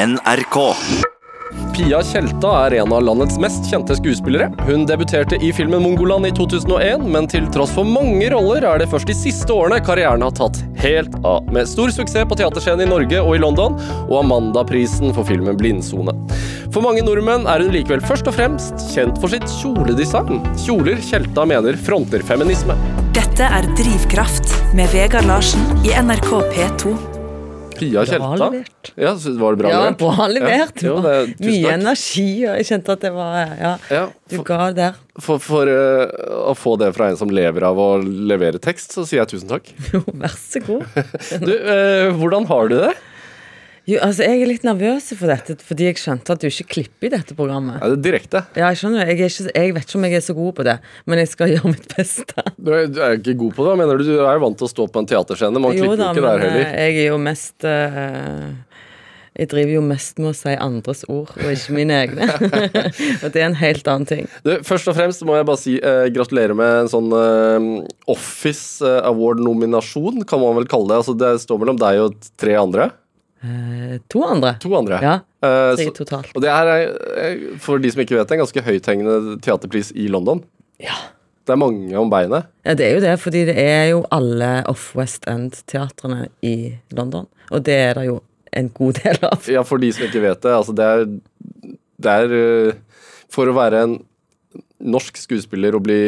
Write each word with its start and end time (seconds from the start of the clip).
NRK. 0.00 0.56
Pia 1.74 1.98
Tjelta 2.02 2.50
er 2.64 2.76
en 2.78 2.92
av 2.94 3.02
landets 3.04 3.36
mest 3.42 3.66
kjente 3.68 3.92
skuespillere. 3.98 4.46
Hun 4.64 4.86
debuterte 4.88 5.36
i 5.44 5.50
filmen 5.52 5.82
Mongoland 5.84 6.24
i 6.24 6.30
2001, 6.32 7.04
men 7.12 7.28
til 7.28 7.44
tross 7.52 7.74
for 7.74 7.84
mange 7.84 8.30
roller 8.32 8.64
er 8.64 8.80
det 8.80 8.88
først 8.88 9.10
de 9.10 9.16
siste 9.18 9.52
årene 9.52 9.82
karrieren 9.84 10.24
har 10.24 10.32
tatt 10.38 10.62
helt 10.80 11.18
av. 11.20 11.44
Med 11.52 11.68
stor 11.68 11.92
suksess 11.92 12.24
på 12.30 12.40
teaterscenen 12.40 12.86
i 12.86 12.88
Norge 12.88 13.20
og 13.20 13.36
i 13.36 13.42
London, 13.44 13.76
og 14.06 14.16
Amandaprisen 14.22 15.12
for 15.12 15.28
filmen 15.28 15.60
Blindsone. 15.60 16.16
For 16.72 16.80
mange 16.86 17.04
nordmenn 17.04 17.44
er 17.50 17.60
hun 17.60 17.76
likevel 17.76 18.00
først 18.00 18.30
og 18.30 18.38
fremst 18.40 18.88
kjent 18.94 19.20
for 19.20 19.36
sitt 19.36 19.48
kjoledesign. 19.60 20.40
Kjoler 20.64 21.04
Tjelta 21.10 21.44
mener 21.44 21.76
fronter 21.76 22.24
feminisme. 22.24 22.78
Dette 23.12 23.52
er 23.60 23.68
Drivkraft 23.76 24.54
med 24.72 24.88
Vegard 24.96 25.28
Larsen 25.28 25.82
i 25.84 25.92
NRK 25.92 26.36
P2. 26.54 27.19
Pia 27.80 28.04
Bra 28.04 28.04
Tjelta. 28.10 28.48
levert. 28.50 28.90
Ja, 29.00 29.12
var 29.40 29.56
det 29.56 29.62
bra 29.62 29.70
Ja, 29.72 29.80
levert? 29.80 29.98
bra 30.02 30.26
levert. 30.30 30.82
Ja, 30.84 30.88
jo, 30.90 30.96
det, 31.04 31.14
Mye 31.44 31.74
energi, 31.74 32.28
og 32.46 32.58
jeg 32.60 32.68
kjente 32.70 32.94
at 32.96 33.04
det 33.06 33.12
var 33.16 33.38
Ja, 33.58 33.72
Ja, 33.90 34.02
du 34.30 34.36
for, 34.38 34.44
ga 34.50 34.70
der. 34.76 34.98
for, 35.20 35.42
for 35.42 35.68
uh, 35.68 36.06
å 36.50 36.54
få 36.56 36.76
det 36.80 36.92
fra 36.96 37.10
en 37.10 37.18
som 37.20 37.32
lever 37.32 37.66
av 37.66 37.80
å 37.80 37.90
levere 38.04 38.60
tekst, 38.62 38.92
så 38.96 39.04
sier 39.08 39.22
jeg 39.24 39.32
tusen 39.34 39.50
takk. 39.52 39.70
Jo, 39.94 40.02
vær 40.12 40.36
så 40.36 40.62
god. 40.66 40.84
Du, 41.46 41.52
uh, 41.56 42.10
hvordan 42.20 42.46
har 42.50 42.68
du 42.70 42.76
det? 42.84 42.92
Jo, 43.90 43.98
altså, 44.06 44.22
jeg 44.28 44.42
er 44.44 44.50
litt 44.50 44.64
nervøs 44.66 45.08
for 45.18 45.26
dette, 45.32 45.56
fordi 45.66 45.88
jeg 45.88 45.98
skjønte 45.98 46.34
at 46.36 46.42
du 46.42 46.46
ikke 46.46 46.66
klipper 46.76 47.08
i 47.08 47.12
dette 47.16 47.34
programmet. 47.34 47.80
Ja, 47.82 47.88
det 47.96 48.04
direkte? 48.04 48.44
Ja, 48.54 48.68
jeg 48.70 48.78
skjønner, 48.84 49.02
jeg, 49.08 49.16
er 49.18 49.32
ikke, 49.32 49.50
jeg 49.56 49.74
vet 49.74 49.88
ikke 49.88 49.98
om 49.98 50.06
jeg 50.06 50.18
er 50.20 50.24
så 50.28 50.36
god 50.36 50.52
på 50.60 50.66
det, 50.68 50.76
men 51.10 51.22
jeg 51.24 51.30
skal 51.32 51.50
gjøre 51.56 51.72
mitt 51.74 51.88
beste. 51.96 52.44
Du 52.60 52.70
er, 52.76 52.86
du 52.92 53.00
er 53.02 53.18
ikke 53.18 53.34
god 53.40 53.54
på 53.58 53.66
det? 53.66 53.76
Mener 53.82 53.98
du? 53.98 54.06
Du 54.06 54.14
er 54.20 54.38
jo 54.38 54.44
vant 54.46 54.60
til 54.60 54.68
å 54.68 54.72
stå 54.76 54.86
på 54.94 55.02
en 55.02 55.10
teaterscene. 55.10 55.64
Man 55.64 55.74
Jo 55.74 55.88
klipper 55.88 56.02
da, 56.04 56.10
jo 56.12 56.20
ikke 56.20 56.26
der 56.28 56.44
heller. 56.46 56.66
eh, 56.68 56.84
jeg 56.86 57.00
er 57.02 57.08
jo 57.10 57.18
mest 57.24 57.66
uh, 57.66 58.46
Jeg 59.40 59.48
driver 59.54 59.72
jo 59.78 59.82
mest 59.88 60.18
med 60.20 60.30
å 60.30 60.36
si 60.36 60.54
andres 60.60 61.02
ord, 61.08 61.30
og 61.40 61.50
ikke 61.54 61.74
mine 61.80 61.98
egne. 62.04 62.26
og 63.24 63.28
det 63.32 63.40
er 63.40 63.46
en 63.48 63.58
helt 63.58 63.86
annen 63.88 64.08
ting. 64.10 64.26
Du, 64.44 64.52
først 64.66 64.90
og 64.90 64.98
fremst 64.98 65.24
må 65.26 65.38
jeg 65.38 65.46
bare 65.48 65.60
si 65.62 65.76
eh, 65.80 66.06
gratulerer 66.12 66.54
med 66.58 66.82
en 66.84 66.90
sånn 66.92 67.10
eh, 67.16 67.68
Office 68.12 68.84
eh, 68.84 69.00
Award-nominasjon, 69.08 70.26
kan 70.28 70.42
man 70.42 70.58
vel 70.60 70.68
kalle 70.70 70.90
det. 70.92 70.98
Altså, 71.02 71.14
det 71.16 71.32
står 71.46 71.62
mellom 71.62 71.80
deg 71.80 72.02
og 72.04 72.18
tre 72.40 72.58
andre. 72.60 72.90
Eh, 73.42 73.98
to 74.12 74.22
andre. 74.26 74.54
To 74.60 74.74
andre. 74.78 75.00
Ja, 75.04 75.18
Eh, 75.40 75.72
så, 75.76 75.86
totalt. 75.96 76.28
og 76.36 76.42
det 76.44 76.50
her 76.52 76.68
er, 76.68 76.90
eh, 77.16 77.56
for 77.64 77.78
de 77.80 77.88
som 77.90 78.02
ikke 78.02 78.18
vet 78.18 78.28
det, 78.28 78.36
en 78.36 78.42
ganske 78.42 78.60
høythengende 78.66 79.38
teaterpris 79.40 79.88
i 79.96 80.04
London. 80.12 80.42
Ja. 80.78 80.92
Det 81.48 81.54
er 81.54 81.56
mange 81.56 81.96
om 81.96 82.10
beinet. 82.12 82.44
Ja, 82.66 82.74
det 82.76 82.84
er 82.84 82.94
jo 82.98 83.00
det, 83.00 83.14
fordi 83.22 83.46
det 83.48 83.56
er 83.56 83.86
jo 83.94 84.02
alle 84.12 84.50
Off-West 84.68 85.24
End-teatrene 85.26 86.28
i 86.44 86.74
London. 86.92 87.24
Og 87.50 87.64
det 87.64 87.78
er 87.88 87.94
det 87.96 88.04
jo 88.10 88.18
en 88.52 88.68
god 88.76 89.00
del 89.00 89.16
av. 89.24 89.48
Ja, 89.48 89.62
for 89.64 89.78
de 89.80 89.88
som 89.96 90.04
ikke 90.04 90.20
vet 90.26 90.42
det, 90.44 90.52
altså 90.52 90.76
det 90.76 90.84
er, 90.84 91.06
det 92.04 92.14
er 92.26 92.36
eh, 92.68 92.74
For 93.32 93.48
å 93.48 93.54
være 93.56 93.80
en 93.86 93.96
norsk 94.80 95.16
skuespiller 95.16 95.74
og 95.76 95.84
bli 95.88 95.98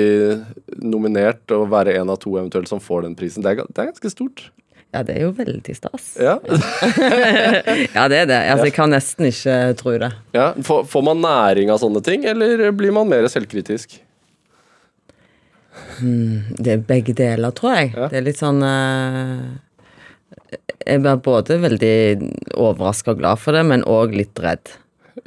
nominert 0.83 1.50
og 1.56 1.70
være 1.72 1.96
en 2.00 2.11
av 2.12 2.19
to 2.22 2.36
eventuelt 2.36 2.69
som 2.69 2.80
får 2.83 3.05
den 3.06 3.17
prisen, 3.17 3.42
det 3.44 3.52
er, 3.56 3.64
det 3.69 3.78
er 3.78 3.91
ganske 3.92 4.11
stort. 4.12 4.50
Ja, 4.92 5.00
det 5.08 5.14
er 5.16 5.22
jo 5.24 5.32
veldig 5.36 5.74
stas. 5.76 6.12
Ja. 6.20 6.36
Ja, 7.96 8.06
det 8.12 8.18
er 8.22 8.26
det. 8.28 8.38
Altså, 8.52 8.66
jeg 8.68 8.74
kan 8.76 8.92
nesten 8.92 9.28
ikke 9.30 9.56
tro 9.80 9.94
det. 10.00 10.10
ja. 10.36 10.50
Får, 10.64 10.84
får 10.90 11.04
man 11.06 11.22
næring 11.24 11.70
av 11.72 11.80
sånne 11.80 12.02
ting, 12.04 12.26
eller 12.28 12.70
blir 12.76 12.92
man 12.94 13.08
mer 13.08 13.24
selvkritisk? 13.32 13.96
Det 16.02 16.72
er 16.74 16.84
begge 16.84 17.14
deler, 17.16 17.54
tror 17.56 17.76
jeg. 17.78 17.92
Ja. 17.96 18.08
Det 18.12 18.18
er 18.20 18.26
litt 18.26 18.40
sånn 18.40 18.60
uh, 18.64 19.54
Jeg 20.84 21.00
blir 21.04 21.20
både 21.24 21.58
veldig 21.62 21.96
overraska 22.60 23.14
og 23.14 23.22
glad 23.22 23.40
for 23.40 23.56
det, 23.56 23.64
men 23.68 23.84
òg 23.88 24.16
litt 24.16 24.42
redd. 24.42 24.74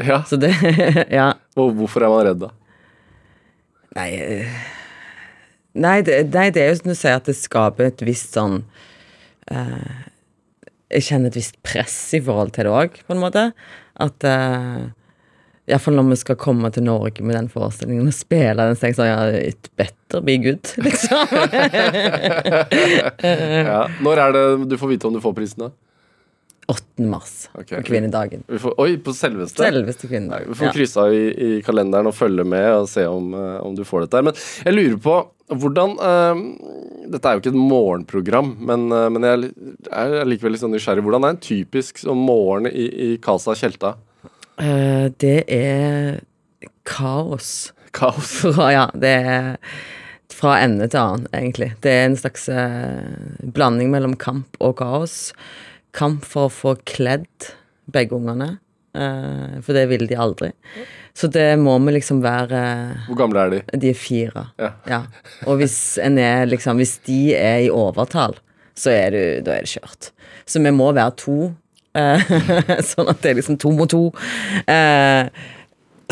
Ja. 0.01 0.21
Så 0.27 0.37
det 0.41 0.53
Ja. 1.17 1.31
Hvorfor 1.55 2.05
er 2.05 2.13
man 2.13 2.25
redd, 2.27 2.45
da? 2.45 2.51
Nei 3.95 4.09
eh, 4.19 4.55
Nei, 5.75 5.99
det, 6.07 6.21
nei, 6.31 6.49
det 6.55 6.61
er 6.63 6.69
jo 6.71 6.77
som 6.79 6.91
du 6.93 6.95
sier, 6.95 7.17
at 7.19 7.25
det 7.27 7.35
skaper 7.35 7.89
et 7.89 8.01
visst 8.07 8.35
sånn 8.37 8.61
eh, 9.51 9.95
Jeg 10.95 11.03
kjenner 11.09 11.27
et 11.31 11.39
visst 11.39 11.57
press 11.65 11.95
i 12.17 12.21
forhold 12.23 12.51
til 12.55 12.63
det 12.67 12.73
òg, 12.73 12.89
på 13.07 13.11
en 13.15 13.23
måte. 13.23 13.43
At 14.01 14.17
eh, 14.27 14.83
Iallfall 15.65 15.95
når 15.97 16.11
vi 16.11 16.17
skal 16.21 16.37
komme 16.37 16.69
til 16.73 16.83
Norge 16.85 17.23
med 17.25 17.33
den 17.39 17.47
forestillingen 17.49 18.11
og 18.11 18.13
spille 18.13 18.53
den, 18.59 18.75
så 18.77 18.81
tenker 18.85 18.91
jeg 18.91 18.99
sånn 18.99 19.09
Ja, 19.09 19.21
it 19.49 19.63
better 19.79 20.21
be 20.25 20.35
good, 20.43 20.65
liksom. 20.85 21.25
Ja. 23.65 23.79
Når 24.05 24.15
er 24.21 24.29
det 24.35 24.43
du 24.69 24.75
får 24.77 24.91
vite 24.93 25.07
om 25.09 25.15
du 25.17 25.21
får 25.23 25.33
prisen, 25.37 25.59
da? 25.65 25.69
8. 26.71 27.03
mars, 27.05 27.49
okay. 27.53 27.77
på 27.77 27.83
kvinnedagen. 27.91 28.43
Vi 28.47 28.59
får, 28.59 28.73
oi, 28.81 28.97
på 28.97 29.13
selveste? 29.13 29.61
Selveste 29.61 30.07
kvinnedagen. 30.09 30.49
vi 30.49 30.55
får 30.55 30.67
Ja. 30.67 30.73
krysse 30.73 31.01
av 31.01 31.13
i, 31.13 31.25
i 31.29 31.61
kalenderen 31.61 32.09
og 32.09 32.15
følge 32.17 32.43
med 32.43 32.69
og 32.73 32.87
se 32.89 33.05
om, 33.05 33.33
eh, 33.33 33.57
om 33.61 33.75
du 33.75 33.83
får 33.85 34.07
dette. 34.07 34.21
Men 34.25 34.33
jeg 34.65 34.73
lurer 34.73 34.97
på 34.97 35.17
hvordan 35.53 35.91
eh, 36.01 36.39
Dette 37.05 37.29
er 37.29 37.35
jo 37.37 37.43
ikke 37.43 37.51
et 37.53 37.59
morgenprogram, 37.69 38.55
men, 38.65 38.87
eh, 38.89 39.09
men 39.13 39.27
jeg 39.27 39.51
er 39.93 40.25
likevel 40.25 40.55
litt 40.55 40.63
sånn 40.63 40.73
nysgjerrig. 40.73 41.03
Hvordan 41.05 41.27
er 41.27 41.35
en 41.35 41.43
typisk 41.43 42.01
sånn 42.01 42.17
morgen 42.17 42.65
i, 42.71 42.87
i 42.89 43.09
Casa 43.21 43.53
Tjelta? 43.53 43.93
Uh, 44.57 45.11
det 45.21 45.43
er 45.51 46.23
kaos. 46.87 47.73
Kaos. 47.93 48.39
Fra, 48.55 48.71
ja, 48.73 48.87
det 48.95 49.11
er 49.21 49.51
fra 50.35 50.57
ende 50.63 50.87
til 50.91 50.99
annen, 50.99 51.27
egentlig. 51.35 51.69
Det 51.83 51.91
er 51.93 52.09
en 52.09 52.17
slags 52.19 52.49
uh, 52.49 53.05
blanding 53.55 53.91
mellom 53.93 54.17
kamp 54.19 54.57
og 54.59 54.77
kaos. 54.81 55.33
Kamp 55.95 56.25
for 56.27 56.49
å 56.49 56.53
få 56.53 56.75
kledd 56.87 57.51
begge 57.91 58.17
ungene, 58.17 58.57
eh, 58.97 59.57
for 59.63 59.77
det 59.77 59.85
vil 59.91 60.07
de 60.09 60.17
aldri. 60.19 60.51
Så 61.15 61.29
det 61.31 61.53
må 61.61 61.77
vi 61.85 61.93
liksom 61.95 62.19
være 62.23 62.61
Hvor 63.07 63.15
gamle 63.21 63.45
er 63.45 63.53
de? 63.53 63.59
De 63.79 63.91
er 63.93 63.95
fire. 63.99 64.47
Ja. 64.59 65.03
Og 65.47 65.61
hvis 65.61 65.77
en 66.03 66.17
er 66.19 66.43
liksom 66.51 66.75
Hvis 66.81 66.97
de 67.07 67.19
er 67.39 67.61
i 67.63 67.69
overtall, 67.71 68.35
så 68.75 68.91
er 68.91 69.15
du 69.15 69.21
Da 69.45 69.53
er 69.55 69.63
det 69.63 69.71
kjørt. 69.77 70.09
Så 70.45 70.59
vi 70.59 70.73
må 70.75 70.89
være 70.91 71.15
to. 71.23 71.37
eh, 71.95 72.19
sånn 72.91 73.07
at 73.07 73.21
det 73.23 73.31
er 73.31 73.37
liksom 73.39 73.55
to 73.63 73.71
mot 73.71 73.87
to. 73.89 74.09
Eh, 74.67 75.29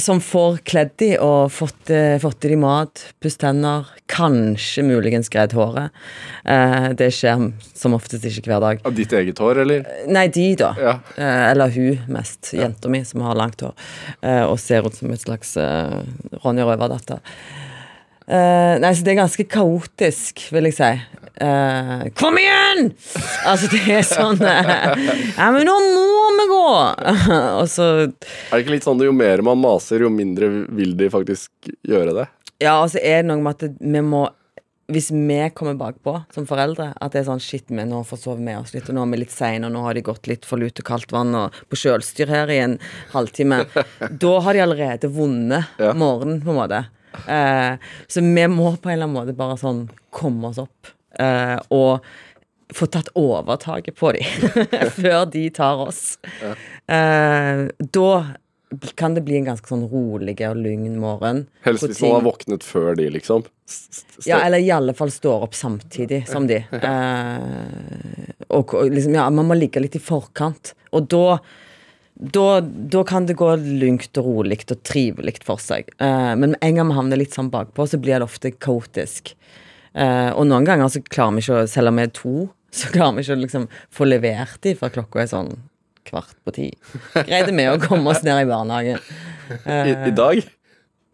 som 0.01 0.21
får 0.21 0.57
kledd 0.67 0.91
de 0.97 1.09
og 1.21 1.51
fått, 1.53 1.89
eh, 1.89 2.17
fått 2.21 2.45
i 2.45 2.53
de 2.53 2.57
mat, 2.59 3.03
pusset 3.21 3.43
tenner, 3.43 3.85
kanskje 4.07 4.83
muligens 4.85 5.29
greid 5.29 5.53
håret. 5.53 5.91
Eh, 6.45 6.89
det 6.93 7.11
skjer 7.13 7.51
som 7.73 7.93
oftest 7.93 8.25
ikke 8.25 8.51
hver 8.51 8.63
dag. 8.63 8.81
Av 8.85 8.95
ditt 8.95 9.13
eget 9.13 9.37
hår, 9.37 9.61
eller? 9.65 9.85
Nei, 10.07 10.27
de, 10.27 10.47
da. 10.55 10.73
Ja. 10.79 10.95
Eh, 11.17 11.51
eller 11.51 11.69
hun 11.69 11.99
mest. 12.07 12.53
Jenta 12.53 12.89
mi, 12.89 13.03
som 13.05 13.21
har 13.21 13.35
langt 13.35 13.61
hår. 13.61 13.73
Eh, 14.21 14.43
og 14.43 14.59
ser 14.59 14.85
ut 14.85 14.95
som 14.95 15.11
et 15.11 15.21
slags 15.21 15.55
eh, 15.57 16.01
Ronja 16.43 16.65
Røverdatter. 16.65 17.21
Eh, 18.27 18.75
nei, 18.79 18.93
så 18.95 19.03
det 19.03 19.13
er 19.13 19.23
ganske 19.23 19.45
kaotisk, 19.51 20.45
vil 20.53 20.69
jeg 20.69 20.77
si. 20.77 20.93
Uh, 21.33 22.05
Kom 22.13 22.37
igjen! 22.37 22.91
Altså, 23.49 23.65
det 23.71 23.79
er 23.89 24.03
sånn 24.05 24.37
uh, 24.37 24.91
Ja, 25.33 25.47
men 25.49 25.65
nå 25.65 25.73
må 25.81 26.27
vi 26.37 26.45
gå! 26.51 26.67
og 27.59 27.65
så 27.73 27.87
Er 28.05 28.11
det 28.13 28.59
ikke 28.61 28.75
litt 28.75 28.85
sånn 28.85 29.01
at 29.01 29.07
jo 29.07 29.15
mer 29.17 29.41
man 29.41 29.57
maser, 29.57 30.05
jo 30.05 30.11
mindre 30.13 30.51
vil 30.77 30.93
de 30.99 31.09
faktisk 31.09 31.71
gjøre 31.89 32.13
det? 32.19 32.27
Ja, 32.61 32.77
og 32.77 32.93
så 32.93 33.01
er 33.01 33.23
det 33.23 33.31
noe 33.31 33.41
med 33.41 33.65
at 33.65 33.81
vi 33.81 34.05
må 34.05 34.27
hvis 34.93 35.09
vi 35.15 35.37
kommer 35.55 35.77
bakpå 35.79 36.17
som 36.35 36.45
foreldre, 36.45 36.89
at 37.01 37.13
det 37.15 37.21
er 37.21 37.29
sånn 37.29 37.41
shit, 37.41 37.69
vi 37.71 37.85
nå 37.87 38.01
forsover 38.05 38.43
vi 38.43 38.53
oss 38.59 38.73
litt, 38.75 38.89
og 38.91 38.97
nå 38.97 39.05
er 39.07 39.13
vi 39.13 39.21
litt 39.23 39.33
seine, 39.33 39.69
og 39.69 39.73
nå 39.73 39.83
har 39.87 39.95
de 39.95 40.03
gått 40.05 40.27
litt 40.29 40.45
for 40.45 40.61
lut 40.61 40.81
og 40.83 40.85
kaldt 40.85 41.15
vann 41.15 41.31
og 41.39 41.55
på 41.71 41.79
kjølstyr 41.79 42.29
her 42.29 42.51
i 42.51 42.59
en 42.65 42.75
halvtime, 43.15 43.63
da 44.25 44.33
har 44.43 44.53
de 44.53 44.63
allerede 44.67 45.09
vunnet 45.15 45.79
morgenen, 45.97 46.43
på 46.43 46.51
en 46.51 46.59
måte. 46.59 46.83
Eh, 47.27 47.77
så 48.07 48.21
vi 48.25 48.45
må 48.51 48.71
på 48.77 48.89
en 48.89 48.95
eller 48.97 49.07
annen 49.09 49.17
måte 49.21 49.35
bare 49.37 49.57
sånn 49.61 49.85
komme 50.13 50.49
oss 50.51 50.59
opp 50.63 50.91
eh, 51.19 51.57
og 51.73 52.05
få 52.73 52.87
tatt 52.89 53.11
overtaket 53.19 53.95
på 53.99 54.13
dem 54.15 54.55
før 54.99 55.25
de 55.29 55.43
tar 55.53 55.83
oss. 55.87 56.17
Eh, 56.89 57.67
da 57.93 58.07
kan 58.97 59.13
det 59.13 59.21
bli 59.27 59.35
en 59.37 59.45
ganske 59.51 59.69
sånn 59.69 59.83
rolig 59.91 60.33
og 60.47 60.57
lugn 60.57 60.95
morgen. 60.97 61.43
Helst 61.61 61.85
hvis 61.85 61.99
man 62.01 62.15
har 62.15 62.23
våknet 62.25 62.63
før 62.65 62.95
de, 62.97 63.05
liksom. 63.13 63.43
S- 63.69 64.01
s- 64.17 64.25
ja, 64.25 64.39
eller 64.47 64.57
i 64.65 64.71
alle 64.73 64.95
fall 64.97 65.11
står 65.13 65.45
opp 65.45 65.53
samtidig 65.53 66.23
som 66.31 66.47
de. 66.49 66.63
Eh, 66.81 68.33
og 68.53 68.73
liksom, 68.89 69.13
ja, 69.17 69.27
man 69.33 69.47
må 69.49 69.55
ligge 69.57 69.81
litt 69.81 69.95
i 69.97 70.01
forkant. 70.01 70.73
Og 70.93 71.05
da 71.13 71.37
da, 72.23 72.61
da 72.63 73.03
kan 73.03 73.25
det 73.27 73.35
gå 73.39 73.49
lungt 73.59 74.15
og 74.21 74.25
rolig 74.27 74.61
og 74.71 74.79
trivelig 74.87 75.35
for 75.43 75.59
seg. 75.59 75.89
Uh, 75.99 76.33
men 76.39 76.53
med 76.53 76.59
en 76.63 76.77
gang 76.79 76.87
vi 76.91 76.97
havner 76.97 77.19
litt 77.19 77.35
sånn 77.35 77.51
bakpå, 77.53 77.85
så 77.89 77.99
blir 77.99 78.19
det 78.21 78.27
ofte 78.29 78.53
kaotisk. 78.63 79.33
Uh, 79.93 80.31
og 80.37 80.47
noen 80.49 80.65
ganger 80.65 80.87
så 80.89 81.01
klarer 81.03 81.35
vi 81.35 81.43
ikke 81.43 81.63
selv 81.69 81.91
om 81.91 81.99
vi 81.99 82.05
er 82.07 82.13
to, 82.15 82.35
så 82.73 82.89
klarer 82.93 83.17
vi 83.17 83.25
ikke 83.25 83.35
å 83.35 83.41
liksom 83.43 83.67
få 83.93 84.07
levert 84.07 84.55
de 84.65 84.73
før 84.79 84.93
klokka 84.95 85.21
er 85.25 85.29
sånn 85.33 85.51
kvart 86.07 86.33
på 86.43 86.53
ti. 86.55 86.69
Greide 87.13 87.53
vi 87.55 87.67
å 87.69 87.75
komme 87.83 88.11
oss 88.11 88.23
ned 88.25 88.41
i 88.43 88.47
barnehagen. 88.49 89.03
I, 89.67 89.91
I 90.09 90.13
dag? 90.15 90.41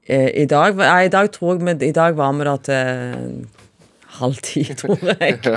Eh, 0.10 0.30
I 0.44 0.46
dag, 0.50 0.78
nei, 0.80 1.04
i 1.06 1.12
dag 1.14 1.28
tror 1.36 1.58
jeg 1.60 1.66
vi, 1.68 1.90
I 1.92 1.94
dag 1.94 2.16
var 2.18 2.32
vi 2.38 2.48
da 2.48 2.56
til 2.66 3.44
halv 4.20 4.40
ti, 4.46 4.64
tror 4.78 4.98
jeg. 5.12 5.42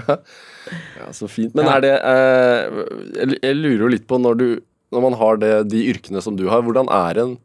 Ja, 0.97 1.09
så 1.13 1.27
fint. 1.29 1.57
Men 1.59 1.67
Ja. 1.67 1.73
er 1.77 1.83
det 1.83 3.39
jeg 3.43 3.57
lurer 3.59 3.81
jo 3.83 3.89
litt 3.91 4.05
på 4.09 4.17
når 4.23 4.37
du 4.39 4.45
når 4.93 5.07
man 5.07 5.17
har 5.21 5.41
det, 5.41 5.55
de 5.73 5.87
yrkene 5.93 6.23
som 6.25 6.37
du 6.39 6.47
har, 6.53 6.65
hvordan 6.65 6.91
er 6.93 7.23
en 7.23 7.37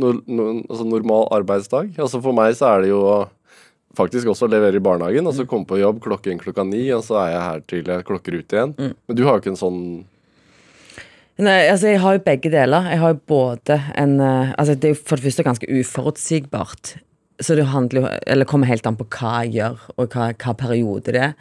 no, 0.00 0.12
no, 0.26 0.50
altså 0.68 0.86
normal 0.88 1.28
arbeidsdag? 1.34 1.94
Altså 1.96 2.20
For 2.22 2.36
meg 2.36 2.56
så 2.58 2.74
er 2.74 2.84
det 2.84 2.92
jo 2.92 3.02
faktisk 3.94 4.30
også 4.30 4.48
å 4.48 4.52
levere 4.52 4.80
i 4.80 4.84
barnehagen, 4.84 5.26
og 5.26 5.36
så 5.36 5.46
komme 5.48 5.68
på 5.68 5.78
jobb 5.78 6.00
klokken 6.04 6.40
klokka 6.40 6.64
ni, 6.66 6.82
og 6.94 7.04
så 7.06 7.20
er 7.22 7.30
jeg 7.30 7.44
her 7.44 7.62
til 7.70 7.92
jeg 7.94 8.06
klokker 8.08 8.40
ut 8.40 8.56
igjen. 8.56 8.74
Men 8.78 9.16
du 9.16 9.22
har 9.24 9.36
jo 9.36 9.44
ikke 9.44 9.54
en 9.54 9.64
sånn 9.66 9.80
Nei, 11.34 11.64
altså 11.66 11.88
jeg 11.90 11.98
har 11.98 12.14
jo 12.14 12.20
begge 12.22 12.50
deler. 12.52 12.84
Jeg 12.92 13.00
har 13.02 13.10
jo 13.10 13.16
både 13.26 13.80
en 13.98 14.12
eh, 14.22 14.52
Altså 14.54 14.76
det 14.78 14.86
er 14.86 14.92
jo 14.92 15.00
for 15.00 15.18
det 15.18 15.24
første 15.24 15.42
ganske 15.42 15.66
uforutsigbart. 15.80 16.92
Så 17.40 17.56
det 17.58 17.64
handler 17.66 18.18
Eller 18.26 18.44
kommer 18.46 18.66
helt 18.66 18.86
an 18.86 18.96
på 18.96 19.04
hva 19.10 19.44
jeg 19.44 19.54
gjør, 19.56 19.78
og 19.98 20.08
hva, 20.14 20.32
hva 20.38 20.52
periode 20.54 21.12
det 21.12 21.20
er. 21.20 21.32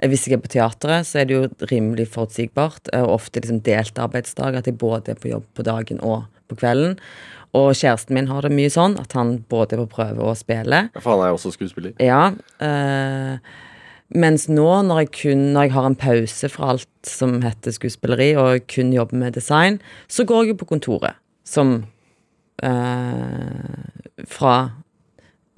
Eh, 0.00 0.08
Hvis 0.08 0.26
jeg 0.28 0.38
er 0.38 0.42
på 0.42 0.48
teatret, 0.48 1.06
så 1.06 1.20
er 1.20 1.24
det 1.28 1.34
jo 1.36 1.66
rimelig 1.70 2.08
forutsigbart. 2.08 2.88
eh, 2.92 3.02
Og 3.02 3.18
ofte 3.20 3.40
liksom 3.40 3.60
delt 3.62 3.98
arbeidsdag, 3.98 4.56
at 4.56 4.66
jeg 4.66 4.78
både 4.78 5.10
er 5.12 5.14
på 5.20 5.28
jobb 5.28 5.44
på 5.54 5.62
dagen 5.62 6.00
og 6.02 6.24
på 6.48 6.56
kvelden. 6.56 6.98
Og 7.52 7.74
kjæresten 7.76 8.14
min 8.14 8.28
har 8.28 8.40
det 8.42 8.50
mye 8.52 8.70
sånn, 8.72 8.98
at 8.98 9.12
han 9.12 9.44
både 9.48 9.74
er 9.76 9.82
på 9.84 9.90
prøve 9.98 10.20
og 10.24 10.36
spiller. 10.40 10.88
For 11.00 11.10
han 11.12 11.20
er 11.26 11.28
jo 11.28 11.36
også 11.36 11.52
skuespiller. 11.52 11.92
Ja. 12.00 12.32
Øh, 12.64 13.38
mens 14.14 14.48
nå, 14.48 14.82
når 14.82 14.98
jeg 15.00 15.10
kun 15.12 15.52
Når 15.52 15.62
jeg 15.62 15.72
har 15.72 15.86
en 15.86 15.96
pause 15.96 16.48
fra 16.48 16.70
alt 16.70 16.88
som 17.04 17.42
heter 17.42 17.70
skuespilleri, 17.72 18.34
og 18.36 18.60
kun 18.68 18.92
jobber 18.92 19.16
med 19.16 19.32
design, 19.34 19.80
så 20.08 20.24
går 20.24 20.42
jeg 20.44 20.48
jo 20.48 20.54
på 20.64 20.64
kontoret. 20.72 21.14
Som 21.44 21.84
øh, 22.64 24.26
Fra 24.28 24.70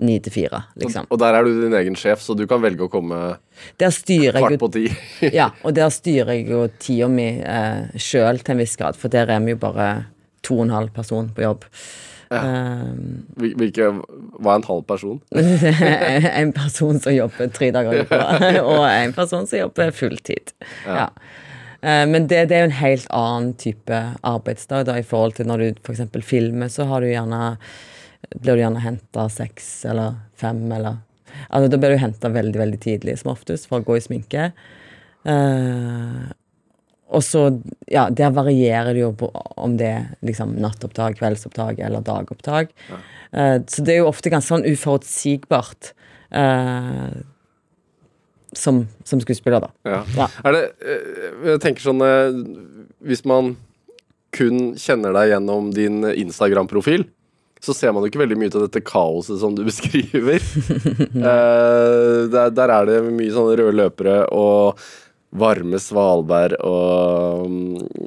ni 0.05 0.19
til 0.23 0.33
fire, 0.35 0.61
liksom. 0.81 1.07
Og 1.11 1.19
der 1.23 1.35
er 1.39 1.45
du 1.47 1.53
din 1.63 1.75
egen 1.81 1.97
sjef, 1.99 2.23
så 2.25 2.37
du 2.39 2.45
kan 2.51 2.63
velge 2.63 2.87
å 2.87 2.91
komme 2.93 3.21
kvart 3.79 4.59
på 4.61 4.71
ti. 4.75 4.87
Ja, 5.39 5.51
og 5.65 5.75
der 5.77 5.93
styrer 5.95 6.35
jeg 6.37 6.49
jo 6.53 6.65
tida 6.79 7.09
mi 7.11 7.29
eh, 7.41 7.93
sjøl 8.01 8.41
til 8.45 8.55
en 8.57 8.63
viss 8.65 8.77
grad, 8.81 8.97
for 9.01 9.13
der 9.13 9.31
er 9.33 9.41
vi 9.45 9.55
jo 9.55 9.61
bare 9.63 9.89
to 10.45 10.59
og 10.61 10.67
en 10.69 10.75
halv 10.77 10.93
person 10.97 11.31
på 11.35 11.45
jobb. 11.47 11.65
Ja. 12.33 12.41
Hvil- 13.39 13.55
Hvilke 13.61 13.91
Hva 14.43 14.55
er 14.55 14.59
en 14.59 14.67
halv 14.67 14.83
person? 14.89 15.21
en 16.41 16.53
person 16.57 16.99
som 17.01 17.15
jobber 17.15 17.51
tre 17.55 17.71
dager 17.75 17.95
i 18.01 18.05
uka, 18.05 18.21
og 18.75 18.85
en 18.89 19.13
person 19.17 19.47
som 19.47 19.59
jobber 19.61 19.93
fulltid. 19.95 20.55
Ja. 20.87 21.05
ja. 21.05 21.09
Men 22.09 22.25
det, 22.31 22.47
det 22.49 22.57
er 22.57 22.63
jo 22.65 22.69
en 22.71 22.79
helt 22.81 23.07
annen 23.13 23.51
type 23.61 23.99
arbeidsdag 24.25 24.87
da, 24.89 24.95
i 24.97 25.05
forhold 25.05 25.35
til 25.37 25.51
når 25.51 25.61
du 25.61 25.83
f.eks. 25.85 26.01
filmer, 26.25 26.71
så 26.73 26.87
har 26.89 27.05
du 27.05 27.11
gjerne 27.11 27.41
blir 28.35 28.57
du 28.57 28.63
gjerne 28.63 28.85
henta 28.85 29.27
seks 29.33 29.69
eller 29.91 30.21
fem, 30.41 30.63
eller 30.73 31.03
Altså, 31.51 31.67
da 31.67 31.79
blir 31.83 31.91
du 31.91 31.99
henta 31.99 32.29
veldig, 32.31 32.59
veldig 32.61 32.79
tidlig, 32.79 33.17
som 33.19 33.33
oftest, 33.33 33.67
for 33.67 33.83
å 33.83 33.87
gå 33.89 33.97
i 33.99 34.03
sminke. 34.05 34.45
Uh, 35.27 36.31
og 37.11 37.25
så, 37.27 37.49
ja, 37.91 38.05
der 38.07 38.31
varierer 38.37 38.95
det 38.95 39.03
jo 39.03 39.11
på 39.19 39.33
om 39.35 39.75
det 39.81 39.89
er 39.91 40.07
liksom 40.23 40.55
nattopptak, 40.63 41.19
kveldsopptak 41.19 41.83
eller 41.83 42.07
dagopptak. 42.07 42.71
Uh, 43.35 43.59
så 43.67 43.83
det 43.83 43.97
er 43.97 44.05
jo 44.05 44.13
ofte 44.13 44.31
ganske 44.31 44.53
sånn 44.53 44.69
uforutsigbart 44.71 45.95
Uh, 46.35 47.15
som, 48.59 48.81
som 49.07 49.21
skuespiller, 49.23 49.63
da. 49.63 49.69
Ja. 49.87 50.01
Ja. 50.17 50.27
Er 50.47 50.57
det 50.57 50.63
Jeg 51.45 51.61
tenker 51.63 51.85
sånn 51.85 52.03
Hvis 53.03 53.25
man 53.27 53.53
kun 54.35 54.73
kjenner 54.81 55.15
deg 55.15 55.31
gjennom 55.31 55.69
din 55.75 56.03
Instagram-profil, 56.03 57.07
så 57.65 57.73
ser 57.77 57.93
man 57.97 58.05
jo 58.05 58.11
ikke 58.13 58.21
veldig 58.21 58.37
mye 58.41 58.53
av 58.53 58.67
dette 58.67 58.83
kaoset 58.85 59.41
som 59.41 59.55
du 59.57 59.63
beskriver. 59.71 60.39
uh, 61.17 62.25
der, 62.35 62.51
der 62.55 62.73
er 62.79 62.91
det 62.91 62.99
mye 63.09 63.33
sånne 63.35 63.57
røde 63.61 63.77
løpere 63.81 64.19
og 64.37 64.83
varme 65.35 65.81
svalbær 65.83 66.53
og 66.63 67.49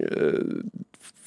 eh, 0.07 0.61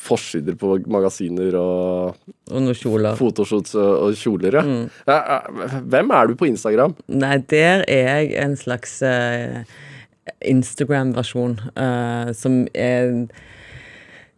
forsider 0.00 0.56
på 0.56 0.79
magasiner 0.88 1.53
og 1.61 2.15
Og 2.49 2.62
noen 2.65 2.79
kjoler. 2.79 3.19
fotoshoots 3.19 3.75
og, 3.77 4.15
kjoler, 4.17 4.56
ja. 4.56 4.62
Mm. 4.65 5.85
Hvem 5.93 6.15
er 6.17 6.31
du 6.31 6.38
på 6.41 6.49
Instagram? 6.49 6.94
Nei, 7.12 7.35
der 7.53 7.85
er 7.85 8.09
jeg 8.25 8.32
en 8.47 8.56
slags 8.56 8.97
uh, 9.05 9.61
Instagram-versjon 10.49 11.59
uh, 11.77 12.32
som 12.37 12.62
er 12.73 13.12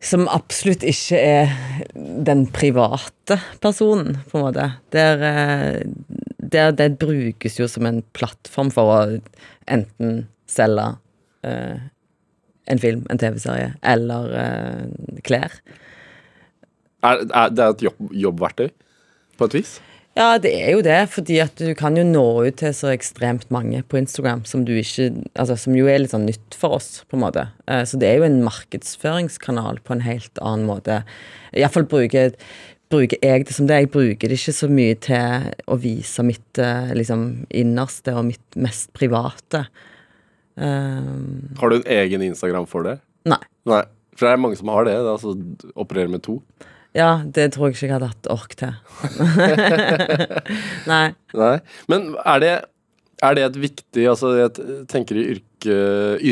Som 0.03 0.27
absolutt 0.31 0.83
ikke 0.83 1.19
er 1.19 1.53
den 1.95 2.49
private 2.51 3.39
personen, 3.63 4.19
på 4.31 4.39
en 4.39 4.45
måte. 4.49 4.67
Der, 4.95 5.23
eh, 5.29 5.85
der 6.39 6.75
det 6.75 6.97
brukes 6.99 7.61
jo 7.61 7.69
som 7.71 7.87
en 7.87 8.03
plattform 8.17 8.73
for 8.75 8.91
å 8.91 8.99
enten 9.71 10.25
selge 10.51 10.89
uh, 11.47 11.79
en 12.67 12.83
film, 12.83 13.07
en 13.11 13.21
TV-serie, 13.23 13.77
eller 13.83 14.35
uh, 14.35 15.15
klær. 15.25 15.55
Er, 17.03 17.23
er, 17.23 17.55
det 17.55 17.69
et 17.69 17.87
jobb, 17.87 18.11
jobbverktøy, 18.27 18.69
på 19.39 19.49
et 19.49 19.57
vis? 19.57 19.79
Ja, 20.13 20.37
det 20.37 20.51
er 20.53 20.75
jo 20.75 20.83
det, 20.85 20.99
fordi 21.09 21.39
at 21.41 21.57
du 21.57 21.71
kan 21.79 21.97
jo 21.97 22.03
nå 22.05 22.25
ut 22.45 22.59
til 22.61 22.75
så 22.77 22.91
ekstremt 22.93 23.47
mange 23.55 23.81
på 23.89 23.97
Instagram 23.97 24.43
som 24.45 24.67
du 24.69 24.75
ikke 24.77 25.07
Altså, 25.33 25.57
som 25.57 25.73
jo 25.79 25.87
er 25.89 26.03
litt 26.03 26.13
sånn 26.13 26.27
nytt 26.29 26.57
for 26.59 26.77
oss, 26.77 26.91
på 27.09 27.17
en 27.17 27.23
måte. 27.25 27.47
Eh, 27.67 27.85
Så 27.89 27.97
det 28.01 28.11
er 28.11 28.21
jo 28.21 28.27
en 28.29 28.43
markedsføringskanal 28.45 29.81
på 29.81 29.95
en 29.97 30.05
helt 30.05 30.37
annen 30.45 30.69
måte. 30.69 30.99
Iallfall 31.57 31.89
bruker 31.89 32.37
bruker 32.93 33.17
jeg 33.25 33.47
det 33.49 33.55
som 33.57 33.67
det. 33.71 33.79
Jeg 33.87 33.91
bruker 33.95 34.29
det 34.29 34.37
ikke 34.37 34.53
så 34.53 34.69
mye 34.69 34.99
til 35.01 35.49
å 35.73 35.79
vise 35.81 36.25
mitt 36.29 36.61
eh, 36.61 36.93
liksom 36.93 37.47
innerste 37.49 38.13
og 38.13 38.27
mitt 38.29 38.59
mest 38.61 38.93
private. 38.93 39.65
Um, 40.61 41.55
Har 41.57 41.73
du 41.73 41.79
en 41.79 41.89
egen 41.89 42.21
Instagram 42.29 42.67
for 42.69 42.85
det? 42.85 42.99
nei. 43.25 43.41
Nei. 43.65 43.85
For 44.13 44.27
det 44.29 44.35
er 44.35 44.41
mange 44.45 44.59
som 44.61 44.69
har 44.69 44.85
det. 44.85 44.93
altså 44.93 45.33
opererer 45.73 46.11
med 46.13 46.21
to. 46.27 46.35
Ja, 46.97 47.23
det 47.25 47.55
tror 47.55 47.71
jeg 47.71 47.77
ikke 47.79 47.87
jeg 47.89 47.95
hadde 47.95 48.11
hatt 48.11 48.29
ork 48.33 48.53
til. 48.61 48.75
nei. 50.93 51.07
Nei. 51.39 51.55
Men 51.89 52.11
er 52.21 52.43
det, 52.43 52.53
er 53.25 53.39
det 53.39 53.45
et 53.47 53.57
viktig 53.63 54.05
Altså, 54.13 54.35
jeg 54.37 54.85
tenker 54.93 55.17
i 55.17 55.25
yrke, 55.37 55.77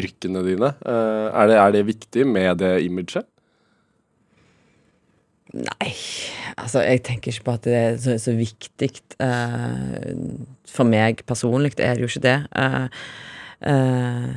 yrkene 0.01 0.43
dine. 0.45 0.73
eh, 0.85 1.27
er, 1.33 1.49
det, 1.49 1.57
er 1.62 1.77
det 1.79 1.87
viktig 1.89 2.27
med 2.29 2.61
det 2.61 2.75
imaget? 2.85 3.25
Nei, 5.51 5.91
altså 6.62 6.85
jeg 6.85 7.01
tenker 7.09 7.33
ikke 7.33 7.47
på 7.49 7.55
at 7.57 7.65
det 7.67 7.75
er 7.75 7.97
så, 7.99 8.15
så 8.23 8.37
viktig. 8.39 8.91
eh, 9.19 10.12
for 10.71 10.87
meg 10.87 11.25
personlig 11.27 11.73
er 11.81 11.97
det 11.97 12.05
jo 12.05 12.11
ikke 12.12 12.27
det. 12.29 12.37
Eh, 13.65 14.29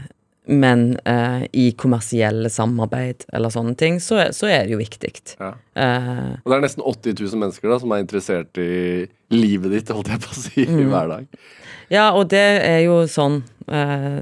men 0.46 0.98
eh, 1.08 1.46
i 1.56 1.70
kommersielle 1.80 2.50
samarbeid 2.52 3.24
eller 3.34 3.50
sånne 3.54 3.78
ting, 3.80 4.00
så, 4.04 4.18
er- 4.26 4.34
så 4.36 4.50
er 4.52 4.66
det 4.68 4.74
jo 4.76 4.80
viktig. 4.82 5.12
Ja. 5.40 5.54
Eh, 5.80 6.34
Og 6.44 6.52
det 6.52 6.58
er 6.58 6.66
nesten 6.66 6.84
80 6.84 7.16
000 7.22 7.40
mennesker 7.46 7.72
da 7.72 7.78
som 7.80 7.94
er 7.96 8.04
interessert 8.04 8.60
i 8.60 9.06
livet 9.32 9.72
ditt, 9.72 9.94
holdt 9.96 10.12
jeg 10.12 10.20
på 10.26 10.34
å 10.34 10.40
si, 10.42 10.66
hver 10.68 11.08
dag. 11.14 11.40
ja, 11.94 12.10
og 12.12 12.28
det 12.34 12.44
er 12.68 12.82
jo 12.84 12.98
sånn 13.08 13.40
eh, 13.72 14.20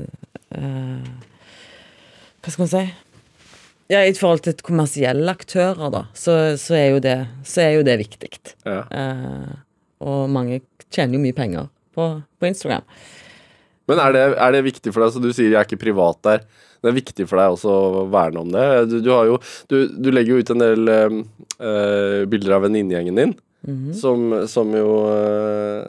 eh, 0.57 1.09
Hva 2.41 2.53
skal 2.53 2.63
man 2.67 2.71
si? 2.75 2.83
Ja, 3.91 4.05
I 4.07 4.13
forhold 4.15 4.45
til 4.45 4.55
kommersielle 4.63 5.33
aktører, 5.33 5.89
da, 5.91 6.05
så, 6.15 6.55
så, 6.61 6.77
er, 6.79 6.85
jo 6.93 7.01
det, 7.03 7.17
så 7.43 7.65
er 7.65 7.73
jo 7.75 7.81
det 7.83 7.97
viktig. 7.99 8.29
Ja. 8.63 8.85
Eh, 8.87 9.49
og 10.05 10.29
mange 10.31 10.61
tjener 10.93 11.17
jo 11.17 11.23
mye 11.25 11.35
penger 11.35 11.67
på, 11.97 12.05
på 12.39 12.47
Instagram. 12.47 12.85
Men 13.91 14.01
er 14.01 14.15
det, 14.15 14.25
er 14.39 14.55
det 14.55 14.65
viktig 14.71 14.95
for 14.95 15.03
deg, 15.03 15.13
så 15.13 15.23
du 15.23 15.31
sier 15.35 15.51
jeg 15.51 15.59
er 15.59 15.67
ikke 15.67 15.83
privat 15.83 16.21
der, 16.27 16.45
det 16.81 16.89
er 16.89 16.97
viktig 16.97 17.27
for 17.29 17.37
deg 17.37 17.53
også 17.53 17.71
å 17.71 18.03
verne 18.11 18.41
om 18.41 18.49
det? 18.53 18.65
Du, 18.89 18.97
du, 19.05 19.11
har 19.13 19.29
jo, 19.29 19.37
du, 19.69 19.77
du 19.93 20.09
legger 20.13 20.33
jo 20.33 20.41
ut 20.41 20.51
en 20.53 20.63
del 20.63 20.91
eh, 20.95 22.21
bilder 22.29 22.57
av 22.57 22.65
venninnegjengen 22.65 23.19
din, 23.21 23.35
som, 23.93 24.31
som 24.49 24.71
jo 24.73 24.93
eh, 25.13 25.83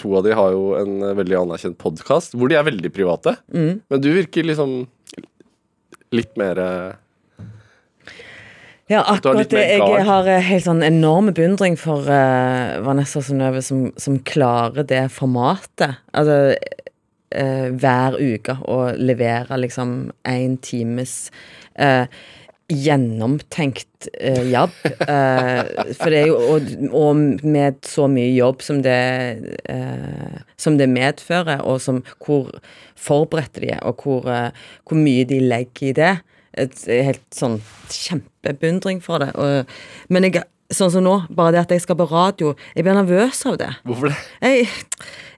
To 0.00 0.14
av 0.16 0.24
de 0.24 0.32
har 0.32 0.54
jo 0.54 0.70
en 0.78 0.94
veldig 1.20 1.36
anerkjent 1.42 1.76
podkast, 1.76 2.32
hvor 2.40 2.48
de 2.48 2.56
er 2.56 2.64
veldig 2.64 2.88
private. 2.94 3.34
Mm. 3.52 3.82
Men 3.92 4.00
du 4.00 4.08
virker 4.14 4.48
liksom 4.48 4.86
litt 6.16 6.32
mer 6.40 6.60
Ja, 8.88 9.02
akkurat 9.02 9.52
det. 9.52 9.66
Jeg 9.76 10.06
har 10.08 10.30
helt 10.48 10.64
sånn 10.64 10.80
enorm 10.86 11.28
beundring 11.36 11.76
for 11.80 12.08
uh, 12.08 12.80
Vanessa 12.84 13.20
Synnøve 13.24 13.60
som, 13.64 13.90
som 14.00 14.16
klarer 14.24 14.88
det 14.88 15.04
formatet. 15.12 16.00
Altså 16.16 16.54
eh, 17.34 17.68
hver 17.74 18.16
uke 18.20 18.56
å 18.70 18.78
levere 18.96 19.58
liksom 19.60 19.98
én 20.30 20.56
times 20.62 21.28
eh, 21.74 22.06
gjennomtenkt 22.72 24.08
eh, 24.20 24.46
jobb. 24.52 24.72
Eh, 24.84 25.92
for 25.98 26.12
det 26.12 26.22
er 26.22 26.30
jo 26.30 26.38
og, 26.54 26.70
og 26.96 27.44
med 27.44 27.82
så 27.84 28.06
mye 28.10 28.30
jobb 28.32 28.62
som 28.64 28.80
det 28.84 29.00
eh, 29.68 30.38
Som 30.56 30.78
det 30.78 30.88
medfører, 30.88 31.60
og 31.60 31.82
som 31.84 32.00
hvor 32.24 32.48
forberedte 32.96 33.60
de 33.60 33.74
er, 33.74 33.82
og 33.84 34.00
hvor, 34.00 34.30
eh, 34.30 34.50
hvor 34.88 34.96
mye 34.96 35.26
de 35.28 35.42
legger 35.44 35.90
i 35.90 35.96
det. 35.98 36.14
Et, 36.54 36.84
helt 36.86 37.24
sånn 37.34 37.58
kjempebeundring 37.90 39.02
for 39.02 39.20
det. 39.20 39.32
Og, 39.34 39.70
men 40.08 40.28
jeg, 40.28 40.44
sånn 40.72 40.92
som 40.92 41.04
nå, 41.04 41.18
bare 41.34 41.54
det 41.54 41.64
at 41.64 41.74
jeg 41.74 41.84
skal 41.84 41.98
på 41.98 42.08
radio, 42.10 42.54
jeg 42.74 42.86
blir 42.86 42.96
nervøs 42.96 43.44
av 43.50 43.60
det. 43.60 43.70
Hvorfor 43.84 44.10
det? 44.10 44.18
Jeg, 44.40 44.68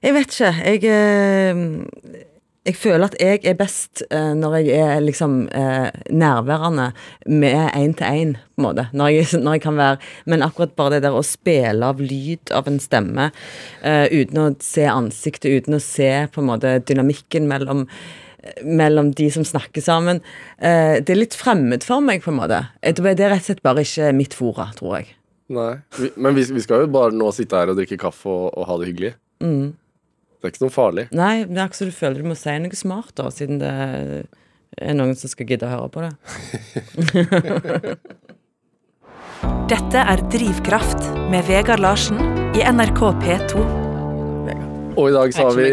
jeg 0.05 0.15
vet 0.15 0.33
ikke. 0.33 0.51
Jeg, 0.63 0.83
eh, 0.91 2.25
jeg 2.67 2.75
føler 2.75 3.07
at 3.07 3.17
jeg 3.21 3.41
er 3.47 3.57
best 3.59 4.03
eh, 4.11 4.33
når 4.35 4.57
jeg 4.59 4.83
er 4.83 5.01
liksom 5.03 5.39
eh, 5.55 5.87
nærværende 6.11 6.89
med 7.31 7.59
én 7.71 7.95
til 7.97 8.07
én, 8.07 8.35
på 8.55 8.61
en 8.61 8.67
måte. 8.67 8.87
Når 8.93 9.11
jeg, 9.13 9.31
når 9.43 9.57
jeg 9.57 9.65
kan 9.65 9.79
være 9.79 9.97
Men 10.25 10.45
akkurat 10.45 10.75
bare 10.75 10.97
det 10.97 11.07
der 11.07 11.17
å 11.17 11.25
spille 11.25 11.91
av 11.91 11.99
lyd 12.03 12.53
av 12.55 12.67
en 12.67 12.79
stemme 12.81 13.31
uten 13.83 14.39
å 14.41 14.47
se 14.63 14.87
ansiktet, 14.89 15.51
uten 15.51 15.77
å 15.77 15.83
se 15.83 16.09
på 16.31 16.41
en 16.41 16.49
måte 16.53 16.79
dynamikken 16.87 17.49
mellom 17.49 17.85
mellom 18.63 19.09
de 19.11 19.25
som 19.33 19.43
snakker 19.43 19.83
sammen. 19.83 20.21
Det 20.55 21.11
er 21.11 21.19
litt 21.19 21.35
fremmed 21.35 21.83
for 21.83 21.99
meg, 21.99 22.21
på 22.23 22.31
en 22.31 22.37
måte. 22.37 22.61
Det 22.79 23.03
er 23.03 23.33
rett 23.33 23.41
og 23.41 23.49
slett 23.49 23.65
bare 23.65 23.83
ikke 23.83 24.13
mitt 24.15 24.37
fora, 24.37 24.69
tror 24.77 25.01
jeg. 25.01 25.16
Nei. 25.53 25.73
Vi, 25.97 26.07
men 26.19 26.35
vi, 26.35 26.41
vi 26.57 26.61
skal 26.63 26.77
jo 26.83 26.87
bare 26.91 27.11
nå 27.15 27.27
sitte 27.35 27.55
her 27.59 27.67
og 27.71 27.77
drikke 27.79 27.97
kaffe 28.01 28.27
og, 28.31 28.47
og 28.51 28.63
ha 28.67 28.73
det 28.81 28.87
hyggelig. 28.89 29.13
Mm. 29.43 29.67
Det 30.37 30.43
er 30.45 30.51
ikke 30.53 30.65
noe 30.65 30.75
farlig. 30.75 31.05
Nei, 31.15 31.35
det 31.47 31.57
er 31.57 31.67
ikke 31.69 31.79
så 31.79 31.89
du 31.89 31.95
føler 31.95 32.17
du 32.21 32.27
må 32.29 32.35
si 32.37 32.53
noe 32.61 32.77
smart, 32.77 33.13
da, 33.17 33.23
siden 33.33 33.57
det 33.63 33.71
er 34.77 34.93
noen 34.97 35.15
som 35.17 35.29
skal 35.31 35.47
gidde 35.49 35.65
å 35.65 35.73
høre 35.73 35.89
på 35.93 35.99
det. 36.05 36.13
Dette 39.71 39.99
er 40.13 40.19
Drivkraft 40.31 41.01
med 41.31 41.41
Vegard 41.49 41.81
Larsen 41.83 42.19
i 42.55 42.59
NRK 42.67 43.01
P2. 43.23 43.86
Og 44.97 45.11
i 45.11 45.13
dag 45.13 45.33
sa 45.35 45.45
vi 45.53 45.67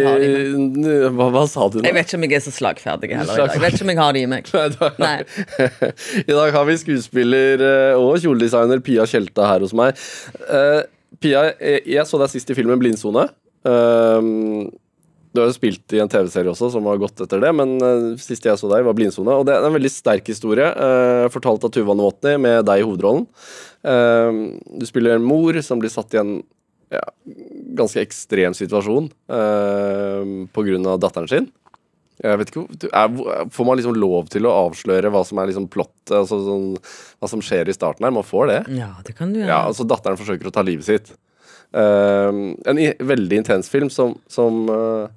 hva, 1.17 1.29
hva 1.33 1.45
sa 1.49 1.69
du 1.73 1.79
nå? 1.81 1.85
Jeg 1.89 1.97
vet 1.97 2.11
ikke 2.11 2.19
om 2.21 2.27
jeg 2.27 2.37
er 2.39 2.45
så 2.45 2.53
slagferdig 2.55 3.11
heller. 3.17 3.41
i. 3.41 3.47
Jeg 3.57 3.63
vet 3.63 3.77
ikke 3.79 3.87
om 3.87 3.93
jeg 3.95 4.01
har 4.03 4.17
det 4.17 4.25
i 4.25 4.31
meg. 4.31 4.51
Nei, 4.55 4.67
da- 4.77 4.91
Nei. 5.01 5.17
I 6.31 6.37
dag 6.37 6.53
har 6.59 6.69
vi 6.69 6.77
skuespiller 6.83 7.65
eh, 7.65 7.97
og 8.01 8.19
kjoledesigner 8.23 8.85
Pia 8.85 9.07
Tjelta 9.09 9.49
her 9.49 9.65
hos 9.65 9.73
meg. 9.77 9.99
Uh, 10.45 10.85
Pia, 11.25 11.49
jeg, 11.57 11.85
jeg 11.97 12.07
så 12.11 12.21
deg 12.21 12.33
sist 12.35 12.53
i 12.53 12.57
filmen 12.59 12.81
'Blindsone'. 12.81 13.29
Uh, 13.65 14.69
du 15.35 15.41
har 15.43 15.49
jo 15.51 15.57
spilt 15.57 15.91
i 15.97 15.99
en 15.99 16.11
TV-serie 16.11 16.53
også 16.53 16.69
som 16.71 16.85
har 16.87 17.01
gått 17.01 17.25
etter 17.25 17.41
det, 17.43 17.51
men 17.59 17.73
uh, 17.83 18.13
sist 18.21 18.45
jeg 18.47 18.61
så 18.61 18.69
deg, 18.71 18.85
var 18.87 18.95
'Blindsone'. 18.99 19.41
Og 19.41 19.49
det 19.49 19.57
er 19.57 19.65
en 19.67 19.75
veldig 19.79 19.91
sterk 19.91 20.29
historie, 20.31 20.69
uh, 20.77 21.27
fortalt 21.35 21.65
av 21.67 21.73
Tuva 21.75 21.97
Novotny 21.97 22.37
med 22.45 22.67
deg 22.69 22.83
i 22.83 22.87
hovedrollen. 22.87 23.25
Uh, 23.83 24.61
du 24.79 24.85
spiller 24.87 25.17
en 25.17 25.27
mor 25.27 25.57
som 25.65 25.81
blir 25.83 25.93
satt 25.93 26.13
i 26.15 26.21
en 26.21 26.37
ja, 26.95 27.03
ganske 27.79 28.03
ekstrem 28.03 28.57
situasjon 28.57 29.11
uh, 29.33 30.49
pga. 30.55 30.97
datteren 31.03 31.31
sin. 31.31 31.53
Jeg 32.23 32.39
vet 32.39 32.51
ikke, 32.53 32.89
er, 32.95 33.49
Får 33.53 33.67
man 33.67 33.79
liksom 33.81 33.97
lov 33.99 34.29
til 34.33 34.47
å 34.47 34.55
avsløre 34.69 35.11
hva 35.13 35.25
som 35.27 35.41
er 35.43 35.51
liksom 35.51 35.67
plottet, 35.73 36.15
altså 36.15 36.39
sånn, 36.47 36.69
hva 37.19 37.31
som 37.31 37.43
skjer 37.43 37.69
i 37.69 37.75
starten 37.75 38.07
her? 38.07 38.15
Man 38.15 38.27
får 38.27 38.51
det. 38.53 38.61
Ja, 38.79 38.93
det 39.07 39.17
kan 39.19 39.35
du 39.35 39.41
gjøre. 39.41 39.51
Ja, 39.51 39.65
altså 39.67 39.87
Datteren 39.89 40.21
forsøker 40.21 40.49
å 40.49 40.55
ta 40.55 40.63
livet 40.65 40.87
sitt. 40.87 41.11
Ehm, 41.75 42.55
en 42.71 42.79
i, 42.79 42.93
veldig 43.03 43.41
intens 43.43 43.71
film 43.73 43.91
som 43.91 44.15
som, 44.31 44.69
eh, 44.71 45.09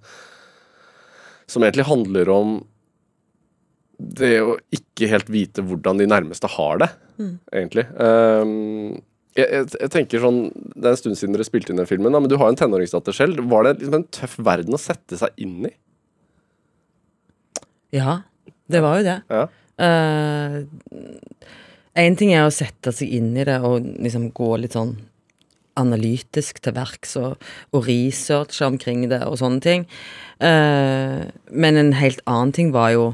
som 1.45 1.63
egentlig 1.63 1.85
handler 1.85 2.29
om 2.33 2.57
det 3.97 4.41
å 4.41 4.57
ikke 4.73 5.09
helt 5.09 5.29
vite 5.29 5.63
hvordan 5.65 5.97
de 6.01 6.09
nærmeste 6.09 6.49
har 6.53 6.81
det, 6.81 6.89
egentlig. 7.53 7.85
Ehm, 7.97 9.01
jeg, 9.37 9.47
jeg, 9.47 9.67
jeg 9.77 9.91
tenker 9.93 10.23
sånn, 10.23 10.39
Det 10.73 10.85
er 10.85 10.95
en 10.95 10.99
stund 10.99 11.19
siden 11.19 11.35
dere 11.35 11.45
spilte 11.47 11.73
inn 11.73 11.81
den 11.81 11.89
filmen, 11.89 12.13
da, 12.13 12.21
men 12.23 12.31
du 12.31 12.37
har 12.41 12.49
en 12.51 12.57
tenåringsdatter 12.59 13.15
selv. 13.15 13.43
Var 13.51 13.67
det 13.67 13.75
liksom 13.81 13.99
en 13.99 14.07
tøff 14.17 14.37
verden 14.41 14.77
å 14.77 14.81
sette 14.81 15.19
seg 15.19 15.43
inn 15.43 15.69
i? 15.69 15.73
Ja, 17.95 18.21
det 18.67 18.81
var 18.83 18.99
jo 18.99 19.07
det. 19.07 19.19
Ja. 19.31 19.45
Én 21.97 22.17
ting 22.17 22.33
er 22.33 22.45
å 22.45 22.53
sette 22.53 22.91
seg 22.93 23.13
inn 23.19 23.31
i 23.37 23.45
det 23.47 23.59
og 23.65 23.85
liksom 23.85 24.31
gå 24.35 24.49
litt 24.61 24.75
sånn 24.77 24.97
analytisk 25.77 26.59
til 26.65 26.73
verks 26.73 27.15
og, 27.21 27.37
og 27.73 27.85
researche 27.85 28.65
omkring 28.65 29.05
det 29.11 29.21
og 29.27 29.37
sånne 29.41 29.61
ting. 29.63 29.85
Uh, 30.41 31.29
men 31.53 31.77
en 31.77 31.93
helt 31.97 32.21
annen 32.25 32.53
ting 32.53 32.73
var 32.73 32.93
jo 32.95 33.05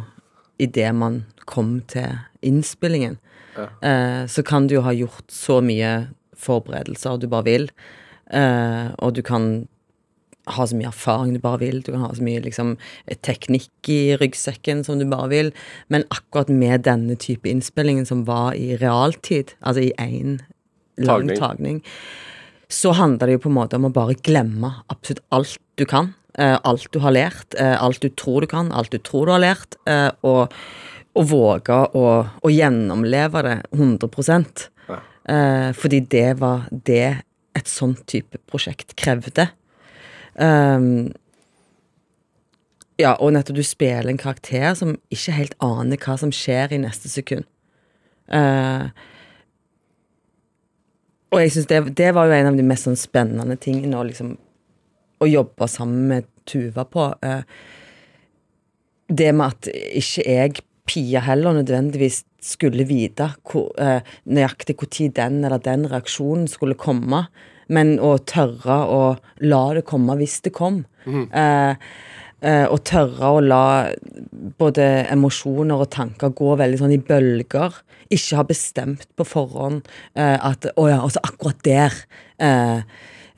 idet 0.64 0.92
man 0.96 1.24
kom 1.50 1.82
til 1.92 2.22
innspillingen. 2.44 3.20
Eh, 3.58 4.24
så 4.28 4.44
kan 4.46 4.68
du 4.68 4.78
jo 4.78 4.86
ha 4.86 4.94
gjort 4.96 5.30
så 5.32 5.60
mye 5.64 5.94
forberedelser 6.44 7.22
du 7.22 7.28
bare 7.32 7.48
vil, 7.48 7.70
eh, 8.34 8.90
og 9.00 9.14
du 9.16 9.22
kan 9.24 9.68
ha 10.52 10.66
så 10.68 10.76
mye 10.76 10.90
erfaring 10.90 11.32
du 11.32 11.40
bare 11.40 11.62
vil, 11.62 11.78
du 11.86 11.94
kan 11.94 12.02
ha 12.04 12.10
så 12.12 12.24
mye 12.26 12.42
liksom, 12.44 12.74
teknikk 13.24 13.90
i 13.94 14.18
ryggsekken 14.20 14.82
som 14.84 15.00
du 15.00 15.06
bare 15.08 15.30
vil, 15.32 15.54
men 15.88 16.04
akkurat 16.12 16.52
med 16.52 16.84
denne 16.84 17.16
type 17.16 17.48
innspillingen 17.48 18.06
som 18.10 18.26
var 18.28 18.58
i 18.60 18.76
realtid, 18.82 19.54
altså 19.62 19.86
i 19.86 19.94
én 20.04 20.42
lang 20.98 21.30
Tagning. 21.30 21.40
tagning, 21.40 21.80
så 22.68 22.92
handler 22.98 23.30
det 23.30 23.38
jo 23.38 23.46
på 23.46 23.54
en 23.54 23.60
måte 23.62 23.80
om 23.80 23.88
å 23.88 23.94
bare 23.94 24.18
glemme 24.20 24.74
absolutt 24.92 25.24
alt 25.32 25.58
du 25.80 25.86
kan. 25.86 26.14
eh, 26.36 26.58
alt 26.66 26.92
du 26.92 27.00
har 27.00 27.14
lært, 27.14 27.56
alt 27.56 28.02
du 28.02 28.10
tror 28.10 28.42
du 28.42 28.48
kan, 28.48 28.72
alt 28.74 28.90
du 28.92 28.98
tror 28.98 29.28
du 29.28 29.32
har 29.32 29.40
lært, 29.40 29.78
og, 30.26 30.52
og 31.14 31.28
våge 31.30 31.76
å, 31.94 32.06
å 32.26 32.52
gjennomleve 32.52 33.44
det 33.46 33.58
100 33.76 34.08
eh, 34.90 35.70
Fordi 35.78 36.00
det 36.10 36.30
var 36.42 36.66
det 36.72 37.10
et 37.54 37.70
sånt 37.70 38.02
type 38.10 38.40
prosjekt 38.50 38.96
krevde. 38.98 39.48
Um, 40.34 41.14
ja, 42.98 43.14
og 43.14 43.36
nettopp 43.36 43.60
du 43.60 43.66
spiller 43.66 44.10
en 44.10 44.22
karakter 44.22 44.74
som 44.78 44.96
ikke 45.14 45.36
helt 45.38 45.56
aner 45.62 46.02
hva 46.02 46.18
som 46.18 46.34
skjer 46.34 46.74
i 46.74 46.82
neste 46.82 47.12
sekund. 47.14 47.46
Uh, 48.26 48.90
og 51.34 51.42
jeg 51.42 51.54
synes 51.54 51.70
det, 51.70 51.80
det 51.98 52.10
var 52.18 52.30
jo 52.30 52.36
en 52.40 52.52
av 52.54 52.58
de 52.58 52.66
mest 52.66 52.88
sånn 52.88 52.98
spennende 52.98 53.58
tingene 53.60 54.00
å 54.00 54.06
liksom 54.08 54.38
Å 55.24 55.28
jobbe 55.28 55.68
sammen 55.72 56.08
med 56.10 56.26
Tuva 56.50 56.84
på. 56.90 57.06
Uh, 57.24 57.46
det 59.08 59.30
med 59.32 59.54
at 59.54 59.70
ikke 59.72 60.24
jeg, 60.26 60.64
Pia 60.86 61.22
heller, 61.24 61.56
nødvendigvis 61.56 62.24
skulle 62.44 62.84
vite 62.88 63.30
hvor, 63.48 63.72
eh, 63.80 64.02
nøyaktig 64.28 64.76
når 64.76 65.14
den 65.16 65.46
eller 65.46 65.60
den 65.64 65.88
reaksjonen 65.88 66.48
skulle 66.48 66.76
komme, 66.76 67.28
men 67.70 68.00
å 68.00 68.18
tørre 68.20 68.80
å 68.92 69.18
la 69.40 69.74
det 69.74 69.86
komme 69.86 70.18
hvis 70.20 70.42
det 70.44 70.52
kom. 70.54 70.86
Eh, 71.32 71.76
eh, 72.42 72.66
og 72.68 72.84
tørre 72.84 73.32
å 73.38 73.40
la 73.40 73.64
både 74.60 75.08
emosjoner 75.12 75.86
og 75.86 75.90
tanker 75.90 76.36
gå 76.36 76.58
veldig 76.60 76.82
sånn 76.82 76.96
i 76.98 77.00
bølger. 77.00 77.80
Ikke 78.12 78.42
ha 78.42 78.44
bestemt 78.44 79.08
på 79.16 79.26
forhånd 79.28 79.88
eh, 80.16 80.38
at 80.38 80.68
å 80.76 80.90
ja, 80.90 81.00
altså 81.00 81.24
akkurat 81.24 81.64
der 81.64 81.96
eh, 82.40 82.84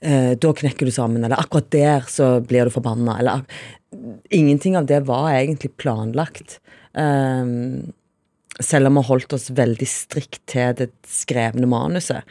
eh, 0.02 0.34
Da 0.36 0.54
knekker 0.54 0.90
du 0.90 0.92
sammen, 0.92 1.24
eller 1.24 1.38
akkurat 1.38 1.70
der 1.70 2.10
så 2.10 2.40
blir 2.42 2.66
du 2.66 2.74
forbanna, 2.74 3.20
eller 3.20 3.46
Ingenting 4.36 4.76
av 4.76 4.90
det 4.90 5.06
var 5.08 5.30
egentlig 5.32 5.70
planlagt. 5.80 6.58
Um, 6.96 7.94
selv 8.64 8.88
om 8.88 9.00
vi 9.00 9.06
holdt 9.10 9.36
oss 9.36 9.50
veldig 9.56 9.88
strikt 9.90 10.42
til 10.52 10.76
det 10.80 10.90
skrevne 11.10 11.68
manuset. 11.70 12.24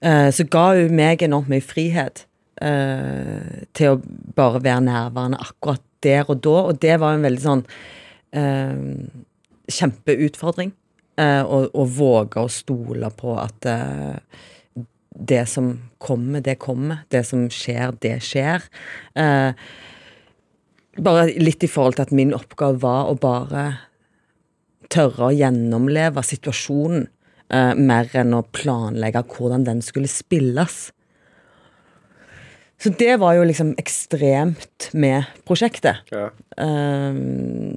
Eh, 0.00 0.28
så 0.32 0.46
ga 0.48 0.70
hun 0.78 0.96
meg 0.96 1.22
enormt 1.24 1.50
mye 1.52 1.64
frihet 1.64 2.24
eh, 2.64 3.66
til 3.76 3.96
å 3.96 4.00
bare 4.36 4.62
være 4.64 4.86
nærværende 4.86 5.42
akkurat 5.44 5.84
der 6.00 6.24
og 6.32 6.40
da, 6.40 6.54
og 6.70 6.78
det 6.80 6.96
var 7.02 7.16
en 7.16 7.26
veldig 7.26 7.42
sånn 7.44 7.64
eh, 8.32 8.78
kjempeutfordring. 9.68 10.72
eh, 11.20 11.42
å, 11.44 11.84
våge 11.84 12.40
å 12.40 12.48
stole 12.48 13.12
på 13.12 13.36
at 13.36 13.68
det 15.10 15.42
som 15.50 15.74
kommer, 15.98 16.40
det 16.40 16.56
kommer. 16.62 17.02
Det 17.12 17.24
som 17.28 17.44
skjer, 17.52 17.92
det 18.00 18.16
skjer. 18.24 18.64
Eh, 19.18 19.52
bare 20.98 21.28
litt 21.38 21.62
i 21.64 21.70
forhold 21.70 21.98
til 21.98 22.08
at 22.08 22.14
min 22.16 22.34
oppgave 22.34 22.80
var 22.82 23.10
å 23.10 23.18
bare 23.20 23.64
tørre 24.90 25.28
å 25.28 25.34
gjennomleve 25.34 26.22
situasjonen, 26.26 27.06
eh, 27.50 27.74
mer 27.74 28.10
enn 28.14 28.34
å 28.34 28.46
planlegge 28.50 29.22
hvordan 29.22 29.64
den 29.64 29.82
skulle 29.82 30.10
spilles. 30.10 30.90
Så 32.80 32.90
det 32.96 33.18
var 33.20 33.36
jo 33.36 33.44
liksom 33.44 33.74
ekstremt 33.76 34.88
med 34.94 35.28
prosjektet. 35.44 36.00
Ja. 36.10 36.30
Eh, 36.56 37.76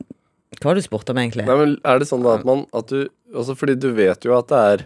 hva 0.59 0.69
var 0.69 0.77
det 0.77 0.83
du 0.85 0.87
spurte 0.87 1.11
om, 1.11 1.19
egentlig? 1.19 1.45
Nei, 1.45 1.57
men 1.59 1.73
er 1.83 1.99
det 1.99 2.07
sånn 2.07 2.23
da 2.23 2.37
at 2.37 2.45
man 2.47 2.63
at 2.71 2.87
du, 2.87 3.09
altså 3.33 3.55
Fordi 3.57 3.75
du 3.75 3.89
vet 3.97 4.23
jo 4.23 4.35
at 4.37 4.47
det 4.47 4.59
er 4.73 4.85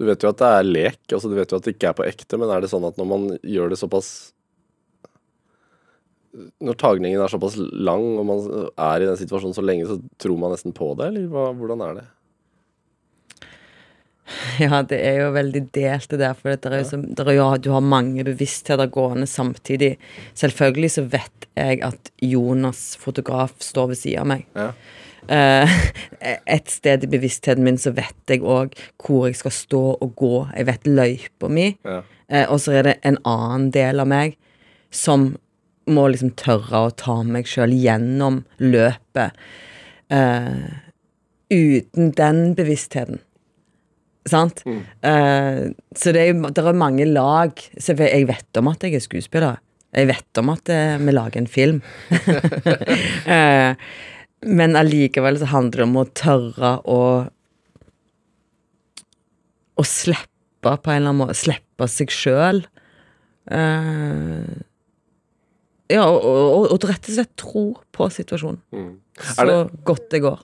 Du 0.00 0.04
vet 0.04 0.20
jo 0.20 0.32
at 0.32 0.40
det 0.40 0.50
er 0.58 0.68
lek, 0.68 1.00
altså 1.12 1.30
du 1.30 1.36
vet 1.38 1.52
jo 1.52 1.60
at 1.60 1.64
det 1.64 1.74
ikke 1.76 1.90
er 1.90 1.96
på 1.96 2.04
ekte, 2.08 2.36
men 2.40 2.50
er 2.52 2.60
det 2.60 2.70
sånn 2.72 2.84
at 2.88 2.96
når 3.00 3.08
man 3.08 3.24
gjør 3.40 3.72
det 3.72 3.78
såpass 3.80 4.32
Når 6.62 6.76
tagningen 6.78 7.20
er 7.20 7.32
såpass 7.32 7.56
lang, 7.58 8.04
og 8.20 8.26
man 8.28 8.42
er 8.70 9.02
i 9.02 9.08
den 9.08 9.18
situasjonen 9.18 9.56
så 9.56 9.64
lenge, 9.64 9.88
så 9.88 9.98
tror 10.22 10.38
man 10.38 10.54
nesten 10.54 10.74
på 10.76 10.92
det, 10.98 11.10
eller 11.10 11.30
hva, 11.32 11.50
hvordan 11.58 11.82
er 11.88 12.00
det? 12.00 12.06
Ja, 14.62 14.82
det 14.86 14.98
er 15.02 15.20
jo 15.24 15.32
veldig 15.34 15.62
delt 15.74 16.12
det 16.12 16.20
der, 16.22 16.36
for 16.38 16.54
det 16.54 16.70
er 16.70 16.82
jo 16.82 16.88
som, 16.88 17.04
er 17.18 17.32
jo, 17.34 17.48
du 17.62 17.70
har 17.74 17.84
mange 17.84 18.24
bevisstheter 18.26 18.90
gående 18.92 19.26
samtidig. 19.30 19.96
Selvfølgelig 20.38 20.92
så 20.96 21.06
vet 21.10 21.48
jeg 21.58 21.82
at 21.86 22.12
Jonas, 22.22 22.94
fotograf, 23.00 23.56
står 23.64 23.92
ved 23.92 24.00
siden 24.00 24.24
av 24.24 24.30
meg. 24.34 24.46
Ja. 24.54 24.70
Uh, 25.30 25.74
et 26.56 26.70
sted 26.72 27.04
i 27.04 27.10
bevisstheten 27.10 27.66
min 27.66 27.78
så 27.78 27.92
vet 27.94 28.32
jeg 28.32 28.40
òg 28.40 28.72
hvor 29.02 29.28
jeg 29.28 29.38
skal 29.40 29.54
stå 29.54 29.82
og 29.98 30.16
gå. 30.18 30.34
Jeg 30.56 30.70
vet 30.70 30.88
løypa 30.88 31.52
mi. 31.52 31.68
Ja. 31.86 32.00
Uh, 32.30 32.46
og 32.46 32.58
så 32.62 32.78
er 32.78 32.88
det 32.88 32.98
en 33.06 33.20
annen 33.28 33.70
del 33.74 34.02
av 34.02 34.10
meg 34.10 34.38
som 34.94 35.32
må 35.92 36.06
liksom 36.10 36.34
tørre 36.38 36.84
å 36.86 36.94
ta 36.94 37.20
meg 37.26 37.48
sjøl 37.50 37.74
gjennom 37.74 38.42
løpet 38.62 39.36
eh, 40.12 40.78
uten 41.50 42.14
den 42.18 42.44
bevisstheten. 42.58 43.20
Sant? 44.28 44.62
Eh, 44.66 45.64
så 45.96 46.12
det 46.14 46.22
er, 46.22 46.38
det 46.54 46.62
er 46.62 46.78
mange 46.78 47.06
lag. 47.08 47.56
Så 47.80 47.96
jeg 47.98 48.28
vet 48.28 48.60
om 48.60 48.70
at 48.70 48.84
jeg 48.86 48.98
er 48.98 49.04
skuespiller. 49.04 49.60
Jeg 49.96 50.06
vet 50.10 50.40
om 50.42 50.52
at 50.52 50.70
eh, 50.70 50.96
vi 51.02 51.14
lager 51.14 51.40
en 51.40 51.50
film. 51.50 51.80
eh, 53.36 53.74
men 54.46 54.78
allikevel 54.78 55.40
så 55.40 55.50
handler 55.50 55.82
det 55.82 55.88
om 55.88 56.00
å 56.00 56.08
tørre 56.16 56.78
å 56.88 57.02
Å 59.80 59.84
slippe 59.88 60.74
på 60.84 60.90
en 60.92 60.98
eller 60.98 61.08
annen 61.08 61.20
måte. 61.22 61.38
Slippe 61.40 61.86
seg 61.88 62.10
sjøl. 62.12 62.58
Eh, 63.48 64.50
ja, 65.90 66.04
og, 66.06 66.24
og, 66.24 66.66
og 66.74 66.86
rett 66.88 67.08
og 67.10 67.16
slett 67.16 67.32
tro 67.40 67.64
på 67.94 68.08
situasjonen. 68.14 68.60
Så 69.20 69.36
Er 69.42 69.50
det- 69.50 69.84
godt 69.84 70.08
det 70.14 70.22
går. 70.24 70.38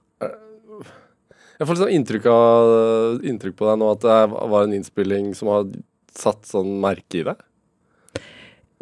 Jeg 1.57 1.67
får 1.71 1.79
sånn 1.81 1.93
inntrykk, 1.97 2.27
av, 2.29 3.23
inntrykk 3.25 3.55
på 3.57 3.65
deg 3.71 3.79
nå 3.81 3.87
at 3.95 4.03
det 4.05 4.17
var 4.53 4.67
en 4.67 4.75
innspilling 4.77 5.31
som 5.39 5.49
har 5.49 5.63
satt 6.13 6.45
sånn 6.45 6.75
merke 6.83 7.23
i 7.23 7.25
deg. 7.25 7.39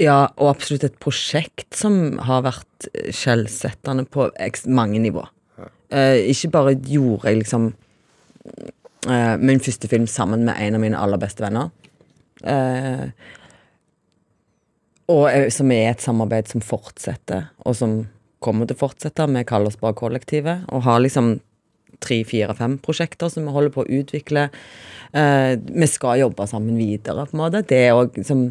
Ja, 0.02 0.24
og 0.42 0.48
absolutt 0.56 0.82
et 0.88 0.96
prosjekt 0.98 1.76
som 1.78 2.18
har 2.26 2.42
vært 2.42 2.88
skjellsettende 3.14 4.08
på 4.10 4.26
mange 4.66 4.98
nivå. 4.98 5.22
Eh, 5.94 6.24
ikke 6.32 6.50
bare 6.50 6.74
gjorde 6.74 7.28
jeg 7.30 7.44
liksom 7.44 7.68
eh, 9.06 9.36
min 9.38 9.62
første 9.62 9.86
film 9.92 10.08
sammen 10.10 10.42
med 10.48 10.58
en 10.58 10.74
av 10.74 10.82
mine 10.82 10.98
aller 10.98 11.20
beste 11.22 11.44
venner. 11.46 11.70
Eh, 12.42 13.06
og 15.12 15.24
eh, 15.30 15.48
som 15.52 15.70
er 15.74 15.90
et 15.92 16.04
samarbeid 16.04 16.48
som 16.48 16.60
fortsetter, 16.64 17.50
og 17.64 17.76
som 17.76 17.96
kommer 18.44 18.68
til 18.68 18.76
å 18.76 18.82
fortsette. 18.84 19.26
Vi 19.32 19.44
kaller 19.48 19.72
oss 19.72 19.80
bare 19.80 19.96
Kollektivet, 19.96 20.66
og 20.72 20.82
har 20.84 21.00
liksom 21.00 21.38
tre, 22.04 22.22
fire, 22.28 22.52
fem 22.58 22.76
prosjekter 22.82 23.30
som 23.32 23.46
vi 23.46 23.52
holder 23.54 23.72
på 23.72 23.84
å 23.84 23.88
utvikle. 24.00 24.48
Eh, 25.14 25.54
vi 25.56 25.86
skal 25.88 26.20
jobbe 26.24 26.46
sammen 26.50 26.76
videre, 26.76 27.24
på 27.30 27.36
en 27.38 27.44
måte. 27.46 27.64
Det 27.66 27.86
er 27.88 27.96
også 27.96 28.24
som 28.30 28.46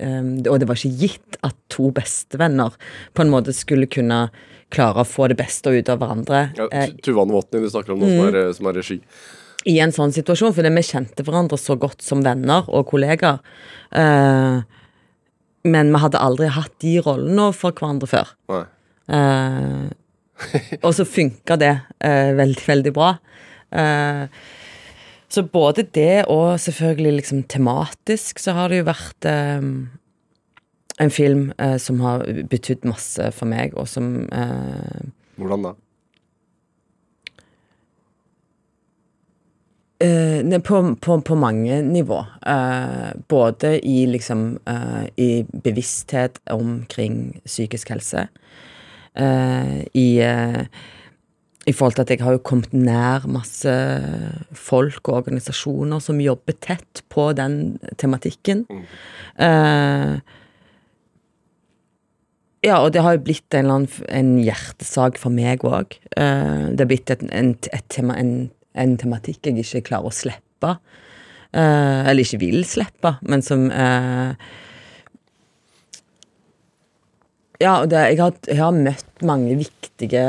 Um, 0.00 0.38
Og 0.48 0.60
det 0.60 0.68
var 0.68 0.78
ikke 0.78 0.96
gitt 1.02 1.36
at 1.44 1.56
to 1.68 1.90
bestevenner 1.92 2.72
på 3.12 3.24
en 3.24 3.32
måte 3.32 3.52
skulle 3.52 3.88
kunne 3.90 4.30
klare 4.72 5.02
å 5.02 5.04
få 5.04 5.26
det 5.28 5.36
beste 5.36 5.68
ut 5.68 5.88
av 5.92 5.98
hverandre. 6.00 6.54
Ja, 6.56 6.68
Tuvan 7.04 7.28
Tu- 7.28 7.60
du 7.60 7.68
snakker 7.68 7.92
om 7.92 7.98
noe 8.00 8.08
som, 8.08 8.34
er, 8.34 8.52
som 8.54 8.66
er 8.70 8.72
regi. 8.78 9.00
i 9.66 9.80
en 9.80 9.92
sånn 9.92 10.14
situasjon, 10.14 10.54
fordi 10.54 10.70
vi 10.72 10.82
kjente 10.86 11.22
hverandre 11.26 11.58
så 11.58 11.76
godt 11.76 12.00
som 12.00 12.22
venner 12.22 12.64
og 12.68 12.86
kollegaer. 12.88 13.40
Eh, 13.92 14.62
men 15.64 15.92
vi 15.94 16.00
hadde 16.02 16.20
aldri 16.22 16.48
hatt 16.50 16.74
de 16.82 16.96
rollene 17.04 17.50
for 17.56 17.74
hverandre 17.76 18.08
før. 18.10 18.32
Eh, 19.12 19.90
og 20.86 20.94
så 20.96 21.06
funka 21.06 21.58
det 21.60 21.74
uh, 22.02 22.32
veldig, 22.38 22.64
veldig 22.66 22.92
bra. 22.96 23.12
Uh, 23.72 24.26
så 25.32 25.44
både 25.48 25.86
det 25.94 26.24
og 26.28 26.60
selvfølgelig 26.60 27.12
liksom 27.20 27.44
tematisk 27.48 28.42
så 28.42 28.52
har 28.56 28.68
det 28.68 28.82
jo 28.82 28.88
vært 28.90 29.28
en 31.00 31.14
film 31.14 31.46
som 31.80 32.02
har 32.04 32.26
betydd 32.50 32.84
masse 32.84 33.30
for 33.32 33.48
meg, 33.48 33.72
og 33.80 33.88
som 33.88 34.10
Hvordan 35.40 35.64
da? 35.64 35.72
Eh, 40.02 40.60
på, 40.60 40.96
på, 41.00 41.20
på 41.20 41.34
mange 41.38 41.82
nivå. 41.82 42.18
Eh, 42.46 43.10
både 43.28 43.76
i 43.86 44.06
liksom 44.10 44.58
eh, 44.66 45.04
I 45.16 45.30
bevissthet 45.64 46.40
omkring 46.50 47.40
psykisk 47.46 47.92
helse. 47.94 48.26
Eh, 49.14 49.82
I 49.94 50.08
i 51.62 51.70
forhold 51.70 51.94
til 51.94 52.02
at 52.02 52.10
jeg 52.10 52.24
har 52.24 52.34
jo 52.34 52.42
kommet 52.42 52.72
nær 52.74 53.22
masse 53.30 53.70
folk 54.58 55.06
og 55.06 55.20
organisasjoner 55.20 56.00
som 56.02 56.18
jobber 56.18 56.56
tett 56.58 57.04
på 57.06 57.28
den 57.38 57.76
tematikken. 58.02 58.64
Eh, 59.38 60.16
ja, 62.66 62.80
og 62.80 62.90
det 62.94 63.04
har 63.06 63.14
jo 63.14 63.22
blitt 63.28 63.54
en, 63.54 63.62
eller 63.62 63.76
annen, 63.76 64.08
en 64.10 64.32
hjertesak 64.42 65.22
for 65.22 65.30
meg 65.30 65.62
òg. 65.62 65.94
det 66.16 66.82
har 66.82 66.90
blitt 66.90 67.14
et, 67.14 67.22
en, 67.30 67.54
et 67.70 67.86
tema, 67.94 68.18
en, 68.18 68.50
en 68.74 68.96
tematikk 69.00 69.48
jeg 69.48 69.62
ikke 69.62 69.86
klarer 69.90 70.10
å 70.10 70.16
slippe. 70.16 70.76
Eh, 71.52 72.02
eller 72.08 72.24
ikke 72.24 72.40
vil 72.40 72.62
slippe, 72.64 73.16
men 73.28 73.44
som 73.44 73.66
eh, 73.70 74.34
Ja, 77.62 77.84
det, 77.86 77.98
jeg, 78.10 78.18
har, 78.18 78.32
jeg 78.48 78.58
har 78.58 78.72
møtt 78.74 79.20
mange 79.22 79.54
viktige 79.60 80.22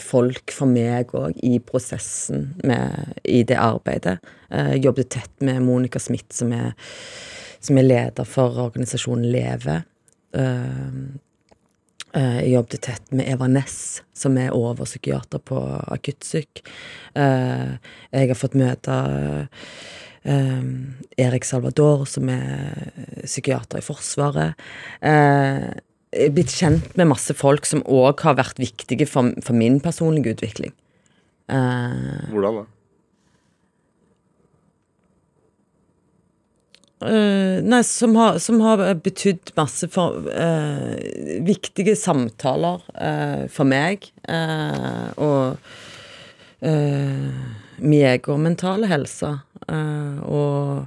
folk 0.00 0.54
for 0.54 0.70
meg 0.70 1.10
òg 1.18 1.34
i 1.44 1.58
prosessen 1.60 2.46
med, 2.64 3.18
i 3.28 3.42
det 3.44 3.58
arbeidet. 3.60 4.22
Eh, 4.48 4.70
Jeg 4.76 4.86
jobbet 4.86 5.10
tett 5.12 5.44
med 5.44 5.60
Monica 5.66 6.00
Smith, 6.00 6.30
som 6.32 6.54
er, 6.56 6.72
som 7.60 7.76
er 7.76 7.88
leder 7.90 8.24
for 8.24 8.62
organisasjonen 8.70 9.28
Leve. 9.34 9.82
Eh, 12.14 12.38
Jeg 12.44 12.52
jobbet 12.52 12.82
tett 12.84 13.12
med 13.12 13.28
Eva 13.28 13.46
Ness, 13.48 14.02
som 14.12 14.36
er 14.36 14.52
overpsykiater 14.52 15.40
på 15.40 15.60
akuttsyk. 15.94 16.62
Eh, 17.16 17.78
Jeg 18.12 18.28
har 18.28 18.36
fått 18.38 18.54
møte 18.58 18.98
eh, 20.24 20.60
Erik 21.18 21.44
Salvador, 21.48 22.04
som 22.06 22.28
er 22.28 22.92
psykiater 23.24 23.80
i 23.80 23.86
Forsvaret. 23.86 24.54
Jeg 25.02 26.28
er 26.28 26.34
blitt 26.36 26.52
kjent 26.52 26.92
med 26.96 27.08
masse 27.08 27.32
folk 27.34 27.64
som 27.66 27.82
òg 27.88 28.20
har 28.20 28.36
vært 28.36 28.60
viktige 28.60 29.08
for, 29.08 29.32
for 29.42 29.56
min 29.56 29.80
personlige 29.80 30.36
utvikling. 30.36 30.74
Hvordan 31.48 32.60
da? 32.60 32.66
Eh, 37.08 37.58
nei, 37.64 37.80
som 37.86 38.14
har, 38.18 38.38
som 38.42 38.60
har 38.64 38.82
betydd 39.02 39.52
masse 39.58 39.88
for 39.92 40.26
uh, 40.28 40.94
Viktige 41.46 41.96
samtaler 41.98 42.82
uh, 42.94 43.44
for 43.52 43.68
meg. 43.68 44.08
eh, 44.28 45.08
og 45.16 45.58
uh, 46.62 47.30
min 47.82 48.06
egen 48.12 48.44
mentale 48.44 48.86
helse. 48.90 49.32
eh, 49.68 50.18
og 50.22 50.86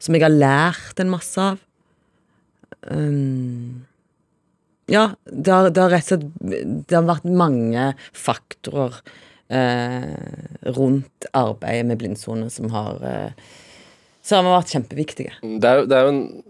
som 0.00 0.16
jeg 0.16 0.24
har 0.24 0.32
lært 0.34 1.00
en 1.00 1.12
masse 1.12 1.40
av. 1.40 1.60
Um, 2.84 3.84
ja, 4.92 5.14
det 5.24 5.52
har, 5.52 5.70
det 5.72 5.80
har 5.80 5.92
rett 5.94 6.10
og 6.12 6.20
slett 6.20 6.82
Det 6.84 6.98
har 6.98 7.06
vært 7.08 7.24
mange 7.24 7.86
faktorer 8.12 8.98
eh, 9.48 10.10
rundt 10.76 11.28
arbeidet 11.32 11.86
med 11.88 12.02
blindsone 12.02 12.50
som 12.52 12.68
har 12.74 13.00
eh, 13.08 13.46
som 14.24 14.48
har 14.48 14.58
vært 14.58 14.72
kjempeviktige. 14.72 15.36
Det 15.42 15.70
er 15.70 15.86
det 15.88 15.98
er 15.98 16.06
jo, 16.06 16.12
en, 16.14 16.44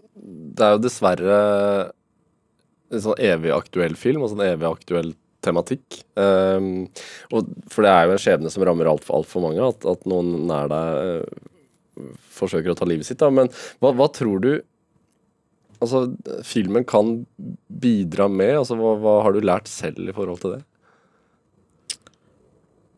det 0.54 0.66
er 0.66 0.76
jo 0.76 0.82
dessverre 0.84 1.38
en 2.94 3.02
sånn 3.02 3.22
evig 3.26 3.50
aktuell 3.54 3.96
film, 3.98 4.22
og 4.22 4.30
sånn 4.32 4.44
evig 4.46 4.68
aktuell 4.68 5.14
tematikk. 5.44 6.02
Um, 6.16 6.86
og, 7.34 7.50
for 7.72 7.84
det 7.84 7.90
er 7.92 8.06
jo 8.06 8.14
en 8.14 8.22
skjebne 8.22 8.52
som 8.52 8.64
rammer 8.66 8.88
altfor 8.90 9.18
alt 9.18 9.30
for 9.30 9.44
mange, 9.44 9.64
at, 9.64 9.84
at 9.88 10.06
noen 10.08 10.46
nær 10.48 10.70
deg 10.72 11.24
uh, 11.24 12.12
forsøker 12.34 12.72
å 12.72 12.78
ta 12.78 12.88
livet 12.88 13.08
sitt. 13.08 13.20
Da. 13.20 13.30
Men 13.34 13.50
hva, 13.82 13.92
hva 13.96 14.08
tror 14.14 14.40
du 14.44 14.52
altså, 15.80 16.06
filmen 16.46 16.86
kan 16.88 17.16
bidra 17.68 18.28
med? 18.30 18.54
Altså, 18.62 18.78
hva, 18.78 18.94
hva 19.02 19.18
har 19.26 19.34
du 19.34 19.44
lært 19.44 19.70
selv 19.70 20.08
i 20.08 20.14
forhold 20.16 20.44
til 20.44 20.56
det? 20.56 20.62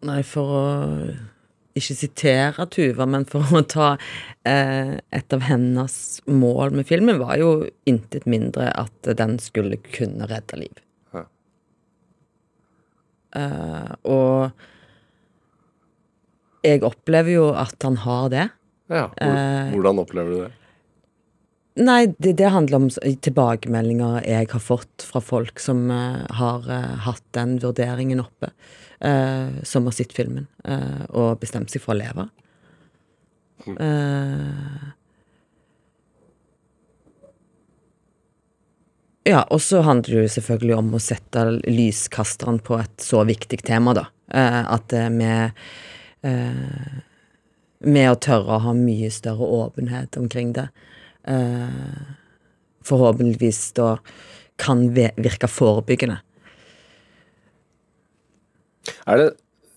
Nei, 0.07 0.21
for 0.27 0.53
å 0.55 0.67
ikke 1.77 1.97
sitere 1.99 2.67
Tuva, 2.73 3.07
men 3.11 3.27
for 3.29 3.45
å 3.55 3.63
ta 3.69 3.89
eh, 4.49 4.97
et 5.15 5.37
av 5.37 5.45
hennes 5.47 5.97
mål 6.27 6.73
med 6.79 6.89
filmen, 6.89 7.21
var 7.21 7.37
jo 7.41 7.51
intet 7.89 8.27
mindre 8.31 8.71
at 8.73 9.11
den 9.19 9.37
skulle 9.43 9.77
kunne 9.93 10.29
redde 10.31 10.59
liv. 10.65 10.81
Ja. 11.15 11.25
Eh, 13.37 13.93
og 14.09 14.51
jeg 16.67 16.83
opplever 16.87 17.31
jo 17.37 17.49
at 17.55 17.77
han 17.87 18.01
har 18.07 18.31
det. 18.33 18.47
Ja, 18.91 19.09
Eh, 19.19 19.73
Hvordan 19.75 19.99
opplever 20.03 20.31
du 20.31 20.41
det? 20.45 20.53
Nei, 21.77 22.07
det, 22.19 22.33
det 22.33 22.49
handler 22.49 22.79
om 22.79 22.89
tilbakemeldinger 23.21 24.23
jeg 24.25 24.49
har 24.49 24.63
fått 24.65 25.05
fra 25.05 25.21
folk 25.21 25.61
som 25.61 25.91
uh, 25.93 26.25
har 26.39 26.65
uh, 26.71 26.95
hatt 27.05 27.25
den 27.37 27.59
vurderingen 27.61 28.23
oppe, 28.23 28.49
uh, 29.05 29.53
som 29.61 29.85
har 29.85 29.93
sett 29.93 30.17
filmen 30.17 30.49
og 31.13 31.37
bestemt 31.43 31.71
seg 31.71 31.85
for 31.85 31.93
å 31.93 31.99
leve. 32.01 32.25
Eh, 33.67 34.87
ja, 39.27 39.43
og 39.43 39.61
så 39.63 39.81
handler 39.87 40.17
det 40.17 40.25
jo 40.25 40.33
selvfølgelig 40.37 40.77
om 40.79 40.91
å 40.95 41.03
sette 41.03 41.45
lyskasteren 41.65 42.61
på 42.65 42.79
et 42.81 43.05
så 43.05 43.25
viktig 43.27 43.61
tema, 43.67 43.95
da. 43.97 44.09
At 44.27 44.91
vi 44.93 45.31
Med 47.87 48.11
å 48.11 48.19
tørre 48.19 48.57
å 48.57 48.63
ha 48.65 48.73
mye 48.75 49.11
større 49.15 49.47
åpenhet 49.61 50.17
omkring 50.19 50.53
det. 50.57 50.69
Eh, 51.27 52.13
forhåpentligvis 52.87 53.73
da 53.77 53.97
kan 54.63 54.87
virke 54.95 55.51
forebyggende. 55.51 56.21
Er 59.07 59.21
det 59.21 59.31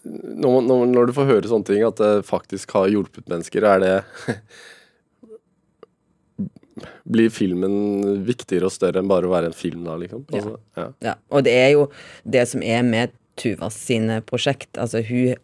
når, 0.09 0.61
når, 0.63 0.83
når 0.93 1.09
du 1.09 1.15
får 1.17 1.27
høre 1.29 1.49
sånne 1.51 1.67
ting, 1.67 1.83
at 1.85 1.99
det 1.99 2.27
faktisk 2.27 2.71
har 2.77 2.89
hjulpet 2.91 3.27
mennesker, 3.29 3.65
er 3.67 3.83
det 3.83 3.95
Blir 7.09 7.27
filmen 7.33 7.73
viktigere 8.23 8.69
og 8.69 8.71
større 8.71 9.01
enn 9.01 9.09
bare 9.09 9.27
å 9.27 9.33
være 9.33 9.49
en 9.49 9.57
film 9.57 9.81
da, 9.83 9.97
liksom? 9.99 10.21
Altså, 10.31 10.53
ja. 10.79 10.85
Ja, 11.03 11.15
og 11.27 11.43
det 11.43 11.55
er 11.57 11.73
jo 11.73 11.89
det 12.23 12.45
som 12.47 12.63
er 12.63 12.85
med 12.87 13.11
Tuva 13.39 13.69
sine 13.71 14.19
prosjekt. 14.27 14.77
Altså, 14.77 15.01
hun 15.05 15.35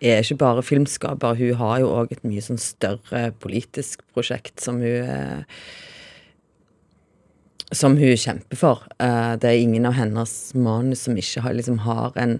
er 0.00 0.22
ikke 0.22 0.40
bare 0.40 0.64
filmskaper, 0.64 1.36
hun 1.38 1.58
har 1.60 1.80
jo 1.82 1.92
òg 2.00 2.14
et 2.14 2.24
mye 2.26 2.44
sånn 2.44 2.60
større 2.60 3.30
politisk 3.42 4.04
prosjekt 4.14 4.62
som 4.64 4.80
hun 4.82 5.08
eh, 5.16 5.64
Som 7.72 7.96
hun 7.96 8.18
kjemper 8.20 8.58
for. 8.60 8.82
Eh, 9.00 9.34
det 9.40 9.48
er 9.48 9.62
ingen 9.62 9.86
av 9.88 9.96
hennes 9.96 10.32
manus 10.52 11.06
som 11.06 11.16
ikke 11.16 11.40
har, 11.40 11.54
liksom, 11.56 11.78
har 11.86 12.12
en, 12.20 12.38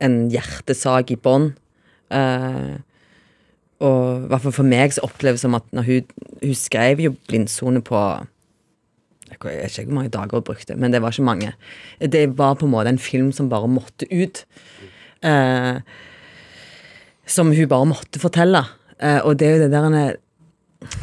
en 0.00 0.14
hjertesak 0.32 1.12
i 1.12 1.18
bånn. 1.20 1.50
Eh, 2.08 2.78
og 3.84 4.24
i 4.24 4.30
hvert 4.30 4.44
fall 4.46 4.54
for 4.56 4.68
meg 4.68 4.94
så 4.94 5.04
oppleves 5.04 5.42
det 5.42 5.48
som 5.48 5.58
at 5.58 5.66
hun, 5.74 6.06
hun 6.40 6.56
skrev 6.56 7.02
jo 7.04 7.12
'Blindsone' 7.12 7.84
på 7.84 8.00
jeg 9.34 9.60
vet 9.60 9.78
ikke 9.78 9.90
hvor 9.90 9.98
mange 10.00 10.14
dager 10.14 10.38
hun 10.38 10.46
brukte, 10.46 10.76
men 10.76 10.94
det 10.94 11.02
var 11.02 11.14
ikke 11.14 11.28
mange. 11.28 11.52
Det 12.00 12.24
var 12.38 12.56
på 12.60 12.66
en 12.66 12.74
måte 12.74 12.92
en 12.94 13.00
film 13.02 13.32
som 13.32 13.50
bare 13.52 13.70
måtte 13.70 14.08
ut. 14.12 14.44
Eh, 15.24 15.80
som 17.26 17.52
hun 17.56 17.68
bare 17.68 17.88
måtte 17.88 18.20
fortelle. 18.22 18.64
Eh, 19.00 19.20
og 19.24 19.38
det 19.40 19.48
er 19.48 19.56
jo 19.56 19.64
det 19.64 19.72
der 19.72 20.16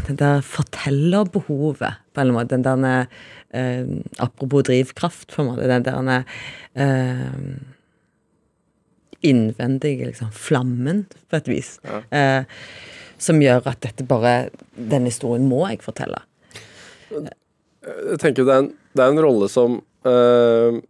det 0.07 0.19
der 0.19 0.41
fortellerbehovet, 0.45 1.99
på 2.13 2.21
en 2.21 2.33
måte. 2.35 2.57
Den 2.57 2.83
der 2.83 3.05
eh, 3.53 3.85
Apropos 4.19 4.63
drivkraft, 4.63 5.33
på 5.33 5.41
en 5.41 5.47
måte. 5.47 5.67
Den 5.67 5.83
der 6.07 6.23
eh, 6.75 7.57
innvendige 9.21 10.05
liksom, 10.05 10.31
flammen, 10.31 11.05
på 11.29 11.35
et 11.41 11.47
vis. 11.47 11.79
Eh, 12.11 12.43
som 13.21 13.41
gjør 13.41 13.67
at 13.69 13.83
dette 13.85 14.05
bare 14.07 14.49
Den 14.75 15.05
historien 15.05 15.47
må 15.49 15.67
jeg 15.67 15.81
fortelle. 15.85 16.23
Jeg 17.81 18.21
tenker 18.21 18.45
det 18.45 18.53
er 18.53 18.63
en, 18.63 18.71
det 18.93 19.03
er 19.03 19.13
en 19.13 19.23
rolle 19.25 19.47
som 19.49 19.79
uh, 20.05 20.81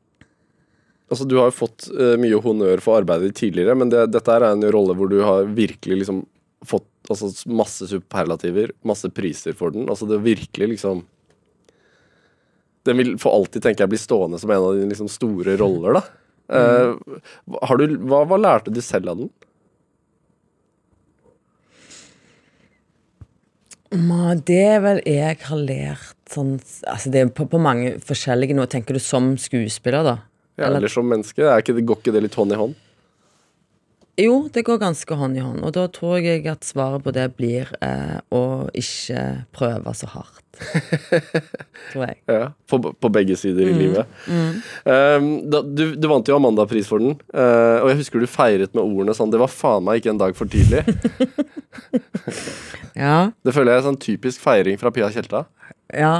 Altså, 1.11 1.25
du 1.27 1.35
har 1.39 1.49
jo 1.49 1.55
fått 1.55 1.89
uh, 1.91 2.15
mye 2.19 2.39
honnør 2.39 2.79
for 2.83 3.01
arbeidet 3.01 3.31
ditt 3.31 3.39
tidligere, 3.41 3.75
men 3.75 3.89
det, 3.91 4.05
dette 4.13 4.31
er 4.31 4.45
en 4.47 4.63
rolle 4.71 4.95
hvor 4.95 5.09
du 5.11 5.17
har 5.27 5.49
virkelig 5.57 5.97
liksom 6.03 6.21
fått 6.63 6.87
altså, 7.11 7.31
masse 7.51 7.87
superlativer, 7.91 8.71
masse 8.87 9.09
priser 9.11 9.57
for 9.57 9.75
den. 9.75 9.89
Altså, 9.91 10.07
det 10.07 10.21
virkelig 10.23 10.67
liksom 10.77 11.03
Den 12.87 12.97
vil 12.97 13.17
for 13.21 13.35
alltid, 13.35 13.61
tenker 13.61 13.83
jeg, 13.83 13.91
bli 13.91 13.99
stående 14.01 14.39
som 14.41 14.49
en 14.49 14.63
av 14.63 14.77
dine 14.79 14.89
liksom, 14.89 15.09
store 15.11 15.53
roller, 15.59 15.99
da. 15.99 16.01
Eh, 16.51 16.95
har 17.61 17.77
du, 17.77 17.93
hva, 18.09 18.23
hva 18.25 18.39
lærte 18.41 18.73
du 18.73 18.81
selv 18.81 19.11
av 19.11 19.21
den? 19.21 19.29
Det 24.47 24.63
er 24.63 24.81
vel 24.81 25.01
jeg 25.05 25.37
har 25.45 25.61
lært 25.61 26.20
sånn 26.31 26.53
Altså 26.87 27.11
det 27.13 27.23
er 27.23 27.33
på, 27.35 27.47
på 27.49 27.61
mange 27.61 27.95
forskjellige 28.05 28.57
nå. 28.57 28.67
Tenker 28.71 28.97
du 28.97 29.03
som 29.03 29.33
skuespiller, 29.41 30.05
da? 30.07 30.17
Ja, 30.59 30.69
eller, 30.69 30.91
som 30.91 31.07
menneske? 31.09 31.45
Ikke, 31.59 31.77
går 31.79 32.01
ikke 32.01 32.15
det 32.15 32.25
litt 32.27 32.37
hånd 32.37 32.53
i 32.53 32.59
hånd? 32.59 32.79
Jo, 34.19 34.49
det 34.53 34.65
går 34.67 34.77
ganske 34.81 35.15
hånd 35.17 35.37
i 35.39 35.41
hånd. 35.41 35.63
Og 35.65 35.71
da 35.73 35.87
tror 35.89 36.19
jeg 36.21 36.43
at 36.51 36.67
svaret 36.67 37.01
på 37.01 37.13
det 37.15 37.29
blir 37.37 37.69
eh, 37.81 38.19
å 38.35 38.67
ikke 38.77 39.23
prøve 39.55 39.93
så 39.97 40.09
hardt. 40.11 40.43
tror 41.93 42.03
jeg. 42.03 42.17
Ja, 42.29 42.51
på, 42.69 42.81
på 42.91 43.11
begge 43.15 43.37
sider 43.39 43.71
i 43.71 43.73
livet. 43.73 44.11
Um, 44.27 45.31
da, 45.49 45.63
du, 45.63 45.95
du 45.95 46.09
vant 46.11 46.27
jo 46.27 46.35
Amanda-pris 46.37 46.91
for 46.91 47.01
den, 47.01 47.15
uh, 47.33 47.79
og 47.81 47.93
jeg 47.93 48.01
husker 48.03 48.21
du 48.21 48.27
feiret 48.29 48.75
med 48.77 48.83
ordene 48.83 49.15
sånn 49.17 49.31
Det 49.31 49.39
var 49.41 49.49
faen 49.49 49.87
meg 49.87 50.01
ikke 50.01 50.11
en 50.13 50.21
dag 50.21 50.37
for 50.37 50.51
tidlig. 50.51 50.83
Ja. 52.91 53.31
Det 53.41 53.53
føler 53.55 53.71
jeg 53.71 53.81
er 53.81 53.85
sånn 53.85 54.01
typisk 54.03 54.41
feiring 54.43 54.75
fra 54.77 54.91
Pia 54.93 55.07
Tjelta. 55.13 55.45
Ja. 55.93 56.13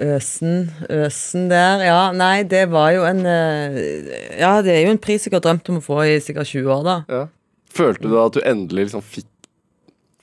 Øsen, 0.00 0.70
øsen 0.88 1.48
der. 1.50 1.82
Ja, 1.84 2.00
nei, 2.16 2.42
det 2.48 2.68
var 2.72 2.92
jo 2.94 3.02
en 3.04 3.24
eh, 3.26 4.38
Ja, 4.38 4.60
det 4.62 4.76
er 4.76 4.86
jo 4.86 4.94
en 4.94 5.02
pris 5.02 5.26
jeg 5.26 5.34
har 5.34 5.42
drømt 5.44 5.68
om 5.68 5.80
å 5.80 5.84
få 5.84 5.98
i 6.06 6.16
sikkert 6.22 6.48
20 6.48 6.72
år, 6.72 6.86
da. 6.86 6.96
Ja. 7.10 7.26
Følte 7.70 8.08
du 8.08 8.16
at 8.18 8.34
du 8.34 8.40
endelig 8.46 8.88
liksom 8.88 9.04
fikk, 9.04 9.28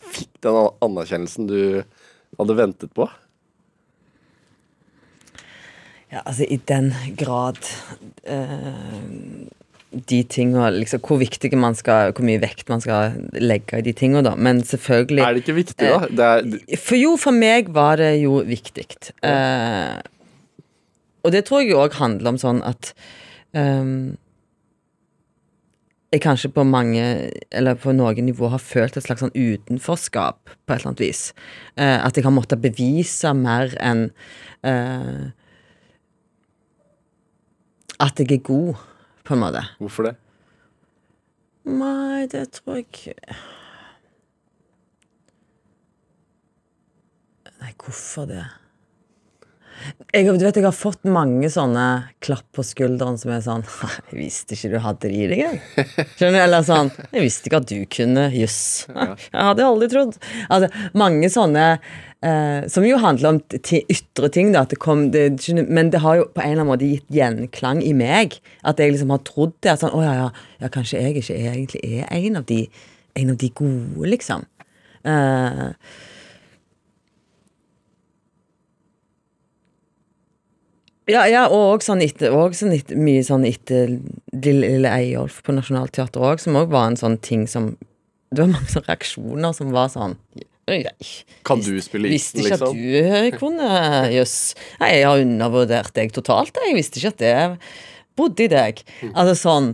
fikk 0.04 0.32
den 0.44 0.58
anerkjennelsen 0.84 1.48
du 1.52 1.60
hadde 2.40 2.58
ventet 2.58 2.94
på? 2.96 3.08
Ja, 6.12 6.24
altså 6.24 6.48
i 6.48 6.58
den 6.70 6.94
grad 7.20 7.60
eh, 8.24 9.48
De 9.88 10.20
tinga 10.28 10.68
liksom 10.76 11.00
Hvor 11.00 11.20
viktige 11.22 11.56
man 11.56 11.76
skal 11.78 12.12
Hvor 12.12 12.26
mye 12.28 12.42
vekt 12.44 12.68
man 12.68 12.82
skal 12.84 13.16
legge 13.40 13.80
i 13.80 13.86
de 13.86 13.94
tinga, 13.96 14.20
da. 14.26 14.34
Men 14.36 14.60
selvfølgelig 14.68 15.24
Er 15.24 15.34
det 15.34 15.44
ikke 15.46 15.56
viktig, 15.62 15.88
da? 15.88 16.10
Det 16.12 16.28
er, 16.28 16.78
For 16.82 17.00
jo, 17.00 17.16
for 17.16 17.32
meg 17.32 17.72
var 17.72 18.02
det 18.02 18.18
jo 18.20 18.42
viktig. 18.44 18.84
Eh, 19.24 19.96
og 21.24 21.34
det 21.34 21.46
tror 21.48 21.64
jeg 21.64 21.76
òg 21.76 21.96
handler 22.00 22.36
om 22.36 22.40
sånn 22.40 22.60
at 22.68 22.92
um, 23.56 24.16
jeg 26.14 26.22
kanskje 26.24 26.52
på 26.56 26.64
mange, 26.64 27.04
eller 27.52 27.76
på 27.76 27.92
noen 27.96 28.30
nivå, 28.30 28.48
har 28.54 28.64
følt 28.64 28.96
et 28.96 29.04
slags 29.04 29.26
sånn 29.26 29.36
utenforskap 29.36 30.40
på 30.48 30.74
et 30.74 30.78
eller 30.78 30.94
annet 30.94 31.04
vis. 31.04 31.24
Eh, 31.76 31.98
at 32.00 32.16
jeg 32.16 32.24
har 32.24 32.36
måttet 32.36 32.64
bevise 32.64 33.34
mer 33.36 33.76
enn 33.84 34.08
eh, 34.64 35.28
At 38.00 38.20
jeg 38.22 38.30
er 38.30 38.44
god, 38.46 38.78
på 39.28 39.36
en 39.36 39.44
måte. 39.44 39.64
hvorfor 39.80 40.08
det? 40.08 40.16
Nei, 41.68 42.28
det 42.32 42.46
tror 42.56 42.80
jeg 42.80 43.16
Nei, 47.58 47.74
hvorfor 47.76 48.30
det? 48.30 48.46
Jeg, 50.14 50.26
du 50.28 50.44
vet, 50.46 50.58
jeg 50.58 50.66
har 50.66 50.76
fått 50.76 51.04
mange 51.08 51.50
sånne 51.52 51.84
klapp 52.24 52.46
på 52.56 52.64
skulderen 52.66 53.18
som 53.20 53.32
er 53.36 53.44
sånn 53.46 53.64
Jeg 54.10 54.18
visste 54.18 54.56
ikke 54.56 54.72
du 54.74 54.78
hadde 54.84 55.12
det 55.12 55.14
i 55.14 55.28
deg, 55.32 55.42
jeg. 55.44 55.62
Skjønner 56.16 56.38
du? 56.38 56.42
Eller 56.46 56.66
sånn 56.68 56.92
Jeg 57.12 57.24
visste 57.26 57.50
ikke 57.50 57.62
at 57.62 57.70
du 57.72 57.80
kunne 57.92 58.28
juss. 58.34 58.60
Jeg 59.34 59.48
hadde 59.50 59.68
aldri 59.68 59.90
trodd. 59.92 60.18
Altså, 60.48 60.72
mange 60.98 61.30
sånne 61.34 61.68
eh, 61.76 62.68
Som 62.72 62.88
jo 62.88 63.00
handler 63.04 63.36
om 63.36 63.42
ytre 63.52 64.32
ting, 64.34 64.52
da. 64.56 64.66
Det 64.70 64.80
kom, 64.82 65.08
det, 65.14 65.30
men 65.68 65.92
det 65.94 66.04
har 66.06 66.22
jo 66.22 66.28
på 66.34 66.44
en 66.44 66.52
eller 66.54 66.64
annen 66.64 66.74
måte 66.74 66.92
gitt 66.92 67.08
gjenklang 67.14 67.84
i 67.86 67.94
meg. 67.98 68.40
At 68.68 68.82
jeg 68.82 68.96
liksom 68.96 69.14
har 69.16 69.24
trodd 69.28 69.56
det. 69.62 69.76
At 69.76 69.86
sånn, 69.86 69.96
å 69.96 70.04
ja, 70.06 70.14
ja, 70.24 70.28
ja, 70.64 70.72
kanskje 70.74 71.04
jeg 71.04 71.24
ikke 71.24 71.40
egentlig 71.54 71.84
er 72.02 72.12
en 72.20 72.42
av 72.42 72.48
de, 72.50 72.64
en 73.18 73.34
av 73.34 73.42
de 73.42 73.52
gode, 73.62 74.12
liksom. 74.16 74.46
Eh, 75.08 75.72
Ja, 81.08 81.24
ja, 81.32 81.46
og 81.48 81.84
sånn 81.86 82.02
etter, 82.04 82.34
sånn 82.52 82.74
mye 83.00 83.24
sånn 83.24 83.46
etter 83.48 83.94
Lille, 84.36 84.68
Lille 84.68 84.92
Eyolf 84.92 85.40
på 85.46 85.56
Nationaltheatret 85.56 86.20
òg, 86.20 86.42
som 86.44 86.58
òg 86.60 86.74
var 86.74 86.90
en 86.92 87.00
sånn 87.00 87.16
ting 87.24 87.46
som 87.48 87.78
Det 88.28 88.44
var 88.44 88.52
mange 88.52 88.68
sånne 88.74 88.90
reaksjoner 88.90 89.56
som 89.56 89.72
var 89.72 89.88
sånn 89.94 90.18
Kan 91.48 91.64
du 91.64 91.78
spille 91.80 92.12
Visste 92.12 92.42
isen, 92.42 92.44
ikke 92.44 92.58
liksom? 92.58 92.68
at 92.68 92.76
du 92.76 92.98
eh, 93.00 93.30
kunne 93.40 93.70
Jøss. 94.12 94.36
Nei, 94.82 94.90
jeg 94.98 95.08
har 95.08 95.24
undervurdert 95.24 95.94
deg 95.96 96.12
totalt. 96.12 96.60
Jeg 96.68 96.76
visste 96.76 97.00
ikke 97.00 97.14
at 97.14 97.22
det 97.24 97.36
bodde 98.20 98.44
i 98.44 98.52
deg. 98.52 98.82
Mm. 99.00 99.14
Altså 99.14 99.36
sånn 99.40 99.70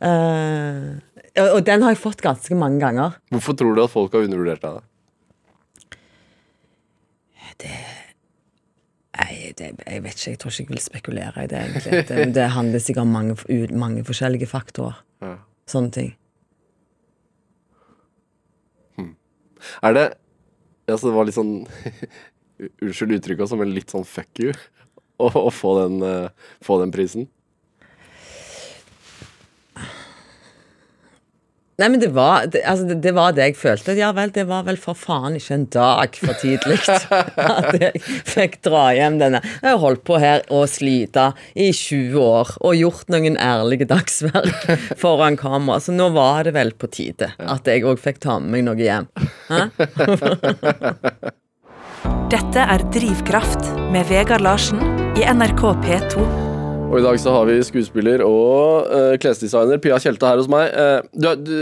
uh, 0.00 0.96
og- 1.36 1.64
den 1.66 1.84
har 1.84 1.92
jeg 1.92 2.00
fått 2.00 2.24
ganske 2.24 2.56
mange 2.56 2.80
ganger. 2.80 3.18
Hvorfor 3.34 3.56
tror 3.58 3.76
du 3.76 3.84
at 3.84 3.92
folk 3.92 4.16
har 4.16 4.24
undervurdert 4.24 4.64
deg? 4.64 4.80
da? 4.80 4.86
Nei, 9.20 9.52
det, 9.58 9.74
jeg 9.84 10.02
vet 10.04 10.16
ikke. 10.16 10.30
Jeg 10.32 10.40
tror 10.40 10.54
ikke 10.54 10.62
jeg 10.64 10.70
vil 10.72 10.82
spekulere 10.82 11.44
i 11.44 11.50
det, 11.50 11.60
egentlig. 11.60 12.02
Det, 12.08 12.24
det 12.36 12.46
handler 12.56 12.82
sikkert 12.82 13.04
om 13.04 13.14
mange, 13.14 13.36
mange 13.76 14.04
forskjellige 14.08 14.48
faktorer. 14.48 15.02
Ja. 15.20 15.36
Sånne 15.70 15.94
ting. 15.94 16.10
Er 19.84 19.96
det 19.96 20.08
Altså, 20.90 21.06
det 21.06 21.14
var 21.14 21.26
litt 21.28 21.36
sånn 21.36 21.52
Unnskyld 22.82 23.18
uttrykket, 23.18 23.44
også, 23.44 23.58
men 23.60 23.74
litt 23.76 23.92
sånn 23.92 24.06
fuck 24.08 24.40
you 24.42 24.54
å 25.20 25.50
få, 25.52 25.74
den, 25.76 26.00
uh, 26.00 26.54
få 26.64 26.78
den 26.80 26.92
prisen? 26.94 27.26
Nei, 31.80 31.88
men 31.88 32.00
det 32.02 32.10
var 32.12 32.44
det, 32.52 32.60
altså, 32.68 32.84
det, 32.90 32.98
det 33.06 33.12
var 33.16 33.32
det 33.36 33.44
jeg 33.48 33.56
følte. 33.56 33.94
Ja 33.96 34.10
vel, 34.16 34.30
det 34.34 34.44
var 34.50 34.66
vel 34.66 34.76
for 34.80 34.94
faen 34.98 35.36
ikke 35.38 35.54
en 35.56 35.66
dag 35.72 36.16
for 36.20 36.34
tidlig 36.42 36.78
at 37.40 37.78
jeg 37.80 38.02
fikk 38.28 38.58
dra 38.66 38.90
hjem 38.96 39.16
denne. 39.22 39.40
Jeg 39.62 39.70
har 39.70 39.80
holdt 39.80 40.04
på 40.04 40.18
her 40.20 40.44
og 40.52 40.68
slita 40.68 41.30
i 41.54 41.72
20 41.72 42.20
år 42.20 42.48
og 42.60 42.76
gjort 42.76 43.08
noen 43.14 43.36
ærlige 43.40 43.88
dagsverk 43.88 44.68
foran 45.00 45.36
kamera, 45.40 45.80
så 45.80 45.92
nå 45.96 46.10
var 46.16 46.44
det 46.48 46.54
vel 46.58 46.72
på 46.76 46.86
tide 46.92 47.32
at 47.40 47.66
jeg 47.68 47.84
òg 47.88 47.98
fikk 48.02 48.18
ta 48.26 48.38
med 48.42 48.50
meg 48.50 48.64
noe 48.68 48.80
hjem. 48.80 49.06
Dette 52.30 52.60
er 52.62 52.80
Drivkraft 52.94 53.62
med 53.94 54.06
Vegard 54.10 54.42
Larsen 54.44 54.80
i 55.18 55.22
NRK 55.26 55.62
P2. 55.86 56.49
Og 56.90 56.98
i 56.98 57.04
dag 57.04 57.20
så 57.22 57.30
har 57.30 57.44
vi 57.46 57.60
skuespiller 57.62 58.24
og 58.26 58.88
uh, 58.90 59.12
klesdesigner 59.22 59.78
Pia 59.82 59.94
Tjelte 60.02 60.26
her 60.26 60.40
hos 60.40 60.48
meg. 60.50 60.72
Uh, 60.74 61.04
du, 61.14 61.28
er, 61.30 61.36
du, 61.38 61.52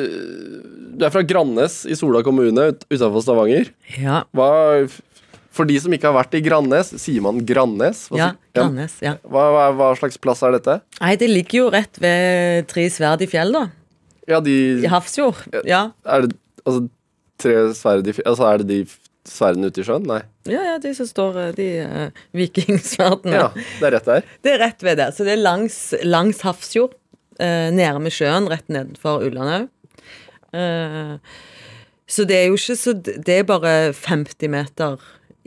du 0.97 1.05
er 1.05 1.13
fra 1.13 1.21
Grannes 1.21 1.83
i 1.85 1.97
Sola 1.99 2.23
kommune 2.25 2.71
ut, 2.71 2.87
utenfor 2.89 3.21
Stavanger. 3.27 3.69
Ja. 4.01 4.23
Hva, 4.33 4.49
for 5.53 5.69
de 5.69 5.77
som 5.85 5.93
ikke 5.93 6.09
har 6.09 6.17
vært 6.17 6.39
i 6.39 6.41
Grannes, 6.47 6.95
sier 7.03 7.21
man 7.27 7.43
Grannes? 7.45 8.07
Hva, 8.09 8.23
Ja, 8.23 8.31
Grannes, 8.57 8.97
ja. 9.05 9.19
Hva, 9.29 9.45
hva, 9.53 9.67
hva 9.77 9.91
slags 10.01 10.17
plass 10.23 10.41
er 10.49 10.57
dette? 10.57 10.79
Nei, 11.03 11.13
det 11.21 11.29
ligger 11.29 11.61
jo 11.61 11.67
rett 11.77 12.01
ved 12.01 12.71
Tre 12.73 12.87
sverd 12.97 13.27
i 13.27 13.29
fjell, 13.29 13.53
da. 13.53 13.67
Ja, 14.33 14.41
de 14.45 14.57
I 14.81 14.89
Hafrsfjord. 14.89 15.45
Ja. 15.69 15.91
Er 16.09 16.25
det 16.25 16.33
altså 16.65 16.87
tre 17.41 17.55
sverd 17.77 18.09
i 18.09 18.17
fjell 18.17 18.33
Altså, 18.33 18.49
er 18.49 18.65
det 18.65 18.71
de 18.73 18.81
sverdene 19.29 19.71
ute 19.71 19.83
i 19.83 19.87
sjøen? 19.87 20.07
Nei. 20.09 20.23
ja, 20.51 20.63
ja, 20.73 20.77
de 20.83 20.93
som 20.97 21.09
står 21.09 21.39
eh, 21.43 21.51
De 21.57 21.69
uh, 21.85 22.23
vikingsverdene. 22.37 23.39
Ja, 23.39 23.49
det 23.55 23.91
er 23.91 23.97
rett 23.99 24.09
der. 24.09 24.31
Det 24.45 24.55
er 24.55 24.63
rett 24.65 24.85
ved 24.85 25.01
der. 25.01 25.15
Så 25.15 25.27
det 25.29 25.37
er 25.37 25.43
langs, 25.43 25.81
langs 26.05 26.43
Hafrsfjord. 26.47 26.97
Uh, 27.39 27.69
nede 27.71 28.01
med 28.03 28.11
sjøen, 28.11 28.49
rett 28.51 28.67
nedenfor 28.73 29.23
Ullandhaug. 29.29 29.69
Eh, 30.53 31.17
så 32.09 32.25
det 32.25 32.37
er 32.39 32.47
jo 32.49 32.57
ikke 32.57 32.77
så 32.81 32.95
Det 32.97 33.29
er 33.29 33.43
bare 33.45 33.93
50 33.93 34.49
meter 34.49 34.97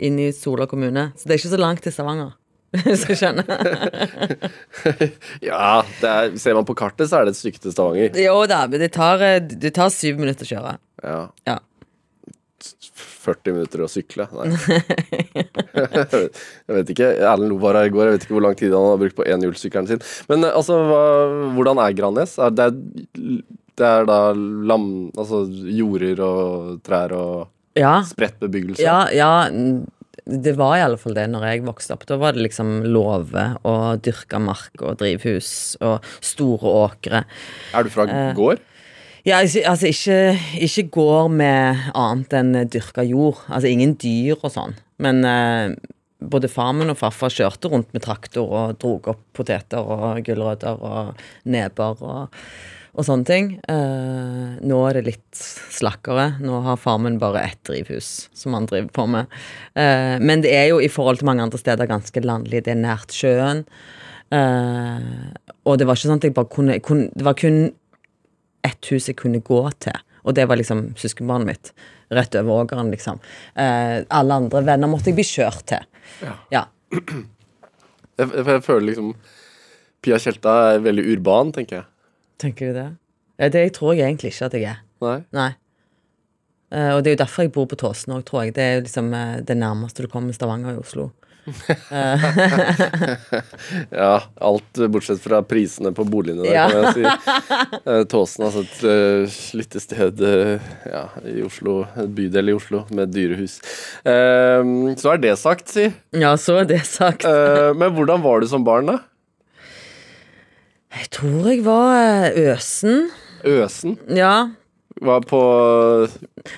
inn 0.01 0.19
i 0.21 0.29
Sola 0.33 0.67
kommune. 0.69 1.09
Så 1.17 1.27
det 1.27 1.35
er 1.35 1.41
ikke 1.41 1.55
så 1.55 1.61
langt 1.61 1.83
til 1.85 1.93
Stavanger. 1.93 2.35
Hvis 2.85 3.03
du 3.05 3.15
skjønner. 3.17 3.49
Ja, 5.49 5.81
er, 5.81 6.37
ser 6.39 6.55
man 6.55 6.65
på 6.65 6.75
kartet, 6.77 7.09
så 7.09 7.19
er 7.19 7.27
det 7.27 7.35
et 7.35 7.41
stykke 7.41 7.61
til 7.65 7.75
Stavanger. 7.75 8.15
Jo 8.21 8.37
da, 8.49 8.63
men 8.71 8.81
det 8.81 8.93
tar, 8.95 9.21
eh, 9.25 9.41
det 9.41 9.73
tar 9.77 9.91
syv 9.93 10.21
minutter 10.21 10.47
å 10.47 10.53
kjøre. 10.53 10.77
Ja. 11.03 11.19
Ja. 11.49 11.57
40 13.21 13.53
minutter 13.57 13.83
å 13.85 13.89
sykle? 13.91 14.25
Nei. 14.33 14.49
jeg 15.75 16.75
vet 16.77 16.91
ikke. 16.93 17.09
Erlend 17.21 17.51
lo 17.53 17.59
bare 17.61 17.85
i 17.87 17.93
går. 17.93 18.09
Jeg 18.09 18.17
vet 18.17 18.25
ikke 18.27 18.35
hvor 18.37 18.45
lang 18.47 18.57
tid 18.59 18.75
han 18.75 18.89
har 18.91 18.99
brukt 19.01 19.17
på 19.19 19.25
enhjulssykkelen 19.29 19.89
sin. 19.91 20.03
Men 20.31 20.45
eh, 20.47 20.55
altså, 20.57 20.77
hva, 20.89 21.01
hvordan 21.57 21.81
er 21.83 21.95
Grannes? 21.97 22.35
Er 22.41 22.53
det, 22.57 22.69
det 23.79 23.87
er 23.87 24.07
da 24.09 24.19
lam... 24.35 24.89
Altså 25.17 25.43
jorder 25.51 26.21
og 26.25 26.77
trær 26.85 27.15
og 27.17 27.79
Ja. 27.79 27.99
spredt 28.07 28.39
bebyggelse? 28.41 28.83
Ja, 28.83 29.05
ja, 29.15 29.31
det 30.31 30.53
var 30.59 30.75
i 30.77 30.83
alle 30.85 30.99
fall 31.01 31.15
det 31.17 31.23
når 31.31 31.45
jeg 31.49 31.63
vokste 31.65 31.95
opp. 31.95 32.03
Da 32.09 32.17
var 32.21 32.35
det 32.35 32.43
liksom 32.45 32.81
låve 32.91 33.45
og 33.67 34.01
dyrka 34.05 34.39
mark 34.43 34.83
og 34.85 34.99
drivhus 35.01 35.51
og 35.81 36.03
store 36.23 36.73
åkre. 36.85 37.23
Er 37.75 37.87
du 37.87 37.89
fra 37.93 38.05
Eh, 38.11 38.33
gård? 38.37 38.61
Ja, 39.27 39.37
altså 39.37 39.61
altså, 39.69 39.87
ikke, 39.91 40.39
ikke 40.65 40.87
går 40.97 41.27
med 41.29 41.89
annet 41.93 42.33
enn 42.33 42.55
dyrka 42.73 43.05
jord. 43.05 43.43
Altså 43.49 43.69
ingen 43.69 43.93
dyr 44.01 44.39
og 44.39 44.49
sånn. 44.53 44.73
Men 45.01 45.21
eh, 45.27 45.75
både 46.21 46.49
far 46.49 46.73
min 46.77 46.93
og 46.93 46.99
farfar 46.99 47.33
kjørte 47.33 47.69
rundt 47.71 47.93
med 47.93 48.05
traktor 48.05 48.49
og 48.49 48.77
drog 48.81 49.11
opp 49.13 49.23
poteter 49.37 49.81
og 49.81 50.21
gulrøtter 50.25 50.81
og 50.81 51.21
neber 51.49 52.01
og, 52.01 52.41
og 52.97 53.07
sånne 53.07 53.27
ting. 53.29 53.51
Eh, 53.69 54.57
nå 54.65 54.79
er 54.87 54.99
det 54.99 55.07
litt 55.11 55.41
slakkere. 55.77 56.39
Nå 56.41 56.61
har 56.65 56.81
far 56.81 57.01
min 57.01 57.19
bare 57.21 57.45
ett 57.51 57.61
drivhus 57.69 58.29
som 58.37 58.57
han 58.57 58.69
driver 58.69 58.89
på 58.95 59.07
med. 59.17 59.41
Eh, 59.77 60.17
men 60.21 60.45
det 60.45 60.53
er 60.57 60.71
jo 60.71 60.81
i 60.81 60.89
forhold 60.91 61.21
til 61.21 61.29
mange 61.29 61.45
andre 61.45 61.61
steder 61.61 61.89
ganske 61.89 62.25
landlig. 62.25 62.65
Det 62.65 62.73
er 62.73 62.81
nært 62.81 63.13
sjøen. 63.13 63.65
Eh, 64.31 65.13
og 65.67 65.77
det 65.77 65.85
var 65.85 65.97
ikke 65.97 66.09
sånn 66.09 66.21
at 66.21 66.25
jeg 66.25 66.35
bare 66.37 66.49
kunne, 66.49 66.77
kunne 66.79 67.09
Det 67.13 67.25
var 67.27 67.35
kun 67.35 67.65
ett 68.67 68.91
hus 68.91 69.09
jeg 69.09 69.19
kunne 69.21 69.41
gå 69.45 69.61
til. 69.83 69.97
Og 70.21 70.35
det 70.37 70.45
var 70.49 70.59
liksom 70.59 70.91
søskenbarnet 70.99 71.49
mitt. 71.49 71.71
Rett 72.13 72.35
over 72.35 72.63
ågeren, 72.63 72.91
liksom. 72.93 73.21
Eh, 73.55 74.01
alle 74.07 74.37
andre 74.43 74.61
venner 74.67 74.91
måtte 74.91 75.09
jeg 75.09 75.17
bli 75.17 75.25
kjørt 75.25 75.65
til. 75.71 75.87
Ja. 76.21 76.35
Ja. 76.53 76.65
Jeg, 78.19 78.27
jeg, 78.35 78.61
føler 78.61 78.83
liksom 78.85 79.13
Pia 80.03 80.17
Tjelta 80.21 80.51
er 80.73 80.81
veldig 80.83 81.05
urban, 81.13 81.49
tenker 81.55 81.79
jeg. 81.79 81.85
Tenker 82.43 82.69
du 82.69 82.75
det? 82.75 83.53
Det 83.55 83.63
tror 83.73 83.95
jeg 83.95 84.11
egentlig 84.11 84.33
ikke 84.33 84.49
at 84.49 84.57
jeg 84.59 84.67
er. 84.69 84.81
Nei? 85.01 85.15
Nei. 85.33 85.47
Eh, 86.71 86.91
og 86.95 87.01
det 87.01 87.11
er 87.11 87.15
jo 87.15 87.21
derfor 87.23 87.47
jeg 87.47 87.53
bor 87.55 87.67
på 87.71 87.79
Tåsen 87.79 88.13
òg, 88.15 88.23
tror 88.27 88.45
jeg. 88.45 88.53
Det 88.59 88.63
er 88.63 88.75
jo 88.75 88.83
liksom 88.85 89.09
eh, 89.17 89.39
det 89.47 89.57
nærmeste 89.57 90.05
du 90.05 90.11
kommer 90.11 90.35
Stavanger 90.35 90.75
i 90.75 90.81
Oslo. 90.83 91.09
Ja, 93.89 94.23
alt 94.35 94.73
bortsett 94.93 95.21
fra 95.23 95.41
prisene 95.43 95.91
på 95.95 96.03
boligene 96.07 96.43
der, 96.45 96.53
Ja. 96.53 96.69
kan 96.69 96.83
jeg 96.83 96.93
si. 96.93 97.03
Eh, 97.85 98.03
Tåsen, 98.11 98.45
altså 98.45 98.59
et 98.65 98.83
uh, 98.85 99.29
lite 99.57 99.79
sted 99.81 100.21
eh, 100.27 100.59
ja, 100.91 101.03
i 101.27 101.41
Oslo, 101.45 101.79
et 101.97 102.09
bydel 102.17 102.49
i 102.51 102.53
Oslo 102.57 102.79
med 102.95 103.13
dyre 103.15 103.35
hus. 103.39 103.55
Eh, 104.05 104.61
så 105.01 105.07
er 105.15 105.19
det 105.23 105.35
sagt, 105.41 105.65
si. 105.73 105.85
Ja, 106.13 106.35
så 106.37 106.57
er 106.61 106.65
det 106.69 106.81
sagt. 106.89 107.25
Eh, 107.25 107.71
men 107.77 107.93
hvordan 107.97 108.21
var 108.23 108.39
du 108.43 108.47
som 108.51 108.63
barn, 108.67 108.85
da? 108.91 108.97
Jeg 110.91 111.07
tror 111.15 111.47
jeg 111.47 111.61
var 111.65 111.87
eh, 111.95 112.31
øsen. 112.51 113.09
Øsen? 113.47 113.97
Ja. 114.13 114.35
Var 115.01 115.23
på 115.25 115.41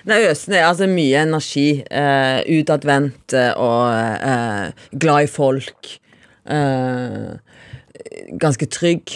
Nei, 0.10 0.20
øsen 0.28 0.56
er 0.58 0.68
altså 0.68 0.88
mye 0.92 1.22
energi. 1.24 1.68
Eh, 1.88 2.40
utadvendt 2.60 3.36
og 3.56 3.94
eh, 3.96 4.88
glad 5.00 5.28
i 5.28 5.32
folk. 5.32 5.94
Eh, 6.52 7.30
ganske 8.42 8.68
trygg. 8.68 9.16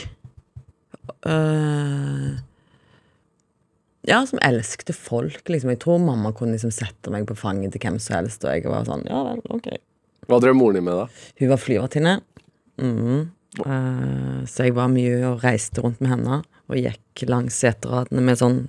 Eh, 1.27 2.29
ja, 4.07 4.21
som 4.29 4.39
elskte 4.39 4.95
folk, 4.95 5.41
liksom. 5.51 5.73
Jeg 5.73 5.81
tror 5.83 5.99
mamma 5.99 6.31
kunne 6.35 6.55
liksom 6.55 6.71
sette 6.71 7.11
meg 7.11 7.27
på 7.27 7.35
fanget 7.35 7.75
til 7.75 7.83
hvem 7.83 7.99
som 7.99 8.21
helst, 8.21 8.45
og 8.47 8.53
jeg 8.55 8.71
var 8.71 8.87
sånn, 8.87 9.03
ja 9.09 9.23
vel, 9.27 9.41
ok. 9.57 9.73
Hva 10.27 10.39
drev 10.43 10.55
moren 10.55 10.79
din 10.79 10.87
med, 10.87 11.01
da? 11.01 11.31
Hun 11.41 11.51
var 11.51 11.59
flyvertinne. 11.59 12.13
Mm. 12.79 13.25
Eh, 13.65 14.39
så 14.47 14.67
jeg 14.67 14.77
var 14.77 14.91
mye 14.93 15.19
og 15.27 15.43
reiste 15.43 15.83
rundt 15.83 15.99
med 15.99 16.13
henne, 16.15 16.39
og 16.69 16.79
gikk 16.81 17.25
langs 17.29 17.57
seteradene 17.63 18.21
med 18.23 18.39
sånn 18.39 18.63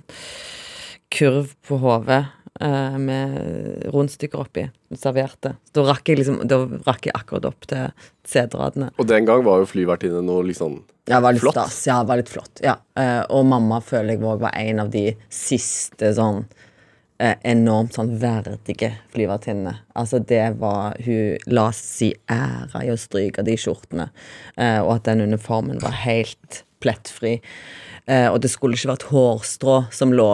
kurv 1.11 1.53
på 1.65 1.79
hodet 1.81 2.21
eh, 2.61 2.97
med 3.01 3.87
rundstykker 3.93 4.43
oppi. 4.43 4.67
Serverte. 4.97 5.55
Da 5.73 5.83
rakk 5.87 6.09
jeg 6.11 6.21
liksom 6.21 6.43
Da 6.49 6.59
rakk 6.87 7.07
jeg 7.09 7.15
akkurat 7.17 7.47
opp 7.49 7.65
til 7.69 7.89
seteradene. 8.29 8.91
Og 9.01 9.09
den 9.09 9.25
gang 9.29 9.43
var 9.45 9.61
jo 9.63 9.69
flyvertinne 9.69 10.21
noe 10.25 10.45
liksom 10.49 10.79
Ja, 11.09 11.19
var 11.19 11.33
litt 11.33 11.41
Flott. 11.41 11.57
stas. 11.57 11.81
Ja, 11.89 12.03
var 12.05 12.21
litt 12.21 12.29
flott. 12.29 12.61
Ja. 12.61 12.77
Eh, 12.95 13.23
og 13.33 13.47
mamma 13.49 13.81
føler 13.81 14.13
jeg 14.15 14.21
òg 14.23 14.43
var 14.45 14.53
en 14.57 14.83
av 14.85 14.91
de 14.93 15.07
siste 15.33 16.11
sånn 16.13 16.43
eh, 17.19 17.33
enormt 17.49 17.97
sånn 17.97 18.13
verdige 18.21 18.91
flyvertinnene. 19.15 19.79
Altså, 19.97 20.21
det 20.21 20.43
var 20.61 20.93
Hun 21.05 21.37
la 21.49 21.71
si 21.73 22.13
ære 22.29 22.85
i 22.85 22.93
å 22.93 22.97
stryke 23.01 23.43
de 23.43 23.57
skjortene, 23.57 24.11
og 24.85 24.93
at 24.99 25.09
den 25.09 25.25
uniformen 25.25 25.81
var 25.81 25.97
helt 26.05 26.61
plettfri. 26.83 27.37
Eh, 28.09 28.27
og 28.29 28.39
det 28.43 28.51
skulle 28.53 28.79
ikke 28.79 28.93
vært 28.93 29.09
hårstrå 29.11 29.83
som 29.95 30.15
lå 30.15 30.31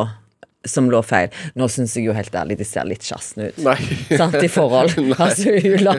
som 0.65 0.87
lå 0.89 1.01
feil. 1.05 1.33
Nå 1.53 1.67
syns 1.69 1.95
jeg 1.97 2.07
jo 2.07 2.13
helt 2.17 2.33
ærlig 2.33 2.57
de 2.57 2.65
ser 2.65 2.87
litt 2.89 3.05
sjassende 3.05 3.51
ut. 3.51 3.59
Nei. 3.67 3.77
Sant, 4.17 4.37
i 4.41 4.49
forhold. 4.49 4.95
altså, 5.25 5.53
hun 5.61 5.83
la, 5.85 5.93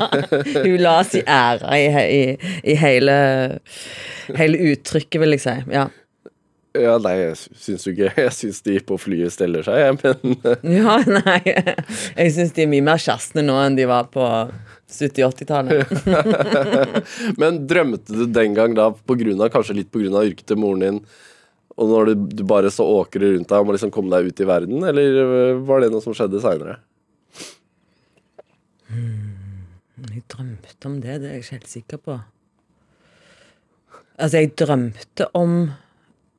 hun 0.57 0.81
la 0.83 0.97
si 1.07 1.23
ære 1.23 1.79
i, 1.79 1.87
i, 2.17 2.51
i 2.73 2.77
hele, 2.81 3.15
hele 4.35 4.73
uttrykket, 4.73 5.21
vil 5.23 5.37
jeg 5.37 5.45
si. 5.47 5.57
Ja. 5.75 5.87
Ja, 6.77 6.99
nei, 7.01 7.15
jeg 7.17 7.37
syns 7.57 7.87
jo 7.87 7.93
ikke 7.95 8.11
Jeg 8.21 8.33
syns 8.37 8.59
de 8.67 8.75
på 8.85 8.99
flyet 9.01 9.33
steller 9.33 9.65
seg, 9.65 9.79
jeg, 9.81 9.95
men 10.03 10.75
ja, 10.77 10.99
nei. 11.09 11.39
Jeg 11.47 12.35
syns 12.37 12.53
de 12.57 12.67
er 12.67 12.69
mye 12.69 12.85
mer 12.85 13.01
sjassende 13.01 13.47
nå 13.47 13.57
enn 13.63 13.79
de 13.79 13.87
var 13.89 14.11
på 14.13 14.27
70-80-tallet. 14.91 15.87
Men 17.41 17.63
drømte 17.67 18.15
du 18.15 18.27
den 18.31 18.55
gang 18.57 18.77
da, 18.79 18.91
på 18.95 19.17
grunn 19.19 19.41
av, 19.43 19.51
kanskje 19.55 19.81
litt 19.81 19.97
av 19.97 20.27
yrket 20.27 20.47
til 20.47 20.61
moren 20.63 20.85
din, 20.85 21.01
og 21.77 21.91
når 21.91 22.09
du, 22.09 22.27
du 22.39 22.45
bare 22.49 22.71
så 22.73 22.87
åkre 22.89 23.35
rundt 23.35 23.51
deg 23.51 23.61
om 23.61 23.69
å 23.69 23.75
liksom 23.77 23.93
komme 23.93 24.13
deg 24.15 24.31
ut 24.31 24.41
i 24.41 24.49
verden, 24.49 24.85
eller 24.89 25.19
øh, 25.23 25.59
var 25.69 25.83
det 25.83 25.91
noe 25.93 26.05
som 26.05 26.15
skjedde 26.17 26.41
seinere? 26.41 26.79
Jeg 30.07 30.23
drømte 30.33 30.89
om 30.89 30.97
det, 31.03 31.19
det 31.21 31.29
er 31.29 31.37
jeg 31.37 31.45
ikke 31.45 31.57
helt 31.59 31.73
sikker 31.73 32.01
på. 32.07 32.17
Altså, 34.17 34.41
jeg 34.41 34.55
drømte 34.57 35.29
om 35.37 35.59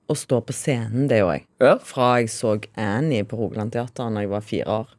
å 0.08 0.16
stå 0.18 0.40
på 0.48 0.56
scenen, 0.56 1.06
det 1.12 1.20
gjorde 1.20 1.38
jeg. 1.38 1.48
Ja. 1.62 1.76
Fra 1.84 2.12
jeg 2.18 2.32
så 2.34 2.56
Annie 2.80 3.28
på 3.28 3.38
Rogaland 3.38 3.76
Teater 3.76 4.10
da 4.14 4.24
jeg 4.24 4.32
var 4.32 4.46
fire 4.46 4.80
år. 4.82 4.97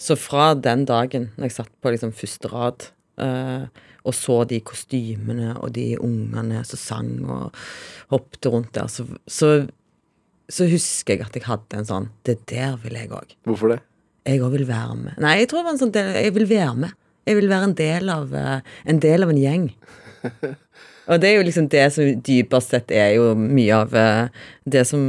Så 0.00 0.16
fra 0.16 0.54
den 0.56 0.86
dagen, 0.88 1.28
når 1.36 1.50
jeg 1.50 1.56
satt 1.58 1.72
på 1.82 1.92
liksom 1.92 2.14
første 2.16 2.48
rad 2.52 2.86
eh, 3.20 3.66
og 4.08 4.16
så 4.16 4.38
de 4.48 4.60
kostymene 4.64 5.52
og 5.58 5.74
de 5.76 5.92
ungene 6.00 6.62
som 6.68 6.80
sang 6.80 7.10
og 7.26 7.58
hoppet 8.12 8.48
rundt 8.48 8.72
der, 8.76 8.88
så, 8.88 9.04
så, 9.28 9.50
så 10.48 10.68
husker 10.70 11.18
jeg 11.18 11.26
at 11.26 11.36
jeg 11.36 11.46
hadde 11.48 11.82
en 11.82 11.90
sånn 11.90 12.08
Det 12.26 12.38
der 12.50 12.78
vil 12.80 12.96
jeg 12.96 13.12
òg. 13.12 13.36
Hvorfor 13.48 13.74
det? 13.74 13.82
Jeg 14.28 14.40
òg 14.44 14.54
vil 14.56 14.66
være 14.68 14.96
med. 14.96 15.20
Nei, 15.20 15.36
jeg 15.42 15.50
tror 15.50 15.60
det 15.60 15.68
var 15.68 15.76
en 15.76 15.82
sånn 15.82 15.94
del, 15.94 16.10
jeg 16.16 16.34
vil 16.36 16.48
være 16.48 16.74
med. 16.86 16.96
Jeg 17.28 17.36
vil 17.36 17.52
være 17.52 17.68
en 17.68 17.76
del 17.76 18.10
av, 18.12 18.34
eh, 18.40 18.74
en, 18.88 19.04
del 19.04 19.26
av 19.26 19.32
en 19.32 19.40
gjeng. 19.40 19.68
Og 21.10 21.20
det 21.20 21.28
er 21.28 21.38
jo 21.38 21.46
liksom 21.46 21.68
det 21.72 21.86
som 21.92 22.24
dypest 22.24 22.72
sett 22.72 22.92
er 22.94 23.14
jo 23.18 23.32
mye 23.36 23.84
av 23.84 23.94
eh, 23.96 24.42
det 24.64 24.86
som 24.88 25.04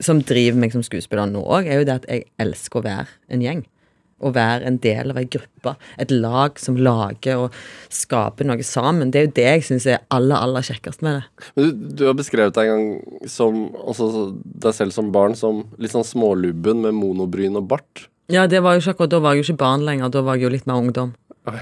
som 0.00 0.20
driver 0.22 0.58
meg 0.62 0.72
som 0.74 0.82
skuespiller 0.86 1.26
nå 1.30 1.42
òg, 1.42 1.66
er 1.66 1.80
jo 1.80 1.88
det 1.88 1.96
at 2.02 2.06
jeg 2.10 2.28
elsker 2.42 2.80
å 2.80 2.86
være 2.86 3.06
en 3.34 3.42
gjeng. 3.44 3.66
å 4.18 4.32
være 4.34 4.66
en 4.66 4.80
del 4.82 5.12
av 5.12 5.18
ei 5.20 5.28
gruppe. 5.30 5.76
Et 6.02 6.10
lag 6.10 6.56
som 6.58 6.74
lager 6.74 7.38
og 7.38 7.52
skaper 7.94 8.48
noe 8.48 8.64
sammen. 8.66 9.12
Det 9.14 9.20
er 9.20 9.26
jo 9.28 9.34
det 9.36 9.44
jeg 9.44 9.62
syns 9.68 9.86
er 9.86 10.00
aller, 10.10 10.34
aller 10.42 10.64
kjekkest 10.66 11.04
med 11.06 11.20
det. 11.20 11.44
Men 11.54 11.68
du, 11.68 11.84
du 12.00 12.02
har 12.08 12.16
beskrevet 12.18 12.56
deg 12.56 12.66
en 12.66 12.72
gang 12.72 13.28
som 13.30 13.60
altså, 13.78 14.34
deg 14.42 14.74
selv 14.74 14.90
som 14.96 15.12
barn 15.14 15.38
som 15.38 15.62
litt 15.78 15.94
sånn 15.94 16.02
smålubben 16.02 16.82
med 16.82 16.98
monobryn 16.98 17.60
og 17.62 17.70
bart. 17.70 18.08
Ja, 18.26 18.48
det 18.50 18.58
var 18.66 18.74
jo 18.74 18.82
ikke 18.82 18.96
akkurat, 18.96 19.12
da 19.14 19.22
var 19.22 19.36
jeg 19.38 19.44
jo 19.44 19.52
ikke 19.52 19.62
barn 19.62 19.86
lenger, 19.86 20.10
da 20.10 20.26
var 20.26 20.34
jeg 20.34 20.48
jo 20.48 20.54
litt 20.56 20.66
mer 20.66 20.82
ungdom. 20.82 21.14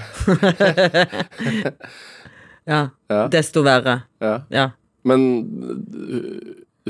ja. 2.73 2.81
Ja. 3.13 3.21
Desto 3.37 3.61
verre. 3.69 3.99
Ja. 4.17 4.33
Ja. 4.49 4.65
Men 5.07 5.21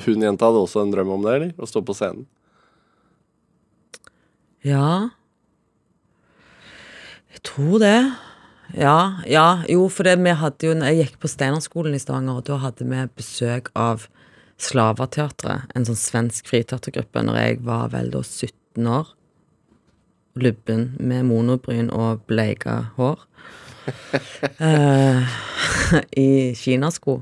hun 0.05 0.23
jenta 0.25 0.49
hadde 0.49 0.63
også 0.63 0.83
en 0.83 0.93
drøm 0.93 1.13
om 1.17 1.25
det, 1.25 1.33
eller? 1.36 1.53
Å 1.57 1.69
stå 1.69 1.83
på 1.86 1.95
scenen? 1.97 2.25
Ja 4.65 5.10
Jeg 7.31 7.43
tror 7.45 7.77
det. 7.79 7.99
Ja, 8.75 9.21
ja. 9.29 9.47
Jo, 9.69 9.86
for 9.93 10.07
det, 10.07 10.17
vi 10.19 10.33
hadde 10.36 10.67
jo 10.67 10.73
Jeg 10.81 10.97
gikk 11.01 11.19
på 11.21 11.29
Steinerskolen 11.31 11.95
i 11.95 12.01
Stavanger, 12.01 12.41
og 12.41 12.47
da 12.49 12.57
hadde 12.65 12.88
vi 12.89 13.03
besøk 13.15 13.69
av 13.77 14.07
Slavateatret, 14.57 15.69
en 15.77 15.86
sånn 15.86 15.99
svensk 15.99 16.49
friteatergruppe, 16.49 17.21
når 17.21 17.38
jeg 17.38 17.60
var 17.67 17.91
vel 17.93 18.10
da 18.10 18.23
17 18.25 18.89
år. 18.89 19.12
Lubben 20.38 20.89
med 20.97 21.27
monobryn 21.29 21.91
og 21.93 22.25
bleika 22.29 22.79
hår. 22.97 23.21
uh, 24.57 25.38
I 26.25 26.53
kinasko. 26.57 27.21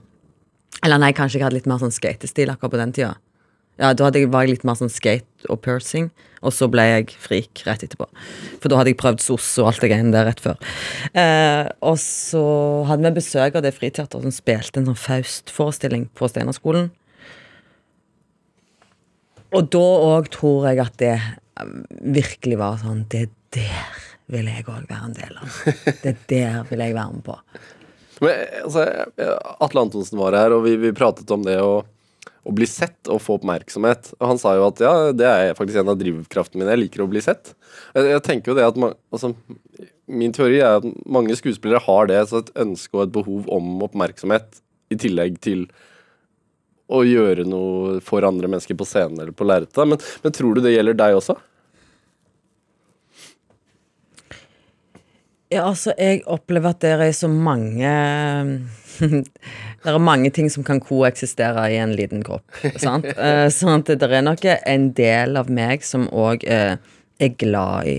Eller 0.86 1.02
nei, 1.02 1.16
kanskje 1.18 1.40
jeg 1.40 1.48
hadde 1.48 1.58
litt 1.58 1.70
mer 1.70 1.82
sånn 1.82 1.94
skatestil 1.94 2.52
akkurat 2.54 2.76
på 2.76 2.82
den 2.84 2.94
tida. 2.94 3.16
Ja, 3.82 3.90
da 3.92 4.08
var 4.08 4.46
jeg 4.46 4.54
litt 4.54 4.64
mer 4.68 4.78
sånn 4.80 4.92
skate 4.92 5.50
og 5.52 5.60
piercing, 5.66 6.08
og 6.46 6.54
så 6.56 6.70
ble 6.72 6.86
jeg 6.86 7.16
frik 7.20 7.64
rett 7.68 7.84
etterpå. 7.84 8.06
For 8.64 8.72
da 8.72 8.78
hadde 8.80 8.94
jeg 8.94 9.00
prøvd 9.02 9.24
SOS 9.24 9.50
og 9.60 9.72
alt 9.72 9.82
det 9.84 9.90
greiene 9.92 10.14
der 10.14 10.30
rett 10.30 10.44
før. 10.44 10.56
Eh, 11.12 11.68
og 11.84 11.98
så 12.00 12.46
hadde 12.88 13.10
vi 13.10 13.18
besøk 13.18 13.58
av 13.58 13.66
det 13.66 13.74
friteateret 13.76 14.28
som 14.28 14.36
spilte 14.36 14.80
en 14.80 14.88
sånn 14.92 15.02
Faust-forestilling 15.02 16.08
på 16.16 16.30
Steinerskolen. 16.32 16.88
Og 19.56 19.72
da 19.76 19.86
òg 20.14 20.32
tror 20.36 20.70
jeg 20.70 20.84
at 20.86 20.96
det 21.02 21.16
eh, 21.18 21.76
virkelig 22.16 22.60
var 22.60 22.80
sånn 22.82 23.06
Det 23.12 23.28
der 23.56 24.04
vil 24.32 24.48
jeg 24.50 24.66
òg 24.68 24.88
være 24.88 25.10
en 25.10 25.20
del 25.20 25.42
av. 25.42 25.60
Det 26.06 26.16
der 26.32 26.64
vil 26.70 26.86
jeg 26.86 26.96
være 26.96 27.12
med 27.18 27.26
på. 27.28 27.36
Men, 28.24 28.46
altså, 28.64 28.86
Atle 29.60 29.84
Antonsen 29.86 30.20
var 30.20 30.38
her, 30.38 30.56
og 30.56 30.66
vi, 30.68 30.76
vi 30.80 30.94
pratet 30.96 31.32
om 31.34 31.44
det 31.46 31.58
å, 31.64 31.82
å 32.46 32.56
bli 32.56 32.68
sett 32.70 33.10
og 33.12 33.22
få 33.24 33.40
oppmerksomhet. 33.40 34.14
Og 34.20 34.30
han 34.32 34.42
sa 34.42 34.56
jo 34.58 34.68
at 34.70 34.84
ja, 34.84 34.94
det 35.16 35.28
er 35.30 35.58
faktisk 35.58 35.82
en 35.82 35.92
av 35.92 36.00
drivkraftene 36.00 36.64
mine. 36.64 36.76
Jeg 36.76 36.84
liker 36.86 37.06
å 37.06 37.10
bli 37.12 37.24
sett. 37.26 37.56
Jeg, 37.96 38.12
jeg 38.14 38.24
tenker 38.28 38.54
jo 38.54 38.60
det 38.60 38.68
at 38.70 38.80
man, 38.82 38.96
altså, 39.14 39.34
Min 40.06 40.36
teori 40.36 40.60
er 40.62 40.78
at 40.78 40.86
mange 41.10 41.34
skuespillere 41.34 41.82
har 41.82 42.12
det, 42.12 42.20
så 42.30 42.44
et 42.44 42.52
ønske 42.62 42.94
og 42.94 43.08
et 43.08 43.14
behov 43.16 43.48
om 43.50 43.80
oppmerksomhet 43.88 44.60
i 44.94 44.98
tillegg 45.02 45.40
til 45.42 45.64
å 46.94 47.00
gjøre 47.02 47.48
noe 47.50 47.96
for 48.06 48.26
andre 48.28 48.46
mennesker 48.46 48.78
på 48.78 48.86
scenen 48.86 49.18
eller 49.18 49.34
på 49.34 49.48
lerretet. 49.50 49.82
Men, 49.90 49.98
men 50.22 50.36
tror 50.36 50.54
du 50.54 50.62
det 50.62 50.76
gjelder 50.76 51.00
deg 51.00 51.18
også? 51.18 51.34
Ja, 55.54 55.68
altså, 55.70 55.94
jeg 55.98 56.24
opplever 56.26 56.74
at 56.74 56.82
det 56.82 56.96
er 56.96 57.12
så 57.14 57.30
mange 57.30 57.92
Det 59.86 59.92
er 59.92 59.98
mange 60.02 60.32
ting 60.34 60.48
som 60.50 60.66
kan 60.66 60.80
koeksistere 60.82 61.68
i 61.70 61.78
en 61.78 61.94
liten 61.94 62.24
kropp. 62.26 62.48
Sant? 62.82 63.06
Eh, 63.26 63.48
sånn 63.54 63.84
at 63.84 63.92
det 64.02 64.10
er 64.10 64.24
nok 64.26 64.46
en 64.56 64.88
del 64.98 65.38
av 65.38 65.52
meg 65.54 65.84
som 65.86 66.08
òg 66.10 66.46
eh, 66.50 66.78
er 67.22 67.36
glad 67.38 67.90
i 67.92 67.98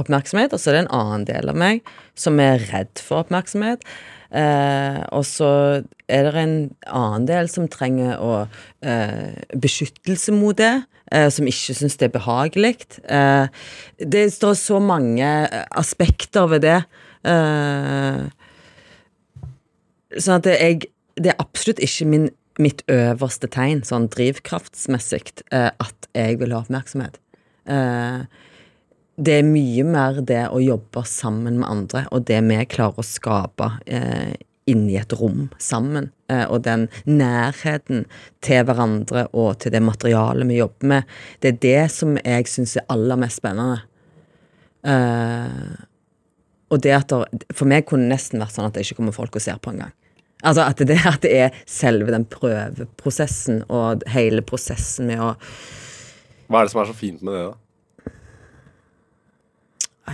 oppmerksomhet, 0.00 0.54
og 0.54 0.60
så 0.60 0.70
er 0.70 0.78
det 0.78 0.82
en 0.86 0.94
annen 0.96 1.26
del 1.28 1.52
av 1.52 1.58
meg 1.60 1.84
som 2.18 2.40
er 2.42 2.64
redd 2.72 3.02
for 3.04 3.22
oppmerksomhet. 3.22 3.84
Eh, 4.30 5.00
og 5.10 5.24
så 5.26 5.50
er 6.10 6.28
det 6.28 6.38
en 6.38 6.56
annen 6.86 7.26
del 7.26 7.50
som 7.50 7.68
trenger 7.70 8.20
å 8.22 8.34
eh, 8.82 9.34
beskyttelse 9.58 10.34
mot 10.36 10.58
det. 10.58 10.84
Eh, 11.10 11.26
som 11.34 11.48
ikke 11.50 11.74
syns 11.74 11.98
det 11.98 12.10
er 12.10 12.14
behagelig. 12.14 12.76
Eh, 13.10 13.46
det 13.98 14.28
står 14.34 14.54
så 14.58 14.78
mange 14.82 15.26
aspekter 15.70 16.46
ved 16.52 16.62
det. 16.66 16.78
Eh, 17.26 18.28
sånn 20.16 20.40
at 20.40 20.50
jeg 20.54 20.88
Det 21.20 21.34
er 21.34 21.42
absolutt 21.42 21.82
ikke 21.84 22.06
min, 22.08 22.30
mitt 22.56 22.80
øverste 22.88 23.48
tegn, 23.50 23.82
sånn 23.84 24.06
drivkraftsmessig, 24.08 25.42
eh, 25.52 25.68
at 25.68 26.06
jeg 26.16 26.38
vil 26.40 26.54
ha 26.54 26.62
oppmerksomhet. 26.62 27.18
Eh, 27.68 28.22
det 29.16 29.40
er 29.40 29.48
mye 29.48 29.84
mer 29.84 30.20
det 30.26 30.44
å 30.48 30.60
jobbe 30.62 31.02
sammen 31.08 31.58
med 31.60 31.68
andre, 31.68 32.04
og 32.14 32.24
det 32.28 32.38
vi 32.46 32.60
klarer 32.70 33.02
å 33.02 33.06
skape 33.06 33.72
eh, 33.86 34.32
inni 34.70 34.96
et 35.00 35.12
rom 35.18 35.48
sammen. 35.58 36.10
Eh, 36.30 36.44
og 36.46 36.62
den 36.66 36.86
nærheten 37.08 38.06
til 38.44 38.64
hverandre 38.68 39.26
og 39.32 39.60
til 39.62 39.74
det 39.74 39.82
materialet 39.84 40.48
vi 40.48 40.60
jobber 40.60 40.92
med. 40.94 41.14
Det 41.42 41.54
er 41.54 41.62
det 41.66 41.84
som 41.94 42.16
jeg 42.20 42.48
syns 42.50 42.76
er 42.78 42.88
aller 42.92 43.20
mest 43.20 43.42
spennende. 43.42 43.82
Eh, 44.86 45.86
og 46.70 46.82
det 46.84 46.92
at 46.94 47.10
der, 47.10 47.26
For 47.56 47.68
meg 47.68 47.88
kunne 47.88 48.06
det 48.06 48.14
nesten 48.14 48.40
vært 48.40 48.54
sånn 48.54 48.68
at 48.68 48.76
det 48.76 48.86
ikke 48.86 49.00
kommer 49.00 49.16
folk 49.16 49.36
og 49.36 49.42
ser 49.44 49.58
på 49.60 49.74
engang. 49.74 49.92
Altså 50.40 50.64
at 50.64 50.80
det, 50.88 50.96
at 51.04 51.20
det 51.24 51.32
er 51.36 51.56
selve 51.68 52.14
den 52.14 52.24
prøveprosessen 52.30 53.64
og 53.68 54.06
hele 54.14 54.44
prosessen 54.46 55.10
med 55.10 55.20
å 55.20 55.34
Hva 56.50 56.62
er 56.62 56.66
det 56.66 56.72
som 56.72 56.80
er 56.82 56.88
så 56.88 56.96
fint 56.96 57.20
med 57.22 57.36
det, 57.36 57.42
da? 57.50 57.58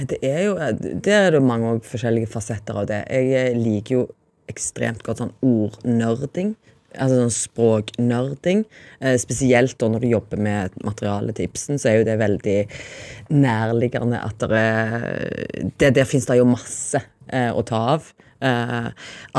Det 0.05 0.19
er 0.23 0.43
jo 0.45 0.55
Det 0.83 1.13
er 1.13 1.31
det 1.33 1.43
mange 1.43 1.79
forskjellige 1.81 2.31
fasetter 2.31 2.77
av 2.83 2.87
det. 2.91 3.03
Jeg 3.09 3.57
liker 3.57 3.95
jo 3.95 4.07
ekstremt 4.51 5.03
godt 5.07 5.23
sånn 5.23 5.35
ordnerding. 5.45 6.55
Altså 6.97 7.19
sånn 7.21 7.35
språknerding. 7.35 8.65
Eh, 9.01 9.17
spesielt 9.21 9.77
da 9.81 9.89
når 9.93 10.05
du 10.05 10.09
jobber 10.11 10.41
med 10.41 10.77
materiale 10.87 11.35
til 11.37 11.49
Ibsen, 11.51 11.81
så 11.81 11.91
er 11.91 11.99
jo 11.99 12.07
det 12.09 12.19
veldig 12.21 12.59
nærliggende 13.35 14.23
at 14.23 14.39
det 14.41 14.63
er 14.63 15.67
det, 15.77 15.93
Der 15.99 16.09
fins 16.09 16.29
det 16.29 16.39
jo 16.39 16.49
masse 16.49 17.03
eh, 17.29 17.51
å 17.53 17.65
ta 17.67 17.83
av. 17.97 18.13
Eh, 18.37 18.89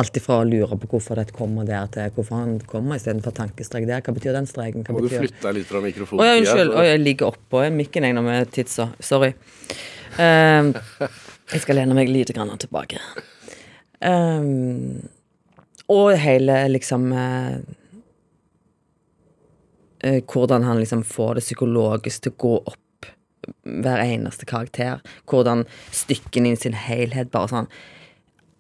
alt 0.01 0.17
ifra 0.17 0.39
å 0.41 0.45
lure 0.47 0.77
på 0.81 0.89
hvorfor 0.89 1.19
det 1.19 1.29
kommer 1.35 1.67
der, 1.67 1.85
til 1.93 2.09
hvorfor 2.15 2.39
han 2.39 2.55
kommer 2.65 2.97
istedenfor 2.97 3.35
tankestrek 3.37 3.85
der. 3.89 4.01
Hva 4.01 4.15
betyr 4.15 4.33
den 4.33 4.49
streken? 4.49 4.85
Hva 4.87 4.95
Må 4.95 5.03
du 5.05 5.11
flytte 5.11 5.43
deg 5.43 5.59
litt 5.59 5.69
fra 5.69 5.81
Å 5.81 5.85
mikrofonen? 5.85 6.25
ja, 6.25 6.37
unnskyld. 6.41 6.73
Å, 6.73 6.85
jeg 6.87 7.03
ligger 7.03 7.29
oppå 7.29 7.61
mikken 7.73 8.07
jeg 8.07 8.17
når 8.17 8.29
vi 8.29 8.37
tidsa. 8.57 8.89
Sorry. 8.99 9.33
Ehm, 10.17 10.73
jeg 11.53 11.61
skal 11.61 11.77
lene 11.77 11.97
meg 11.97 12.09
lite 12.09 12.33
grann 12.33 12.55
tilbake. 12.57 13.01
Ehm, 14.01 15.05
og 15.93 16.17
hele 16.19 16.57
liksom 16.69 17.11
eh, 17.13 17.53
eh, 20.01 20.19
Hvordan 20.25 20.65
han 20.67 20.81
liksom 20.81 21.05
får 21.07 21.37
det 21.37 21.45
psykologisk 21.45 22.25
til 22.25 22.33
å 22.33 22.39
gå 22.43 22.55
opp 22.73 23.11
hver 23.63 24.01
eneste 24.01 24.47
karakter. 24.49 24.99
Hvordan 25.29 25.63
stykkene 25.95 26.51
i 26.51 26.59
sin 26.59 26.75
helhet 26.75 27.29
bare 27.31 27.51
sånn 27.53 27.69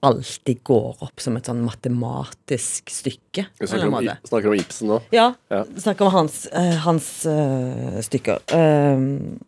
alltid 0.05 0.63
går 0.63 1.03
opp 1.03 1.21
som 1.21 1.37
et 1.37 1.47
sånn 1.49 1.63
matematisk 1.65 2.91
stykke. 2.93 3.47
Vi 3.59 3.67
snakker 3.69 3.89
om, 3.89 4.09
snakker 4.29 4.51
om 4.51 4.57
Ibsen 4.57 4.91
nå. 4.91 5.01
Ja, 5.13 5.33
Ja. 5.49 5.63
snakker 5.77 6.05
om 6.05 6.11
hans, 6.11 6.45
eh, 6.47 6.75
hans 6.85 7.25
uh, 7.25 7.97
stykker. 8.01 8.43
Ehm, 8.53 9.39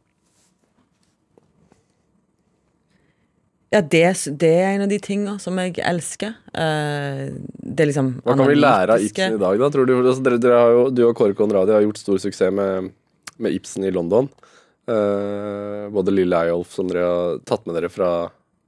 ja, 3.70 3.82
det, 3.82 4.02
det 4.42 4.50
er 4.50 4.72
en 4.74 4.88
av 4.88 4.90
de 4.90 4.98
tinga 5.00 5.38
som 5.40 5.58
jeg 5.62 5.78
elsker. 5.86 6.34
Eh, 6.54 7.30
det 7.38 7.84
er 7.86 7.92
liksom 7.92 8.16
Hva 8.26 8.34
kan 8.34 8.50
vi 8.50 8.58
lære 8.58 8.98
av 8.98 9.06
Ibsen 9.06 9.38
i 9.38 9.44
dag, 9.44 9.60
da? 9.62 9.70
Tror 9.70 9.86
du, 9.86 9.94
altså, 10.02 10.24
dere, 10.26 10.42
dere 10.42 10.64
har 10.64 10.74
jo, 10.74 10.90
du 10.90 11.04
og 11.06 11.14
Kåre 11.20 11.38
Konradi 11.38 11.76
har 11.78 11.86
gjort 11.86 12.02
stor 12.02 12.18
suksess 12.18 12.56
med, 12.56 12.90
med 13.38 13.54
Ibsen 13.60 13.86
i 13.86 13.94
London. 13.94 14.32
Uh, 14.90 15.86
både 15.94 16.10
Lille 16.16 16.34
Eyolf, 16.48 16.74
som 16.74 16.90
dere 16.90 17.06
har 17.06 17.42
tatt 17.46 17.68
med 17.70 17.78
dere 17.78 17.94
fra 17.94 18.10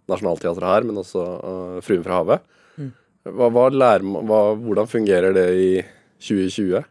Nationaltheatret 0.10 0.68
her, 0.68 0.88
men 0.88 1.02
også 1.02 1.26
uh, 1.42 1.80
Fruen 1.86 2.06
fra 2.06 2.22
havet. 2.22 2.46
Mm. 2.78 2.92
Hva, 3.30 3.50
hva 3.54 3.68
lærer, 3.74 4.06
hva, 4.06 4.42
hvordan 4.58 4.90
fungerer 4.90 5.36
det 5.38 5.48
i 5.54 5.72
2020? 6.22 6.82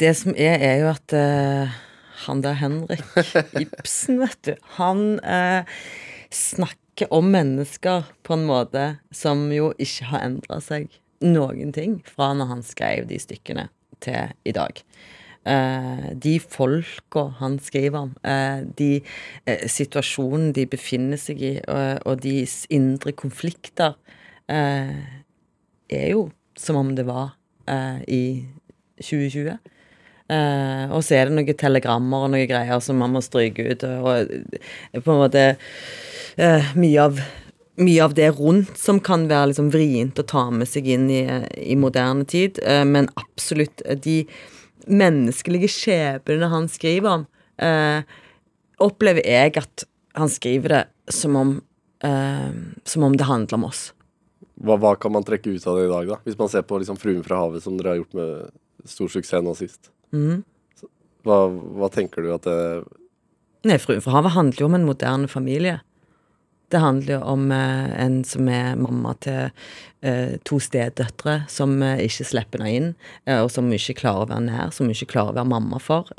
Det 0.00 0.14
som 0.16 0.32
er, 0.32 0.58
er 0.64 0.80
jo 0.82 0.90
at 0.94 1.14
uh, 1.16 1.76
han 2.24 2.42
der 2.44 2.58
Henrik 2.58 3.04
Ibsen, 3.62 4.20
vet 4.22 4.40
du, 4.48 4.54
han 4.78 5.18
uh, 5.20 5.78
snakker 6.34 7.10
om 7.14 7.30
mennesker 7.34 8.08
på 8.26 8.36
en 8.36 8.46
måte 8.48 8.84
som 9.14 9.48
jo 9.52 9.72
ikke 9.82 10.10
har 10.12 10.28
endra 10.28 10.60
seg 10.62 10.92
noen 11.24 11.72
ting 11.74 11.98
fra 12.06 12.32
når 12.36 12.50
han 12.52 12.62
skrev 12.66 13.08
de 13.10 13.18
stykkene 13.20 13.68
til 14.04 14.32
i 14.44 14.54
dag. 14.54 14.82
Eh, 15.44 16.04
de 16.16 16.38
folka 16.40 17.26
han 17.38 17.58
skriver 17.60 17.98
om, 17.98 18.14
eh, 18.24 18.64
de 18.78 19.02
eh, 19.46 19.66
situasjonen 19.68 20.54
de 20.56 20.64
befinner 20.66 21.20
seg 21.20 21.42
i, 21.42 21.52
og, 21.68 22.20
de 22.22 22.46
indre 22.72 23.12
konflikter, 23.12 23.94
er 24.48 26.08
jo 26.10 26.30
som 26.56 26.76
om 26.76 26.90
det 26.96 27.06
var 27.06 27.32
i 28.08 28.44
2020. 29.00 29.56
Eh, 30.28 30.84
og 30.92 31.00
så 31.04 31.16
er 31.16 31.28
det 31.28 31.36
noen 31.36 31.56
telegrammer 31.56 32.26
og 32.26 32.34
noen 32.34 32.48
greier 32.48 32.80
som 32.84 33.00
man 33.00 33.14
må 33.16 33.22
stryke 33.24 33.64
ut. 33.64 33.84
Og 33.84 35.00
på 35.00 35.14
en 35.14 35.22
måte 35.22 35.46
mye 36.76 37.08
av 37.08 37.24
mye 37.74 38.04
av 38.04 38.12
det 38.14 38.28
rundt 38.38 38.76
som 38.78 39.00
kan 39.02 39.24
være 39.26 39.50
liksom 39.50 39.72
vrient 39.74 40.20
å 40.20 40.26
ta 40.30 40.44
med 40.54 40.68
seg 40.70 40.86
inn 40.94 41.08
i, 41.10 41.24
i 41.58 41.74
moderne 41.74 42.22
tid. 42.28 42.60
Men 42.86 43.08
absolutt 43.18 43.82
de 44.04 44.20
menneskelige 44.86 45.70
skjebnene 45.72 46.50
han 46.52 46.68
skriver 46.70 47.18
om, 47.18 47.26
eh, 47.58 48.02
opplever 48.82 49.24
jeg 49.26 49.56
at 49.60 49.84
han 50.14 50.30
skriver 50.30 50.68
det 50.74 50.84
som 51.12 51.36
om, 51.36 51.62
eh, 52.04 52.52
som 52.84 53.02
om 53.02 53.16
det 53.16 53.28
handler 53.28 53.54
om 53.54 53.68
oss. 53.70 53.92
Hva, 54.60 54.76
hva, 54.78 54.94
kan 54.98 55.12
man 55.12 55.24
trekke 55.26 55.56
ut 55.56 55.66
av 55.66 55.78
det 55.78 55.86
i 55.86 55.92
dag, 55.92 56.08
da? 56.08 56.16
Hvis 56.24 56.38
man 56.38 56.48
ser 56.48 56.62
på 56.62 56.78
liksom 56.78 56.96
'Fruen 56.96 57.24
fra 57.24 57.36
havet', 57.42 57.62
som 57.62 57.76
dere 57.76 57.88
har 57.88 57.96
gjort 57.96 58.14
med 58.14 58.50
stor 58.84 59.08
suksess 59.08 59.42
nå 59.42 59.54
sist. 59.56 59.90
Mm. 60.12 60.44
Hva, 61.24 61.48
hva, 61.50 61.88
tenker 61.90 62.22
du 62.22 62.32
at 62.34 62.42
det 62.42 62.84
Nei, 63.64 63.78
'Fruen 63.78 64.02
fra 64.04 64.20
havet' 64.20 64.36
handler 64.36 64.60
jo 64.60 64.66
om 64.66 64.74
en 64.74 64.86
moderne 64.86 65.28
familie. 65.28 65.80
Det 66.72 66.80
handler 66.80 67.16
jo 67.16 67.20
om 67.34 67.52
eh, 67.52 67.90
en 68.04 68.22
som 68.26 68.48
er 68.50 68.78
mamma 68.80 69.14
til 69.24 69.50
eh, 70.02 70.36
to 70.48 70.58
stedøtre, 70.62 71.42
som 71.50 71.76
eh, 71.84 72.04
ikke 72.06 72.26
slipper 72.30 72.64
henne 72.64 72.74
inn, 72.74 72.90
og 73.36 73.50
som 73.52 73.70
ikke 73.72 73.98
klarer 74.00 74.24
å 74.24 74.30
være 74.32 74.46
nær, 74.48 74.72
som 74.74 74.90
ikke 74.90 75.10
klarer 75.12 75.34
å 75.34 75.38
være 75.40 75.52
mamma 75.52 75.80
for. 75.82 76.10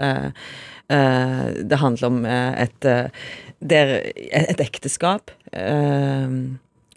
Det 0.85 1.77
handler 1.81 2.11
om 2.11 2.19
et, 2.29 2.85
et 2.85 4.61
ekteskap 4.61 5.31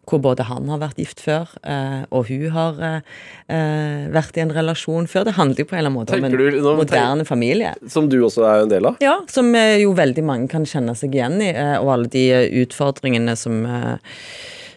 hvor 0.08 0.20
både 0.24 0.46
han 0.48 0.68
har 0.72 0.80
vært 0.80 1.00
gift 1.00 1.20
før, 1.24 1.50
eh, 1.62 2.02
og 2.14 2.28
hun 2.30 2.46
har 2.54 2.78
eh, 2.86 4.04
vært 4.14 4.38
i 4.38 4.44
en 4.44 4.52
relasjon 4.54 5.08
før. 5.10 5.26
Det 5.28 5.36
handler 5.38 5.64
jo 5.64 5.68
på 5.68 5.76
en 5.76 5.82
eller 5.82 5.92
annen 5.92 5.98
måte 6.00 6.18
om 6.18 6.28
en 6.28 6.36
du, 6.36 6.60
moderne 6.78 7.22
tenk, 7.22 7.30
familie. 7.30 7.74
Som 7.90 8.08
du 8.12 8.18
også 8.22 8.46
er 8.48 8.64
en 8.64 8.72
del 8.72 8.88
av? 8.88 9.00
Ja, 9.04 9.18
som 9.30 9.50
jo 9.54 9.92
veldig 9.98 10.24
mange 10.26 10.48
kan 10.52 10.66
kjenne 10.68 10.96
seg 10.98 11.16
igjen 11.16 11.40
i. 11.44 11.50
Eh, 11.52 11.76
og 11.80 11.92
alle 11.96 12.12
de 12.12 12.24
utfordringene 12.64 13.36
som 13.38 13.66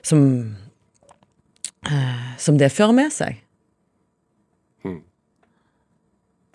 som, 0.01 0.21
som 2.41 2.57
det 2.57 2.71
fører 2.73 2.95
med 2.97 3.13
seg. 3.13 3.38
Hmm. 4.82 5.03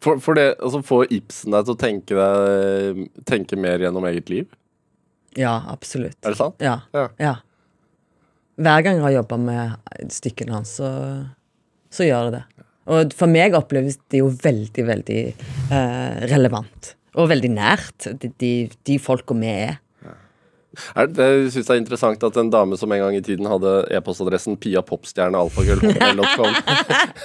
For, 0.02 0.18
for, 0.22 0.38
det, 0.38 0.56
altså 0.58 0.82
Får 0.82 1.12
Ibsen 1.14 1.54
deg 1.54 1.68
til 1.68 1.76
å 1.76 1.80
tenke, 1.80 2.18
deg, 2.18 3.04
tenke 3.28 3.58
mer 3.60 3.86
gjennom 3.86 4.06
eget 4.10 4.32
liv? 4.32 4.50
Ja, 5.36 5.60
absolutt. 5.70 6.18
Er 6.24 6.34
det 6.34 6.40
sant? 6.40 6.58
Ja. 6.64 6.80
ja. 6.96 7.08
ja. 7.20 7.34
Hver 8.56 8.84
gang 8.84 8.98
jeg 8.98 9.04
har 9.04 9.16
jobba 9.18 9.38
med 9.40 10.12
stykkene 10.12 10.54
hans, 10.56 10.76
så, 10.78 10.90
så, 11.92 12.06
gjør 12.06 12.30
det 12.30 12.38
det. 12.38 12.66
Og 12.86 13.16
for 13.18 13.28
meg 13.28 13.56
oppleves 13.58 13.98
det 14.12 14.22
jo 14.22 14.30
veldig, 14.30 14.84
veldig 14.86 15.22
eh, 15.26 16.22
relevant. 16.30 16.94
Og 17.16 17.28
veldig 17.32 17.50
nært, 17.52 18.06
de, 18.22 18.30
de, 18.40 18.52
de 18.86 18.96
folka 19.02 19.36
vi 19.36 19.50
er. 19.50 19.76
Er 20.96 21.08
det, 21.08 21.26
jeg 21.26 21.52
synes 21.54 21.68
det 21.68 21.74
er 21.74 21.80
interessant 21.80 22.24
at 22.28 22.38
en 22.40 22.50
dame 22.52 22.76
som 22.76 22.92
en 22.92 23.00
gang 23.00 23.16
i 23.16 23.22
tiden 23.24 23.48
hadde 23.48 23.72
e-postadressen 23.96 24.58
Pia 24.60 24.82
Popstjerne 24.84 25.40
alfagull.com 25.40 26.52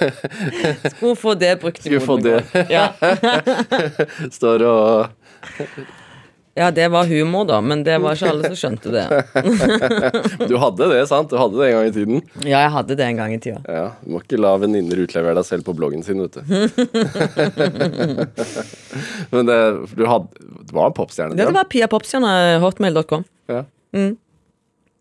Skulle 0.94 1.16
få 1.20 1.34
det 1.36 1.58
brukt 1.60 1.82
i 1.82 1.90
Skulle 1.90 2.04
få 2.04 2.16
det. 2.24 2.38
Ja. 2.72 2.88
Står 4.38 4.64
og 4.68 5.68
ja, 6.54 6.70
det 6.70 6.88
var 6.92 7.06
humor, 7.08 7.44
da, 7.48 7.60
men 7.64 7.80
det 7.84 7.94
var 8.02 8.12
ikke 8.18 8.28
alle 8.28 8.44
som 8.52 8.56
skjønte 8.60 8.90
det. 8.92 9.06
du 10.50 10.56
hadde 10.60 10.88
det, 10.90 11.06
sant? 11.08 11.30
Du 11.32 11.36
hadde 11.40 11.56
det 11.56 11.64
en 11.70 11.76
gang 11.78 11.86
i 11.88 11.92
tiden? 11.94 12.20
Ja, 12.44 12.58
jeg 12.66 12.72
hadde 12.74 12.96
det 12.98 13.04
en 13.06 13.16
gang 13.22 13.32
i 13.32 13.38
tida. 13.40 13.60
Ja, 13.64 13.86
Du 14.02 14.10
må 14.12 14.20
ikke 14.20 14.36
la 14.40 14.50
venninner 14.60 14.96
utlevere 15.00 15.34
deg 15.38 15.46
selv 15.48 15.64
på 15.64 15.72
bloggen 15.78 16.02
sin, 16.04 16.20
vet 16.20 16.36
du. 16.36 16.42
men 19.32 19.48
det, 19.48 19.56
du 19.96 20.04
hadde, 20.04 20.28
det 20.60 20.72
var 20.76 20.86
en 20.90 20.96
popstjerne? 20.98 21.32
Det, 21.38 21.46
det 21.48 21.56
var 21.56 21.64
Pia 21.72 21.88
Popstjerne, 21.88 22.60
hotmail.com. 22.60 23.24
Ja. 23.48 23.64
Mm. 23.96 24.12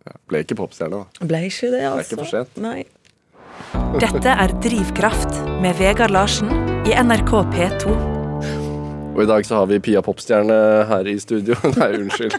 ja. 0.07 0.13
Ble 0.31 0.39
ikke 0.45 0.55
popstjerne, 0.61 1.03
da. 1.03 1.07
Ble 1.27 1.43
ikke 1.49 1.67
det, 1.75 1.83
altså. 1.89 1.99
Det 1.99 1.99
er 1.99 2.03
ikke 2.07 2.23
for 2.23 2.31
sent. 2.31 2.55
Nei. 2.63 2.87
Dette 3.99 4.31
er 4.39 4.55
Drivkraft 4.63 5.35
med 5.59 5.75
Vegard 5.83 6.15
Larsen 6.15 6.47
i 6.87 6.95
NRK 6.95 7.43
P2. 7.51 8.10
Og 9.11 9.23
i 9.23 9.27
dag 9.27 9.45
så 9.45 9.59
har 9.59 9.67
vi 9.67 9.79
Pia 9.83 10.01
Popstjerne 10.05 10.57
her 10.89 11.07
i 11.11 11.17
studio. 11.19 11.57
Nei, 11.77 11.89
unnskyld. 11.99 12.37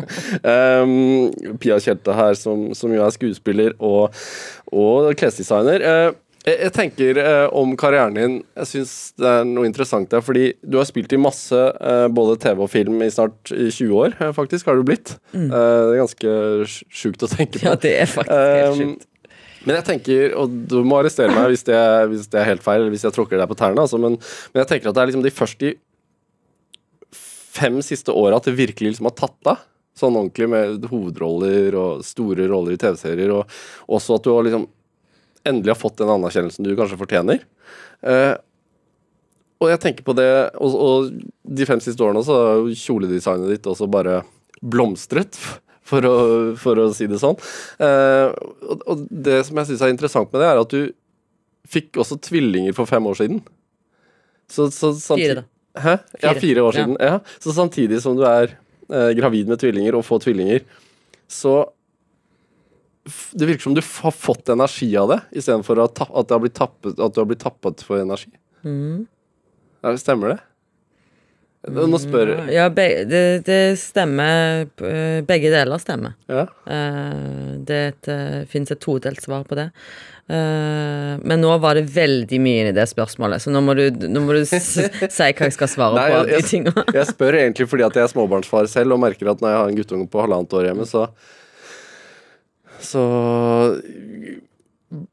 um, 0.82 1.54
Pia 1.62 1.78
Kjelte 1.82 2.16
her, 2.16 2.34
som, 2.38 2.70
som, 2.74 2.92
jo 2.94 3.04
er 3.06 3.14
skuespiller 3.14 3.76
og, 3.78 4.16
og 4.74 5.14
klesdesigner. 5.20 5.86
Uh, 5.86 6.18
jeg 6.40 6.72
tenker 6.72 7.18
eh, 7.20 7.46
om 7.52 7.74
karrieren 7.76 8.14
din 8.16 8.36
Jeg 8.56 8.68
syns 8.70 8.92
det 9.20 9.26
er 9.28 9.42
noe 9.44 9.68
interessant 9.68 10.08
der. 10.12 10.22
Fordi 10.24 10.46
du 10.64 10.78
har 10.80 10.88
spilt 10.88 11.12
i 11.12 11.20
masse, 11.20 11.52
eh, 11.56 12.06
både 12.08 12.38
TV 12.40 12.64
og 12.64 12.70
film, 12.72 13.02
i 13.04 13.10
snart 13.12 13.52
20 13.52 13.92
år, 13.92 14.16
faktisk, 14.36 14.70
har 14.70 14.80
du 14.80 14.86
blitt. 14.88 15.18
Mm. 15.34 15.50
Eh, 15.50 15.52
det 15.52 15.92
er 15.92 16.00
ganske 16.00 16.34
sjukt 16.88 17.26
å 17.26 17.28
tenke 17.28 17.58
på. 17.58 17.66
Ja, 17.68 17.76
det 17.76 17.92
er 18.00 18.08
faktisk 18.08 18.32
helt 18.40 18.80
sjukt. 18.80 19.06
Men 19.66 19.76
jeg 19.76 19.84
tenker, 19.90 20.34
og 20.40 20.52
du 20.70 20.78
må 20.88 21.02
arrestere 21.02 21.34
meg 21.34 21.50
hvis 21.52 21.66
det, 21.68 21.76
hvis 22.08 22.28
det 22.32 22.38
er 22.40 22.48
helt 22.48 22.64
feil, 22.64 22.80
eller 22.80 22.94
hvis 22.94 23.04
jeg 23.04 23.12
tråkker 23.12 23.36
deg 23.36 23.50
på 23.50 23.58
tærne, 23.60 23.82
altså, 23.84 24.00
men, 24.00 24.16
men, 24.16 24.62
jeg 24.62 24.70
tenker 24.70 24.88
at 24.88 24.96
det 24.96 25.02
er 25.02 25.10
liksom 25.10 25.24
de 25.26 25.32
første 25.36 25.72
fem 27.50 27.80
siste 27.84 28.14
åra 28.14 28.38
at 28.38 28.48
det 28.48 28.58
virkelig 28.58 28.94
liksom 28.94 29.08
har 29.10 29.16
tatt 29.18 29.50
av. 29.50 29.64
Sånn 29.98 30.16
ordentlig 30.16 30.48
med 30.48 30.84
hovedroller 30.90 31.74
og 31.76 32.04
store 32.06 32.46
roller 32.48 32.76
i 32.76 32.80
TV-serier. 32.80 33.32
Og 33.34 33.96
også 33.98 34.16
at 34.16 34.26
du 34.26 34.30
har 34.32 34.46
liksom 34.46 34.68
endelig 35.48 35.74
har 35.74 35.80
fått 35.80 35.98
den 36.00 36.12
anerkjennelsen 36.12 36.66
du 36.66 36.76
kanskje 36.78 37.00
fortjener. 37.00 37.42
Eh, 38.06 38.34
og 39.60 39.68
jeg 39.68 39.80
tenker 39.82 40.06
på 40.06 40.14
det 40.16 40.30
Og, 40.56 40.72
og 40.72 41.10
de 41.44 41.66
fem 41.68 41.82
siste 41.84 42.00
årene 42.00 42.22
så 42.24 42.36
har 42.38 42.70
kjoledesignet 42.80 43.52
ditt 43.52 43.68
også 43.68 43.90
bare 43.92 44.22
blomstret, 44.60 45.36
for 45.90 46.06
å, 46.06 46.16
for 46.60 46.78
å 46.78 46.90
si 46.94 47.08
det 47.10 47.20
sånn. 47.20 47.38
Eh, 47.82 48.28
og, 48.30 48.82
og, 48.84 49.06
det 49.10 49.40
som 49.48 49.58
jeg 49.60 49.70
syns 49.70 49.84
er 49.86 49.94
interessant 49.94 50.30
med 50.30 50.42
det, 50.42 50.50
er 50.50 50.60
at 50.60 50.74
du 50.74 50.92
fikk 51.70 52.00
også 52.02 52.20
tvillinger 52.22 52.76
for 52.76 52.88
fem 52.90 53.06
år 53.08 53.18
siden. 53.18 53.40
Så, 54.50 54.68
så, 54.74 54.92
Fire, 55.14 55.40
da. 55.40 55.46
Hæ? 55.80 55.96
Ja, 56.22 56.34
fire 56.38 56.64
år 56.66 56.76
siden. 56.76 56.96
Ja. 57.00 57.18
Så 57.42 57.54
samtidig 57.56 58.00
som 58.04 58.16
du 58.18 58.24
er 58.28 58.54
eh, 58.90 59.10
gravid 59.18 59.50
med 59.50 59.60
tvillinger 59.62 59.98
og 59.98 60.06
får 60.06 60.26
tvillinger, 60.28 60.64
så 61.30 61.70
Det 63.32 63.46
virker 63.48 63.64
som 63.64 63.74
du 63.74 63.80
har 63.80 64.12
fått 64.12 64.50
energi 64.52 64.86
av 65.00 65.08
det, 65.08 65.16
istedenfor 65.40 65.78
at, 65.82 66.02
at, 66.04 66.26
det 66.28 66.34
har 66.36 66.42
blitt 66.42 66.54
tappet, 66.54 66.98
at 67.00 67.14
du 67.14 67.20
har 67.22 67.26
blitt 67.26 67.40
tappet 67.42 67.80
for 67.82 67.98
energi. 67.98 68.28
Mm. 68.62 69.06
Ja, 69.80 69.94
stemmer 69.96 70.34
det? 70.34 70.36
Nå 71.68 71.98
spør 72.00 72.30
jeg 72.32 72.54
Ja, 72.54 72.68
det, 72.72 72.86
det, 73.44 73.58
stemmer. 73.80 74.68
Begge 75.28 75.50
deler 75.52 75.80
stemmer. 75.80 76.14
Ja. 76.30 76.46
Det, 76.64 77.80
det 78.04 78.12
uh, 78.12 78.46
fins 78.48 78.72
et 78.72 78.80
todelt 78.80 79.20
svar 79.20 79.44
på 79.48 79.58
det. 79.58 79.66
Uh, 80.30 81.16
men 81.26 81.40
nå 81.42 81.50
var 81.58 81.74
det 81.74 81.88
veldig 81.90 82.38
mye 82.42 82.68
i 82.70 82.74
det 82.76 82.84
spørsmålet, 82.86 83.42
så 83.42 83.50
nå 83.50 83.62
må 83.66 83.74
du, 83.74 83.88
nå 84.06 84.22
må 84.22 84.36
du 84.36 84.44
si 84.46 84.84
hva 84.86 85.08
jeg 85.10 85.56
skal 85.56 85.70
svare 85.72 85.96
Nei, 85.96 86.04
på. 86.12 86.20
Jeg, 86.30 86.44
jeg, 86.60 86.74
jeg, 87.00 87.06
spør 87.08 87.38
egentlig 87.40 87.66
fordi 87.72 87.86
at 87.88 87.98
jeg 87.98 88.06
er 88.06 88.12
småbarnsfar 88.12 88.70
selv 88.70 88.94
og 88.94 89.02
merker 89.02 89.32
at 89.32 89.42
når 89.42 89.54
jeg 89.54 89.60
har 89.60 89.72
en 89.72 89.80
guttunge 89.80 90.06
på 90.12 90.22
halvannet 90.22 90.54
år 90.60 90.70
hjemme, 90.70 90.86
så 90.86 91.08
Så 92.80 93.02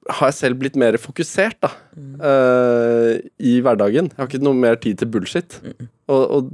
har 0.10 0.30
jeg 0.32 0.38
selv 0.38 0.62
blitt 0.62 0.78
mer 0.80 0.96
fokusert, 1.02 1.58
da. 1.62 1.74
Mm. 1.98 2.14
Uh, 2.22 3.12
I 3.38 3.58
hverdagen. 3.66 4.08
Jeg 4.14 4.22
har 4.22 4.30
ikke 4.30 4.46
noe 4.46 4.58
mer 4.58 4.80
tid 4.82 5.02
til 5.02 5.10
bullshit. 5.12 5.60
Mm. 5.66 5.90
Og, 6.14 6.24
og 6.38 6.54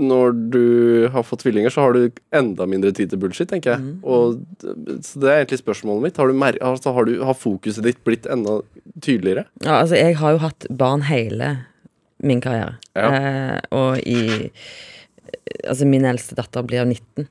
når 0.00 0.36
du 0.54 0.64
har 1.12 1.24
fått 1.26 1.42
tvillinger, 1.44 1.72
så 1.72 1.86
har 1.86 1.96
du 1.96 2.22
enda 2.34 2.66
mindre 2.68 2.92
tid 2.96 3.12
til 3.12 3.20
bullshit, 3.22 3.50
tenker 3.50 3.74
jeg. 3.74 3.82
Mm. 3.82 3.98
Og, 4.04 4.38
så 5.04 5.22
det 5.22 5.30
er 5.30 5.42
egentlig 5.42 5.60
spørsmålet 5.62 6.06
mitt. 6.06 6.20
Har, 6.20 6.30
du 6.30 6.38
mer, 6.38 6.58
altså, 6.64 6.94
har, 6.96 7.08
du, 7.08 7.18
har, 7.26 7.36
fokuset 7.38 7.84
ditt 7.86 8.00
blitt 8.06 8.28
enda 8.30 8.60
tydeligere? 9.02 9.46
Ja, 9.64 9.82
altså, 9.82 9.98
jeg 9.98 10.16
har 10.22 10.36
jo 10.36 10.42
hatt 10.44 10.66
barn 10.70 11.06
hele 11.08 11.52
min 12.22 12.42
karriere. 12.42 12.78
Ja. 12.96 13.12
Eh, 13.12 13.60
og 13.74 14.00
i 14.06 14.50
Altså, 15.62 15.84
min 15.88 16.04
eldste 16.06 16.36
datter 16.36 16.64
blir 16.64 16.84
19. 16.84 17.26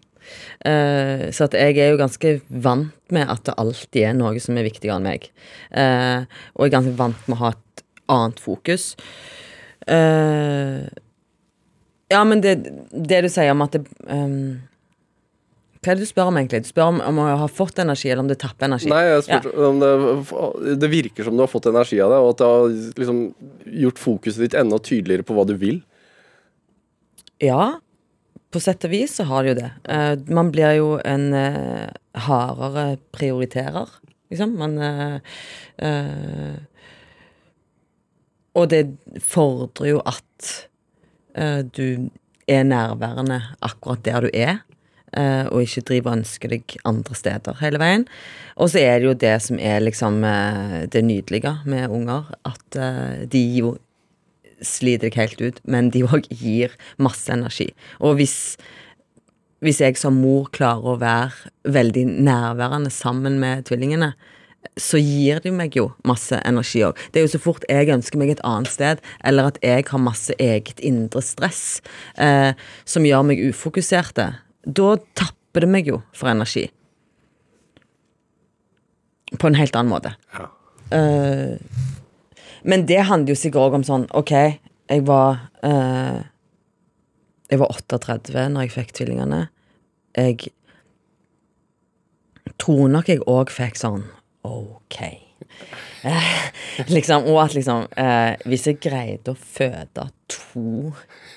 Eh, 0.67 1.23
så 1.33 1.47
at 1.47 1.55
jeg 1.57 1.77
er 1.79 1.91
jo 1.93 1.99
ganske 1.99 2.33
vant 2.63 3.13
med 3.13 3.29
at 3.29 3.43
det 3.47 3.55
alltid 3.61 4.07
er 4.07 4.17
noe 4.17 4.41
som 4.43 4.57
er 4.59 4.67
viktigere 4.67 4.99
enn 4.99 5.07
meg. 5.07 5.29
Eh, 5.71 6.27
og 6.53 6.65
jeg 6.65 6.71
er 6.71 6.75
ganske 6.77 6.97
vant 6.99 7.27
med 7.27 7.37
å 7.37 7.41
ha 7.41 7.53
et 7.55 7.83
annet 8.11 8.41
fokus. 8.43 8.91
Eh, 9.89 10.85
ja, 12.11 12.21
men 12.27 12.43
det, 12.43 12.57
det, 12.91 13.23
du 13.25 13.31
sier 13.31 13.53
om 13.53 13.63
at 13.65 13.77
det 13.77 13.85
um, 14.07 14.59
hva 15.81 15.95
er 15.95 15.97
det 15.97 16.05
du 16.05 16.09
spør 16.11 16.27
om, 16.29 16.35
egentlig? 16.37 16.59
Du 16.61 16.69
spør 16.69 16.91
om, 16.91 16.99
om 17.01 17.19
å 17.23 17.27
ha 17.41 17.47
fått 17.49 17.79
energi, 17.81 18.11
eller 18.11 18.21
om 18.21 18.27
det 18.29 18.37
tapper 18.43 18.67
energi? 18.67 18.89
Nei, 18.91 19.01
jeg 19.07 19.23
spurte 19.25 19.53
ja. 19.55 19.69
om 19.71 19.79
det, 19.81 20.75
det 20.77 20.89
virker 20.91 21.25
som 21.25 21.33
du 21.33 21.41
har 21.41 21.49
fått 21.49 21.71
energi 21.71 21.97
av 22.05 22.13
det, 22.13 22.19
og 22.21 22.29
at 22.35 22.41
det 22.41 22.49
har 22.51 22.75
liksom 23.01 23.21
gjort 23.81 24.01
fokuset 24.03 24.43
ditt 24.45 24.57
enda 24.61 24.77
tydeligere 24.77 25.25
på 25.25 25.33
hva 25.33 25.47
du 25.49 25.55
vil. 25.57 25.79
Ja, 27.41 27.79
på 28.53 28.61
sett 28.61 28.85
og 28.85 28.93
vis 28.93 29.17
så 29.17 29.25
har 29.31 29.41
det 29.41 29.55
jo 29.55 29.57
det. 29.63 29.71
Uh, 29.89 30.13
man 30.37 30.53
blir 30.53 30.77
jo 30.77 30.91
en 31.01 31.31
uh, 31.33 31.89
hardere 32.27 32.85
prioriterer, 33.17 33.89
liksom. 34.29 34.53
Man 34.61 34.77
uh, 34.77 35.17
og 38.53 38.69
det 38.69 38.83
fordrer 39.23 39.95
jo 39.95 40.01
at 40.05 40.51
du 41.33 42.09
er 42.51 42.63
nærværende 42.67 43.39
akkurat 43.63 44.03
der 44.05 44.25
du 44.25 44.29
er, 44.33 44.57
eh, 45.17 45.45
og 45.51 45.63
ikke 45.63 45.83
driver 45.87 46.11
og 46.11 46.17
ønsker 46.21 46.51
deg 46.55 46.75
andre 46.87 47.15
steder 47.17 47.59
hele 47.61 47.81
veien. 47.81 48.07
Og 48.55 48.71
så 48.73 48.83
er 48.83 48.99
det 48.99 49.09
jo 49.09 49.15
det 49.25 49.37
som 49.45 49.59
er 49.59 49.79
liksom 49.83 50.23
eh, 50.27 50.83
det 50.91 51.03
nydelige 51.05 51.55
med 51.65 51.89
unger, 51.89 52.31
at 52.47 52.77
eh, 52.79 53.23
de 53.31 53.43
jo 53.59 53.77
sliter 54.61 55.09
deg 55.09 55.17
helt 55.17 55.41
ut, 55.41 55.63
men 55.65 55.89
de 55.93 56.03
òg 56.05 56.27
gir 56.29 56.75
masse 57.01 57.31
energi. 57.33 57.71
Og 57.99 58.19
hvis 58.19 58.57
hvis 59.61 59.77
jeg 59.77 59.93
som 60.01 60.15
mor 60.17 60.47
klarer 60.49 60.87
å 60.89 60.97
være 60.97 61.51
veldig 61.69 62.07
nærværende 62.25 62.89
sammen 62.89 63.35
med 63.37 63.67
tvillingene, 63.67 64.15
så 64.79 64.99
gir 65.01 65.41
det 65.43 65.51
meg 65.55 65.75
jo 65.75 65.89
masse 66.07 66.37
energi 66.47 66.83
òg. 66.85 66.99
Det 67.11 67.21
er 67.21 67.25
jo 67.25 67.33
så 67.33 67.41
fort 67.41 67.65
jeg 67.69 67.89
ønsker 67.91 68.19
meg 68.21 68.33
et 68.33 68.43
annet 68.47 68.71
sted, 68.71 69.01
eller 69.27 69.51
at 69.51 69.59
jeg 69.65 69.87
har 69.89 70.01
masse 70.01 70.35
eget 70.39 70.79
indre 70.85 71.23
stress 71.25 71.81
eh, 72.15 72.53
som 72.85 73.05
gjør 73.05 73.25
meg 73.27 73.41
ufokuserte, 73.49 74.27
da 74.65 74.89
tapper 75.17 75.65
det 75.65 75.71
meg 75.73 75.89
jo 75.91 76.01
for 76.15 76.31
energi. 76.31 76.67
På 79.39 79.49
en 79.49 79.57
helt 79.59 79.75
annen 79.75 79.91
måte. 79.91 80.13
Ja. 80.35 80.47
Eh, 80.97 81.57
men 82.63 82.85
det 82.85 83.01
handler 83.09 83.33
jo 83.33 83.41
sikkert 83.41 83.71
òg 83.71 83.79
om 83.79 83.85
sånn 83.87 84.07
OK, 84.17 84.33
jeg 84.91 85.05
var 85.07 85.47
eh, 85.65 86.27
Jeg 87.51 87.59
var 87.59 87.73
38 87.73 88.47
når 88.53 88.63
jeg 88.63 88.71
fikk 88.71 88.91
tvillingene. 88.95 89.39
Jeg 90.15 90.53
tror 92.61 92.87
nok 92.91 93.09
jeg 93.11 93.23
òg 93.27 93.51
fikk 93.51 93.75
sånn 93.79 94.05
OK. 94.47 95.01
Eh, 96.01 96.31
liksom, 96.95 97.27
og 97.29 97.43
at 97.43 97.55
liksom 97.57 97.85
eh, 97.99 98.33
Hvis 98.49 98.65
jeg 98.69 98.79
greide 98.81 99.33
å 99.33 99.37
føde 99.37 100.07
to 100.31 100.91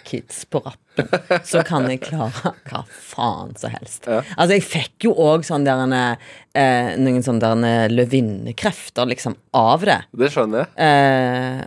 kids 0.05 0.43
på 0.53 0.61
rappen, 0.65 1.09
så 1.49 1.63
kan 1.67 1.89
jeg 1.89 2.03
klare 2.05 2.53
hva 2.69 2.83
faen 2.87 3.55
som 3.59 3.73
helst. 3.73 4.05
Altså, 4.07 4.51
jeg 4.53 4.65
fikk 4.67 5.07
jo 5.09 5.15
òg 5.25 5.47
sånn 5.49 5.65
eh, 5.67 6.91
noen 7.01 7.25
sånne 7.25 7.73
løvinnekrefter, 7.89 9.09
liksom, 9.15 9.39
av 9.57 9.87
det. 9.89 10.03
Det 10.13 10.29
skjønner 10.35 10.67
jeg. 10.67 10.69
Eh, 10.85 11.65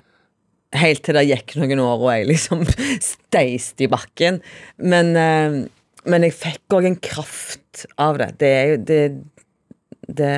helt 0.77 1.03
til 1.07 1.17
det 1.17 1.25
gikk 1.31 1.57
noen 1.57 1.81
år 1.81 1.97
og 1.97 2.13
jeg 2.13 2.29
liksom 2.29 2.63
steiste 3.11 3.87
i 3.87 3.91
bakken. 3.91 4.39
Men, 4.77 5.11
eh, 5.17 5.57
men 6.07 6.27
jeg 6.29 6.37
fikk 6.37 6.77
òg 6.77 6.91
en 6.91 7.01
kraft 7.09 7.87
av 7.99 8.21
det. 8.21 8.31
Det 8.39 8.53
er 8.53 8.71
jo 8.71 8.79
det, 8.93 9.03
det 10.21 10.33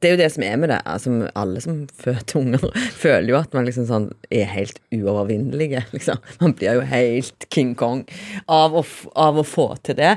det 0.00 0.08
er 0.08 0.14
jo 0.14 0.20
det 0.20 0.28
som 0.34 0.44
er 0.44 0.56
med 0.60 0.70
det. 0.72 0.80
Altså, 0.84 1.12
alle 1.38 1.62
som 1.64 1.82
føder 2.02 2.40
unger, 2.40 2.64
føler 2.96 3.32
jo 3.32 3.38
at 3.40 3.54
man 3.56 3.68
liksom 3.68 3.88
sånn 3.88 4.08
er 4.30 4.48
helt 4.52 4.80
uovervinnelige. 4.94 5.86
Liksom. 5.94 6.20
Man 6.42 6.56
blir 6.58 6.80
jo 6.80 6.88
helt 6.90 7.48
King 7.54 7.74
Kong 7.78 8.04
av 8.52 8.76
å, 8.76 8.84
av 9.16 9.40
å 9.40 9.46
få 9.46 9.70
til 9.86 9.98
det. 10.00 10.16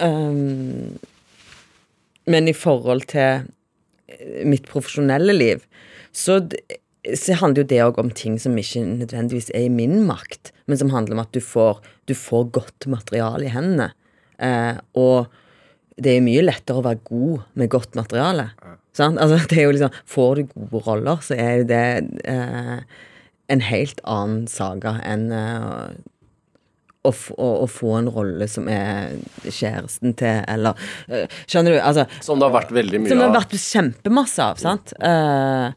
Um, 0.00 1.00
men 2.30 2.48
i 2.48 2.56
forhold 2.56 3.08
til 3.10 3.42
eh, 4.08 4.44
mitt 4.48 4.68
profesjonelle 4.70 5.34
liv, 5.34 5.64
så, 6.16 6.38
så 7.16 7.36
handler 7.40 7.64
jo 7.64 7.70
det 7.72 7.82
òg 7.84 8.00
om 8.00 8.12
ting 8.14 8.38
som 8.40 8.56
ikke 8.60 8.84
nødvendigvis 8.86 9.50
er 9.56 9.66
i 9.66 9.72
min 9.72 10.04
makt, 10.08 10.54
men 10.70 10.80
som 10.80 10.92
handler 10.94 11.18
om 11.18 11.24
at 11.24 11.34
du 11.34 11.42
får, 11.44 11.82
du 12.08 12.14
får 12.16 12.48
godt 12.54 12.88
materiale 12.92 13.48
i 13.48 13.52
hendene. 13.52 13.90
Uh, 14.40 14.78
og 14.96 15.28
det 15.96 16.16
er 16.16 16.24
mye 16.24 16.44
lettere 16.44 16.80
å 16.80 16.86
være 16.86 17.02
god 17.08 17.46
med 17.58 17.72
godt 17.72 17.96
materiale. 17.98 18.50
Sant? 18.96 19.20
Altså, 19.22 19.40
det 19.50 19.58
er 19.58 19.68
jo 19.68 19.74
liksom, 19.76 19.98
får 20.08 20.40
du 20.40 20.54
gode 20.54 20.84
roller, 20.86 21.24
så 21.24 21.36
er 21.38 21.60
jo 21.60 21.68
det 21.70 21.84
eh, 22.30 22.78
en 23.50 23.66
helt 23.66 24.00
annen 24.08 24.46
saga 24.50 24.96
enn 25.06 25.28
eh, 25.34 25.92
å, 27.00 27.12
å, 27.12 27.48
å 27.64 27.68
få 27.70 27.94
en 27.98 28.10
rolle 28.12 28.48
som 28.50 28.68
er 28.70 29.14
kjæresten 29.46 30.14
til, 30.20 30.42
eller 30.50 30.76
eh, 31.08 31.38
Skjønner 31.48 31.76
du? 31.76 31.80
Altså, 31.80 32.04
Som 32.24 32.42
det 32.42 32.50
har 32.50 32.58
vært 32.58 32.74
veldig 32.76 33.00
mye 33.00 33.12
som 33.12 33.22
det 33.22 33.28
har 33.28 33.38
vært 33.38 33.56
kjempemasse 33.56 34.50
av, 34.50 34.60
sant? 34.60 34.92
Eh, 35.00 35.70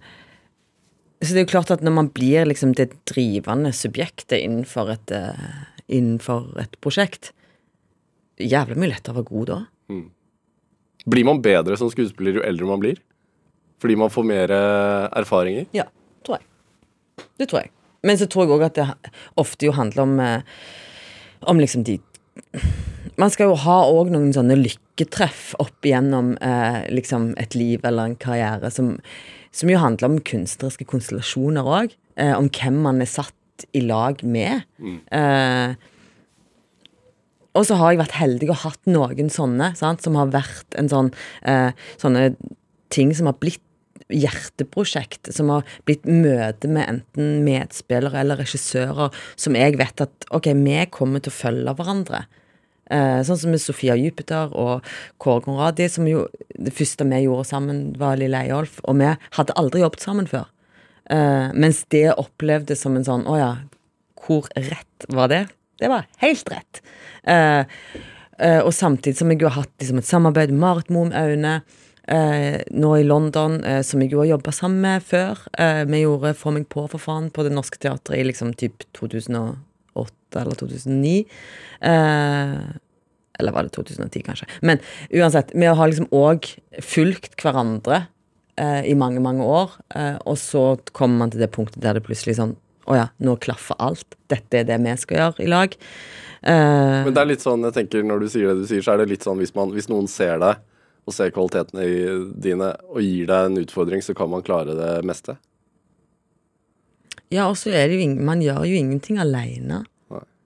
så 1.24 1.32
det 1.32 1.40
er 1.40 1.46
jo 1.46 1.54
klart 1.54 1.72
at 1.72 1.84
når 1.86 1.96
man 1.96 2.10
blir 2.12 2.50
liksom 2.50 2.74
det 2.76 2.90
drivende 3.08 3.72
subjektet 3.76 4.42
innenfor 4.42 4.92
et, 4.98 5.14
eh, 5.16 5.62
innenfor 5.88 6.52
et 6.64 6.76
prosjekt 6.84 7.32
Jævlig 8.42 8.80
mye 8.82 8.90
lettere 8.90 9.14
å 9.14 9.20
være 9.20 9.30
god 9.30 9.50
da. 9.52 9.56
Blir 11.04 11.28
man 11.28 11.42
bedre 11.44 11.76
som 11.80 11.92
skuespiller 11.92 12.40
jo 12.40 12.46
eldre 12.48 12.70
man 12.70 12.82
blir? 12.84 13.02
Fordi 13.84 13.98
man 14.00 14.12
får 14.14 14.26
mer 14.28 14.54
erfaringer? 14.56 15.66
Ja, 15.76 15.90
tror 16.24 16.40
jeg. 16.40 16.48
Det 17.42 17.50
tror 17.52 17.66
jeg. 17.66 17.74
Men 18.04 18.20
så 18.20 18.28
tror 18.28 18.46
jeg 18.46 18.56
òg 18.56 18.66
at 18.68 18.80
det 18.80 18.88
ofte 19.40 19.68
jo 19.68 19.76
handler 19.76 20.04
om 20.04 20.18
eh, 20.20 20.42
Om 21.48 21.60
liksom 21.60 21.86
de 21.88 21.98
Man 23.20 23.32
skal 23.32 23.52
jo 23.52 23.60
ha 23.64 23.78
òg 23.92 24.10
noen 24.14 24.34
sånne 24.36 24.58
lykketreff 24.58 25.54
opp 25.62 25.86
igjennom 25.86 26.34
eh, 26.42 26.82
liksom 26.90 27.34
et 27.42 27.54
liv 27.56 27.84
eller 27.86 28.10
en 28.10 28.18
karriere 28.18 28.72
som, 28.74 28.96
som 29.54 29.70
jo 29.70 29.78
handler 29.78 30.10
om 30.10 30.22
kunstneriske 30.26 30.88
konstellasjoner 30.90 31.68
òg. 31.68 31.94
Eh, 32.18 32.34
om 32.34 32.50
hvem 32.50 32.80
man 32.88 33.04
er 33.06 33.12
satt 33.12 33.68
i 33.78 33.84
lag 33.86 34.24
med. 34.26 34.66
Eh, 35.14 35.76
og 37.54 37.68
så 37.68 37.78
har 37.80 37.94
jeg 37.94 38.02
vært 38.02 38.18
heldig 38.18 38.50
og 38.50 38.62
hatt 38.64 38.90
noen 38.90 39.30
sånne, 39.34 39.74
sant, 39.78 40.02
som 40.06 40.18
har 40.20 40.34
vært 40.34 40.78
en 40.80 40.90
sånn 40.92 41.14
eh, 41.46 41.72
Sånne 42.02 42.34
ting 42.94 43.14
som 43.18 43.30
har 43.30 43.38
blitt 43.42 43.62
hjerteprosjekt, 44.14 45.32
som 45.34 45.50
har 45.50 45.66
blitt 45.88 46.06
møte 46.06 46.70
med 46.70 46.86
enten 46.90 47.42
medspillere 47.46 48.20
eller 48.22 48.42
regissører, 48.42 49.14
som 49.40 49.58
jeg 49.58 49.78
vet 49.80 50.04
at 50.06 50.28
ok, 50.34 50.52
vi 50.60 50.80
kommer 50.94 51.24
til 51.24 51.34
å 51.34 51.38
følge 51.38 51.76
hverandre. 51.78 52.24
Eh, 52.92 53.22
sånn 53.26 53.40
som 53.40 53.54
med 53.54 53.64
Sofia 53.64 53.96
Jupiter 53.98 54.52
og 54.60 54.84
Kåre 55.24 55.46
Conradi, 55.46 55.88
som 55.90 56.08
jo 56.10 56.28
det 56.54 56.74
første 56.76 57.08
vi 57.10 57.24
gjorde 57.24 57.48
sammen, 57.50 57.84
var 57.98 58.20
Lille 58.20 58.44
Eyolf, 58.44 58.82
og 58.84 59.00
vi 59.00 59.10
hadde 59.38 59.58
aldri 59.60 59.82
jobbet 59.82 60.04
sammen 60.04 60.30
før. 60.30 60.50
Eh, 61.10 61.50
mens 61.56 61.84
det 61.94 62.10
opplevdes 62.14 62.80
som 62.80 62.96
en 62.96 63.04
sånn 63.04 63.26
Å 63.28 63.34
ja, 63.36 63.50
hvor 64.24 64.46
rett 64.56 65.08
var 65.12 65.28
det? 65.28 65.42
Det 65.84 65.92
var 65.92 66.08
helt 66.24 66.52
rett. 66.54 66.84
Uh, 67.28 67.64
uh, 68.40 68.62
og 68.64 68.72
samtidig 68.76 69.20
som 69.20 69.32
jeg 69.34 69.44
jo 69.44 69.52
har 69.52 69.66
hatt 69.66 69.74
liksom, 69.84 70.00
et 70.00 70.10
samarbeid 70.10 70.54
med 70.56 70.64
Marit 70.64 70.94
Moum 70.94 71.16
Aune 71.16 71.62
Uh, 72.04 72.60
nå 72.76 72.90
i 73.00 73.04
London, 73.08 73.62
eh, 73.64 73.80
som 73.88 74.02
jeg 74.04 74.12
jo 74.12 74.20
har 74.20 74.34
jobba 74.34 74.52
sammen 74.52 74.82
med 74.84 75.06
før. 75.08 75.40
Eh, 75.56 75.86
vi 75.88 76.02
gjorde 76.02 76.34
Få 76.36 76.52
meg 76.52 76.66
på, 76.68 76.84
for 76.92 77.00
faen, 77.00 77.30
på 77.32 77.46
Det 77.46 77.54
Norske 77.56 77.80
Teatret 77.80 78.20
i 78.20 78.26
liksom 78.28 78.52
typ 78.60 78.84
2008 79.00 80.42
eller 80.42 80.60
2009. 80.60 81.14
Eh, 81.80 82.58
eller 83.40 83.56
var 83.56 83.64
det 83.64 83.72
2010, 83.78 84.26
kanskje. 84.28 84.50
Men 84.62 84.84
uansett, 85.16 85.56
vi 85.56 85.66
har 85.66 85.88
liksom 85.88 86.12
òg 86.12 86.50
fulgt 86.84 87.40
hverandre 87.40 88.04
eh, 88.60 88.84
i 88.92 88.98
mange, 89.00 89.24
mange 89.24 89.48
år. 89.48 89.72
Eh, 89.96 90.20
og 90.28 90.36
så 90.42 90.74
kommer 90.92 91.24
man 91.24 91.32
til 91.32 91.40
det 91.46 91.54
punktet 91.56 91.82
der 91.86 91.96
det 91.98 92.04
plutselig 92.04 92.36
sånn 92.42 92.58
Å 92.84 92.98
ja, 92.98 93.08
nå 93.24 93.38
klaffer 93.44 93.80
alt. 93.80 94.18
Dette 94.32 94.62
er 94.62 94.68
det 94.68 94.80
vi 94.84 94.96
skal 95.00 95.20
gjøre 95.20 95.46
i 95.46 95.50
lag. 95.52 95.78
Uh, 96.44 97.06
Men 97.08 97.16
det 97.16 97.22
er 97.22 97.32
litt 97.32 97.46
sånn, 97.46 97.64
jeg 97.70 97.78
tenker 97.78 98.04
når 98.04 98.26
du 98.26 98.30
sier 98.32 98.52
det 98.52 98.66
du 98.66 98.68
sier, 98.68 98.84
så 98.84 98.96
er 98.96 99.04
det 99.04 99.14
litt 99.14 99.24
sånn 99.24 99.40
hvis, 99.40 99.54
man, 99.56 99.72
hvis 99.72 99.88
noen 99.92 100.10
ser 100.12 100.42
deg 100.44 100.60
og 101.04 101.16
ser 101.16 101.32
kvalitetene 101.36 101.86
dine 102.44 102.74
og 102.92 103.00
gir 103.04 103.28
deg 103.32 103.48
en 103.48 103.64
utfordring, 103.64 104.04
så 104.04 104.16
kan 104.16 104.32
man 104.32 104.44
klare 104.44 104.76
det 104.76 104.92
meste. 105.08 105.38
Ja, 107.34 107.48
og 107.48 107.58
så 107.60 107.72
er 107.74 107.90
det 107.90 107.98
jo 107.98 108.06
ingen, 108.06 108.22
Man 108.28 108.44
gjør 108.44 108.64
jo 108.68 108.78
ingenting 108.78 109.20
aleine. 109.20 109.84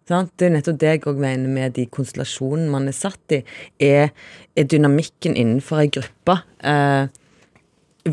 Sant? 0.08 0.32
Det 0.40 0.48
er 0.48 0.54
nettopp 0.54 0.78
det 0.80 0.92
jeg 0.94 1.04
òg 1.10 1.18
mener 1.20 1.52
med 1.52 1.74
de 1.76 1.84
konstellasjonene 1.92 2.72
man 2.72 2.88
er 2.88 2.96
satt 2.96 3.34
i. 3.36 3.42
Er, 3.84 4.14
er 4.56 4.68
dynamikken 4.72 5.36
innenfor 5.36 5.82
ei 5.84 5.90
gruppe 5.92 6.38
eh, 6.64 7.10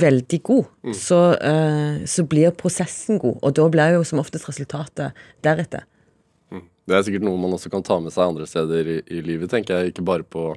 veldig 0.00 0.40
god, 0.46 0.70
så, 0.96 1.18
uh, 1.38 2.04
så 2.08 2.24
blir 2.28 2.54
prosessen 2.58 3.18
god. 3.22 3.40
Og 3.42 3.56
da 3.56 3.66
blir 3.72 3.96
jo 3.96 4.04
som 4.06 4.22
oftest 4.22 4.48
resultatet 4.50 5.26
deretter. 5.44 5.86
Det 6.84 6.96
er 6.96 7.04
sikkert 7.06 7.24
noe 7.24 7.40
man 7.40 7.54
også 7.56 7.70
kan 7.72 7.84
ta 7.84 7.96
med 8.02 8.12
seg 8.12 8.28
andre 8.28 8.46
steder 8.48 8.88
i, 8.96 8.98
i 9.16 9.22
livet, 9.24 9.48
tenker 9.52 9.80
jeg. 9.80 9.94
Ikke 9.94 10.04
bare 10.04 10.26
på 10.28 10.50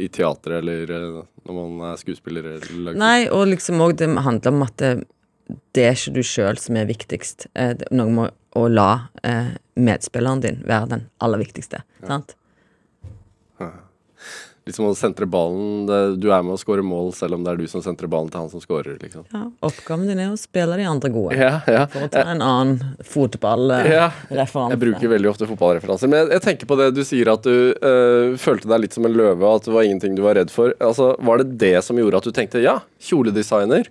i 0.00 0.08
teatret 0.08 0.60
eller 0.62 0.92
eh, 0.94 1.16
når 1.44 1.56
man 1.56 1.90
er 1.90 1.98
skuespiller 2.00 2.46
eller 2.54 2.96
Nei, 2.98 3.26
og 3.28 3.48
liksom 3.50 3.82
òg 3.82 3.96
det 4.00 4.08
handler 4.14 4.54
om 4.54 4.62
at 4.64 4.76
det, 4.80 4.92
det 5.76 5.86
er 5.88 5.98
ikke 5.98 6.14
du 6.16 6.22
sjøl 6.24 6.60
som 6.62 6.78
er 6.78 6.88
viktigst. 6.88 7.48
Eh, 7.58 7.74
noe 7.90 8.14
med 8.14 8.36
å 8.56 8.66
la 8.70 8.90
eh, 9.26 9.52
medspilleren 9.80 10.44
din 10.44 10.62
være 10.66 10.92
den 10.94 11.06
aller 11.22 11.42
viktigste. 11.42 11.82
Ja. 12.00 12.12
Sant? 12.14 12.36
Liksom 14.70 14.86
å 14.86 14.94
sentre 14.96 15.26
ballen. 15.26 15.84
Det, 15.90 15.98
du 16.22 16.28
er 16.32 16.42
med 16.46 16.54
å 16.54 16.60
score 16.60 16.82
mål 16.86 17.10
selv 17.16 17.34
om 17.36 17.42
det 17.44 17.50
er 17.52 17.58
du 17.60 17.66
som 17.70 17.82
sentrer 17.84 18.06
ballen 18.12 18.30
til 18.30 18.40
han 18.44 18.50
som 18.52 18.62
skårer. 18.62 18.96
liksom. 19.02 19.24
Ja, 19.34 19.44
oppgaven 19.66 20.06
din 20.08 20.20
er 20.22 20.30
å 20.30 20.38
spille 20.38 20.78
de 20.78 20.86
andre 20.86 21.10
gode. 21.12 21.34
Ja, 21.38 21.58
ja. 21.66 21.84
For 21.90 22.06
å 22.06 22.10
ta 22.14 22.22
en 22.30 22.40
annen 22.44 22.78
Ja. 22.80 23.04
fotballreferanse. 23.10 24.70
Jeg 24.70 24.80
bruker 24.84 25.12
veldig 25.16 25.30
ofte 25.32 25.48
fotballreferanser. 25.50 26.08
Men 26.12 26.22
jeg, 26.22 26.30
jeg 26.36 26.44
tenker 26.46 26.70
på 26.70 26.78
det 26.80 26.90
du 26.94 27.02
sier 27.06 27.32
at 27.32 27.42
du 27.46 27.74
øh, 27.74 28.36
følte 28.40 28.70
deg 28.70 28.84
litt 28.86 28.94
som 28.96 29.04
en 29.10 29.16
løve, 29.18 29.42
at 29.56 29.66
det 29.66 29.74
var 29.74 29.82
ingenting 29.88 30.14
du 30.14 30.22
var 30.22 30.38
redd 30.38 30.50
for. 30.54 30.72
Altså, 30.78 31.12
Var 31.18 31.42
det 31.42 31.58
det 31.60 31.74
som 31.86 31.98
gjorde 31.98 32.20
at 32.22 32.28
du 32.30 32.32
tenkte 32.36 32.62
ja, 32.62 32.78
kjoledesigner, 33.02 33.90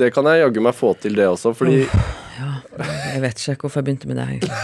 Det 0.00 0.08
kan 0.14 0.24
jeg 0.30 0.40
jaggu 0.40 0.60
meg 0.64 0.72
få 0.78 0.94
til, 0.96 1.12
det 1.18 1.26
også, 1.28 1.52
fordi 1.52 1.82
Jeg 1.84 3.20
vet 3.20 3.36
ikke 3.52 3.66
hvorfor 3.66 3.82
jeg 3.82 3.84
begynte 3.90 4.08
med 4.08 4.16
det. 4.16 4.24
egentlig. 4.32 4.54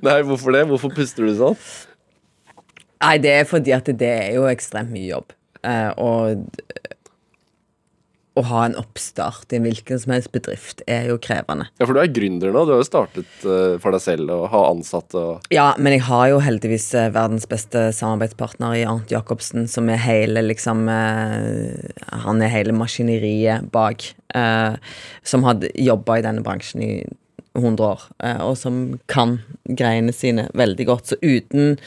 Nei, 0.06 0.16
hvorfor 0.26 0.50
det? 0.56 0.64
Hvorfor 0.70 0.90
puster 0.96 1.26
du 1.28 1.34
sånn? 1.38 1.56
Nei, 3.04 3.16
det 3.22 3.32
er 3.40 3.48
fordi 3.48 3.74
at 3.76 3.88
det 4.00 4.12
er 4.12 4.36
jo 4.38 4.46
ekstremt 4.50 4.92
mye 4.94 5.10
jobb. 5.10 5.34
Eh, 5.66 5.90
og 6.00 6.46
å 8.36 8.42
ha 8.50 8.66
en 8.66 8.74
oppstart 8.76 9.52
i 9.52 9.56
en 9.56 9.64
hvilken 9.64 10.00
som 10.00 10.12
helst 10.12 10.28
bedrift 10.34 10.82
er 10.92 11.06
jo 11.08 11.16
krevende. 11.22 11.70
Ja, 11.80 11.86
for 11.86 11.96
du 11.96 12.02
er 12.02 12.10
gründer 12.12 12.52
nå. 12.52 12.66
Du 12.68 12.74
har 12.74 12.82
jo 12.82 12.88
startet 12.88 13.46
eh, 13.48 13.76
for 13.80 13.96
deg 13.96 14.02
selv 14.04 14.32
og 14.34 14.48
har 14.52 14.68
ansatte 14.74 15.16
og 15.16 15.52
Ja, 15.54 15.70
men 15.80 15.96
jeg 15.96 16.04
har 16.08 16.26
jo 16.34 16.42
heldigvis 16.44 16.90
eh, 17.00 17.08
verdens 17.14 17.48
beste 17.48 17.86
samarbeidspartner 17.96 18.76
i 18.76 18.84
Arnt 18.88 19.12
Jacobsen, 19.12 19.64
som 19.72 19.88
er 19.88 20.02
hele 20.04 20.44
liksom 20.44 20.84
Han 20.88 22.42
er 22.44 22.52
hele 22.52 22.76
maskineriet 22.76 23.70
bak. 23.72 24.04
som 25.24 25.44
hadde 25.46 25.70
jobba 25.80 26.18
i 26.18 26.24
denne 26.26 26.42
bransjen 26.44 26.82
i 26.84 26.92
100 27.56 27.86
år, 27.86 28.02
og 28.44 28.56
som 28.60 28.98
kan 29.08 29.38
greiene 29.64 30.12
sine 30.12 30.48
veldig 30.52 30.86
godt. 30.90 31.08
Så 31.08 31.16
uten, 31.22 31.78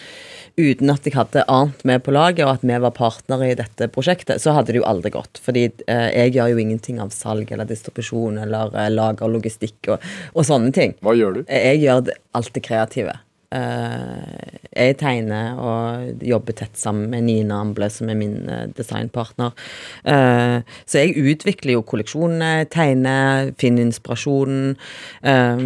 uten 0.60 0.92
at 0.92 1.08
jeg 1.08 1.16
hadde 1.16 1.46
Arnt 1.52 1.86
med 1.88 2.04
på 2.06 2.14
laget, 2.14 2.44
og 2.46 2.58
at 2.58 2.66
vi 2.68 2.80
var 2.84 2.94
partnere 2.96 3.52
i 3.52 3.58
dette 3.58 3.88
prosjektet, 3.94 4.42
så 4.44 4.54
hadde 4.58 4.74
det 4.76 4.82
jo 4.82 4.90
aldri 4.90 5.14
gått. 5.16 5.40
Fordi 5.44 5.66
eh, 5.88 6.10
jeg 6.14 6.36
gjør 6.36 6.54
jo 6.54 6.62
ingenting 6.66 7.00
av 7.04 7.14
salg 7.16 7.52
eller 7.54 7.70
distribusjon 7.70 8.42
eller 8.44 8.76
eh, 8.76 8.92
lager 8.94 9.32
logistikk 9.32 9.94
og, 9.94 10.06
og 10.36 10.48
sånne 10.48 10.76
ting. 10.76 10.96
Hva 11.06 11.16
gjør 11.18 11.40
du? 11.40 11.42
Jeg 11.48 11.82
gjør 11.86 12.14
alt 12.38 12.54
det 12.56 12.64
kreative. 12.68 13.16
Eh, 13.56 14.58
jeg 14.70 14.98
tegner 15.00 15.58
og 15.58 16.26
jobber 16.30 16.54
tett 16.60 16.78
sammen 16.78 17.08
med 17.10 17.26
Nina 17.26 17.62
Amble, 17.64 17.90
som 17.94 18.12
er 18.12 18.20
min 18.20 18.36
eh, 18.46 18.68
designpartner. 18.78 19.56
Eh, 20.04 20.60
så 20.86 21.06
jeg 21.06 21.32
utvikler 21.34 21.80
jo 21.80 21.86
kolleksjonene, 21.88 22.68
tegner, 22.70 23.56
finner 23.62 23.88
inspirasjonen. 23.88 24.76
eh, 25.24 25.66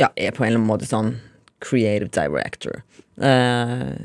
ja, 0.00 0.08
er 0.16 0.32
på 0.32 0.44
en 0.44 0.48
eller 0.48 0.62
annen 0.62 0.70
måte 0.70 0.88
sånn 0.88 1.12
creative 1.62 2.10
director. 2.10 2.82
Uh, 3.16 3.96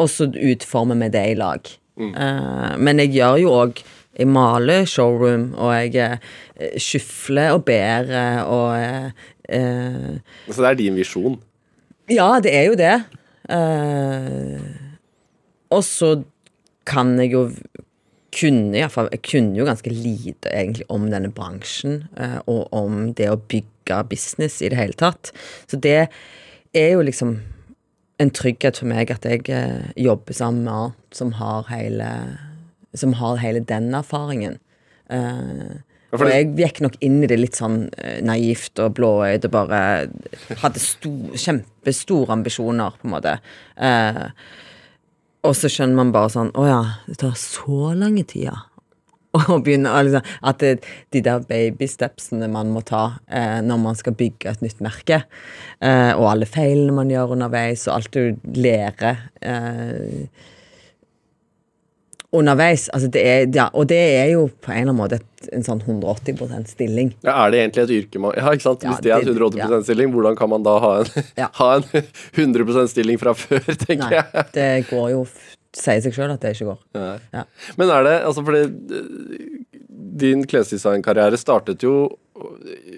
og 0.00 0.08
så 0.10 0.28
utformer 0.28 0.98
vi 1.02 1.08
det 1.12 1.24
i 1.32 1.38
lag. 1.38 1.72
Eh, 2.00 2.70
men 2.80 3.02
jeg 3.02 3.12
gjør 3.18 3.40
jo 3.42 3.50
òg 3.52 3.82
Jeg 4.12 4.28
maler 4.28 4.84
showroom, 4.88 5.54
og 5.56 5.70
jeg 5.72 6.18
uh, 6.20 6.74
skyfler 6.76 7.54
og 7.54 7.62
ber 7.64 8.10
eh, 8.12 8.40
og 8.44 8.76
Så 10.52 10.58
det 10.60 10.68
er 10.68 10.76
din 10.76 10.98
visjon. 11.00 11.38
Ja, 12.12 12.36
det 12.44 12.52
er 12.52 12.66
jo 12.68 12.74
det. 12.76 12.98
Og 15.72 15.80
så 15.84 16.10
kan 16.84 17.16
jeg 17.20 17.32
jo 17.32 17.46
kunne, 18.32 18.74
i 18.78 18.88
fall, 18.88 19.08
Jeg 19.12 19.22
kunne 19.28 19.56
jo 19.58 19.64
ganske 19.68 19.90
lite 19.92 20.50
egentlig 20.52 20.86
om 20.88 21.08
denne 21.12 21.30
bransjen, 21.34 22.08
eh, 22.16 22.38
og 22.46 22.68
om 22.72 23.12
det 23.18 23.28
å 23.30 23.36
bygge 23.36 24.02
business 24.08 24.60
i 24.62 24.68
det 24.72 24.78
hele 24.78 24.96
tatt. 24.98 25.32
Så 25.68 25.78
det 25.80 26.08
er 26.74 26.90
jo 26.94 27.02
liksom 27.04 27.40
en 28.22 28.30
trygghet 28.30 28.78
for 28.78 28.86
meg 28.86 29.10
at 29.10 29.24
jeg 29.28 29.48
eh, 29.50 29.92
jobber 29.96 30.32
sammen 30.36 30.64
med 30.64 30.72
Arnt, 30.72 31.14
som 31.16 31.32
har 31.40 31.64
hele 31.70 32.08
Som 32.94 33.14
har 33.16 33.38
hele 33.40 33.60
den 33.64 33.92
erfaringen. 33.96 34.58
Eh, 35.10 35.80
Ja, 36.12 36.18
for 36.20 36.28
jeg 36.28 36.50
gikk 36.58 36.82
nok 36.84 36.96
inn 37.00 37.22
i 37.24 37.26
det 37.26 37.38
litt 37.40 37.56
sånn 37.56 37.86
naivt 38.20 38.76
og 38.84 38.92
blåøyd 38.98 39.46
og 39.48 39.50
bare 39.54 39.78
hadde 40.60 40.78
sto- 40.82 41.32
kjempestore 41.32 42.28
ambisjoner, 42.34 42.92
på 43.00 43.08
en 43.08 43.14
måte. 43.14 43.32
Eh, 43.80 44.26
og 45.42 45.56
så 45.58 45.70
skjønner 45.70 45.98
man 45.98 46.12
bare 46.14 46.30
sånn 46.32 46.52
Å 46.58 46.66
ja, 46.68 46.82
det 47.08 47.18
tar 47.22 47.34
så 47.38 47.92
lange 47.98 48.24
tider. 48.28 48.68
Og 49.38 49.62
begynner, 49.64 50.04
liksom, 50.04 50.26
at 50.44 50.60
det, 50.60 50.72
de 51.14 51.22
der 51.24 51.44
babystepsene 51.48 52.50
man 52.52 52.72
må 52.74 52.82
ta 52.84 53.16
eh, 53.32 53.62
når 53.64 53.78
man 53.80 53.96
skal 53.96 54.16
bygge 54.18 54.50
et 54.50 54.64
nytt 54.64 54.82
merke, 54.84 55.22
eh, 55.80 56.12
og 56.12 56.26
alle 56.28 56.48
feilene 56.48 56.92
man 56.98 57.12
gjør 57.12 57.32
underveis, 57.38 57.86
og 57.88 57.94
alt 57.96 58.12
du 58.12 58.52
lærer 58.60 59.22
eh, 59.40 60.28
underveis 62.32 62.86
altså 62.94 63.10
det 63.12 63.22
er, 63.28 63.42
ja, 63.52 63.66
Og 63.76 63.86
det 63.90 63.98
er 63.98 64.30
jo 64.32 64.46
på 64.48 64.70
en 64.72 64.78
eller 64.88 64.92
annen 64.94 65.00
måte 65.02 65.18
en 65.52 65.64
sånn 65.66 65.82
180% 65.84 66.70
stilling. 66.70 67.10
Ja, 67.26 67.34
Er 67.46 67.50
det 67.52 67.58
egentlig 67.60 67.82
et 67.84 67.94
yrke 67.98 68.20
man 68.22 68.32
Ja, 68.38 68.52
ikke 68.56 68.62
sant? 68.68 68.82
Ja, 68.86 68.90
Hvis 68.94 69.02
det 69.04 69.12
er 69.12 69.24
det- 69.26 69.34
180% 69.36 69.84
stilling, 69.88 70.12
hvordan 70.14 70.36
kan 70.38 70.48
man 70.48 70.62
da 70.62 70.78
ha 70.80 70.92
en, 71.00 71.06
ha 71.60 71.70
en 71.76 71.82
100% 72.36 72.88
stilling 72.94 73.18
fra 73.20 73.34
før, 73.36 73.60
tenker 73.86 74.08
Nei, 74.08 74.22
jeg. 74.22 74.46
det 74.54 74.68
går 74.90 75.10
jo 75.16 75.24
Sier 75.72 76.02
seg 76.04 76.12
sjøl 76.12 76.28
at 76.34 76.40
det 76.44 76.50
ikke 76.52 76.66
går. 76.68 76.80
Ja. 77.32 77.44
Men 77.80 77.88
er 77.88 78.02
det 78.04 78.16
Altså, 78.28 78.42
fordi 78.44 78.64
eh, 78.92 79.76
din 80.20 80.42
klesdesignkarriere 80.44 81.38
startet 81.40 81.80
jo 81.86 82.10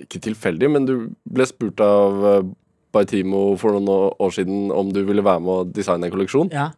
ikke 0.03 0.18
tilfeldig, 0.24 0.70
men 0.74 0.87
du 0.89 0.95
ble 1.30 1.47
spurt 1.47 1.78
av 1.85 2.24
eh, 2.32 2.41
Baitimo 2.95 3.57
for 3.59 3.74
noen 3.74 4.11
år 4.18 4.35
siden 4.35 4.72
om 4.74 4.91
du 4.95 5.01
ville 5.07 5.22
være 5.26 5.43
med 5.43 5.55
å 5.55 5.64
designe 5.74 6.07
en 6.07 6.12
kolleksjon. 6.14 6.51
Ja. 6.55 6.68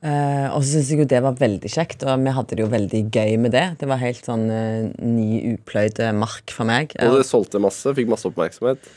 Eh, 0.00 0.46
og 0.48 0.62
så 0.64 0.78
syns 0.78 0.90
jeg 0.94 1.02
jo 1.02 1.08
det 1.10 1.20
var 1.20 1.36
veldig 1.36 1.70
kjekt, 1.70 2.06
og 2.08 2.24
vi 2.24 2.32
hadde 2.32 2.56
det 2.56 2.64
jo 2.64 2.72
veldig 2.72 3.02
gøy 3.12 3.36
med 3.42 3.52
det. 3.56 3.66
Det 3.82 3.88
var 3.90 4.00
helt 4.00 4.24
sånn 4.24 4.46
uh, 4.48 4.88
ny, 5.04 5.56
upløyde 5.56 6.10
mark 6.16 6.54
for 6.56 6.68
meg. 6.68 6.94
Og 7.04 7.20
det 7.20 7.28
solgte 7.28 7.60
masse, 7.60 7.92
fikk 7.96 8.08
masse 8.12 8.28
oppmerksomhet. 8.30 8.88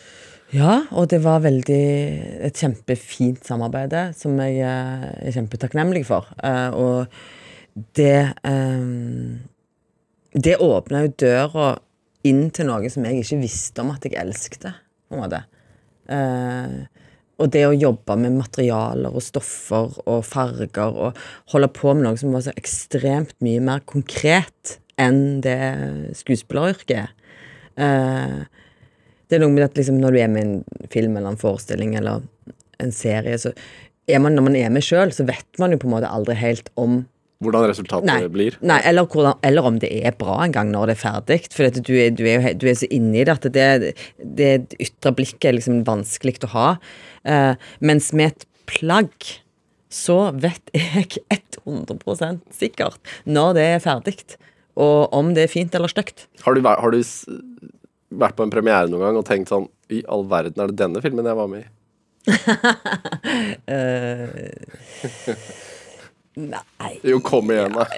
Ja, 0.53 0.83
og 0.93 1.09
det 1.09 1.23
var 1.23 1.41
veldig 1.41 1.83
et 2.45 2.59
kjempefint 2.61 3.41
samarbeid 3.47 3.95
som 4.15 4.37
jeg 4.43 4.61
uh, 4.61 5.07
er 5.17 5.33
kjempetakknemlig 5.33 6.05
for. 6.07 6.29
Eh, 6.45 6.69
og 6.77 7.09
det 7.97 8.33
eh, 8.45 8.83
Det 10.33 10.57
åpna 10.61 11.03
jo 11.03 11.13
døra 11.25 11.67
inn 12.25 12.47
til 12.53 12.69
noe 12.69 12.89
som 12.89 13.05
jeg 13.05 13.21
ikke 13.21 13.41
visste 13.41 13.83
om 13.83 13.91
at 13.93 14.05
jeg 14.05 14.15
elsket, 14.17 14.69
på 15.09 15.17
en 15.17 15.21
måte. 15.21 15.41
Eh, 16.09 16.77
og 17.43 17.51
det 17.51 17.65
å 17.67 17.75
jobbe 17.75 18.15
med 18.19 18.37
materialer 18.37 19.11
og 19.11 19.23
stoffer 19.25 19.97
og 20.07 20.23
farger 20.23 20.95
og 20.95 21.19
holde 21.51 21.69
på 21.75 21.91
med 21.91 22.07
noe 22.07 22.19
som 22.19 22.35
var 22.35 22.45
så 22.45 22.55
ekstremt 22.55 23.35
mye 23.43 23.63
mer 23.63 23.83
konkret 23.89 24.77
enn 25.01 25.41
det 25.43 25.59
skuespilleryrket 26.19 26.95
er. 27.01 27.13
Eh, 27.75 28.37
det 29.27 29.37
er 29.37 29.43
noe 29.43 29.53
med 29.55 29.65
at 29.65 29.79
liksom, 29.79 29.99
når 29.99 30.13
du 30.13 30.21
er 30.21 30.31
med 30.31 30.43
i 30.43 30.47
en 30.47 30.89
film 30.93 31.17
eller 31.17 31.33
en 31.33 31.41
forestilling 31.41 31.97
eller 31.99 32.23
en 32.83 32.93
serie, 32.95 33.35
så 33.41 33.51
er 34.07 34.21
man, 34.21 34.35
når 34.35 34.47
man 34.47 34.57
er 34.59 34.71
med 34.73 34.85
sjøl, 34.85 35.11
så 35.15 35.25
vet 35.27 35.59
man 35.59 35.73
jo 35.73 35.81
på 35.81 35.89
en 35.89 35.95
måte 35.95 36.11
aldri 36.11 36.35
helt 36.39 36.69
om 36.79 37.01
Hvordan 37.43 37.67
resultatet 37.69 38.09
Nei, 38.09 38.23
blir. 38.31 38.57
nei 38.65 38.79
eller, 38.87 39.07
hvordan, 39.09 39.37
eller 39.45 39.69
om 39.69 39.77
det 39.81 39.91
er 39.99 40.15
bra 40.17 40.39
en 40.45 40.55
gang 40.55 40.71
når 40.73 40.91
det 40.91 40.97
er 40.97 41.03
ferdig. 41.03 41.39
For 41.53 41.77
du, 41.77 41.93
er, 41.99 42.13
du, 42.15 42.25
er, 42.29 42.49
du 42.57 42.67
er 42.69 42.79
så 42.79 42.89
inni 42.93 43.25
det 43.27 43.35
at 43.35 43.47
det, 43.53 43.93
det 44.39 44.51
ytre 44.79 45.13
blikket 45.15 45.51
er 45.51 45.59
liksom 45.59 45.83
vanskelig 45.87 46.39
å 46.47 46.53
ha. 46.55 46.67
Uh, 47.27 47.53
mens 47.83 48.11
med 48.15 48.33
et 48.33 48.47
plagg 48.69 49.13
så 49.93 50.31
vet 50.33 50.73
jeg 50.73 51.21
100 51.63 52.41
sikkert 52.51 53.13
når 53.29 53.53
det 53.57 53.67
er 53.75 53.83
ferdig, 53.83 54.17
og 54.73 55.13
om 55.13 55.35
det 55.37 55.45
er 55.45 55.53
fint 55.53 55.75
eller 55.77 55.91
stygt. 55.91 56.25
Har 56.41 56.57
du, 56.57 56.65
har 56.65 56.91
du 56.91 56.99
vært 58.13 58.37
på 58.37 58.45
en 58.45 58.53
premiere 58.53 58.89
noen 58.89 59.03
gang 59.05 59.17
og 59.19 59.25
tenkt 59.27 59.49
sånn 59.53 59.67
I 59.93 60.03
all 60.11 60.25
verden 60.29 60.61
er 60.61 60.67
det 60.71 60.81
denne 60.81 60.99
filmen 61.03 61.29
jeg 61.29 61.39
var 61.39 61.49
med 61.51 61.61
i? 61.63 61.65
Nei 66.35 66.95
Jo, 67.05 67.19
kom 67.21 67.51
igjen, 67.53 67.75
da. 67.77 67.85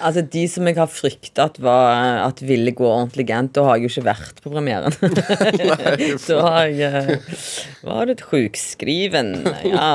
Altså, 0.00 0.22
de 0.32 0.42
som 0.48 0.64
jeg 0.68 0.76
har 0.78 0.88
frykta 0.88 1.44
at, 1.50 1.58
var- 1.60 2.22
at 2.26 2.40
ville 2.44 2.72
gå 2.76 2.86
ordentlig 2.88 3.26
gærent, 3.28 3.52
da 3.56 3.64
har 3.66 3.76
jeg 3.76 3.84
jo 3.88 3.92
ikke 3.94 4.06
vært 4.08 4.38
på 4.44 4.52
premieren. 4.54 4.94
da 6.28 6.36
har 6.46 6.66
jeg 6.72 7.18
eh, 7.18 7.42
Var 7.84 8.02
du 8.08 8.14
sjukskriven. 8.22 9.28
Ja. 9.68 9.90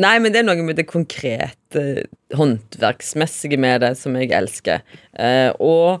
Nei, 0.00 0.14
men 0.22 0.30
det 0.32 0.38
er 0.42 0.46
noe 0.46 0.62
med 0.64 0.78
det 0.78 0.86
konkrete, 0.88 1.82
håndverksmessige 2.38 3.58
med 3.60 3.82
det 3.82 3.92
som 3.98 4.14
jeg 4.18 4.30
elsker. 4.38 4.78
Eh, 5.18 5.50
og 5.58 6.00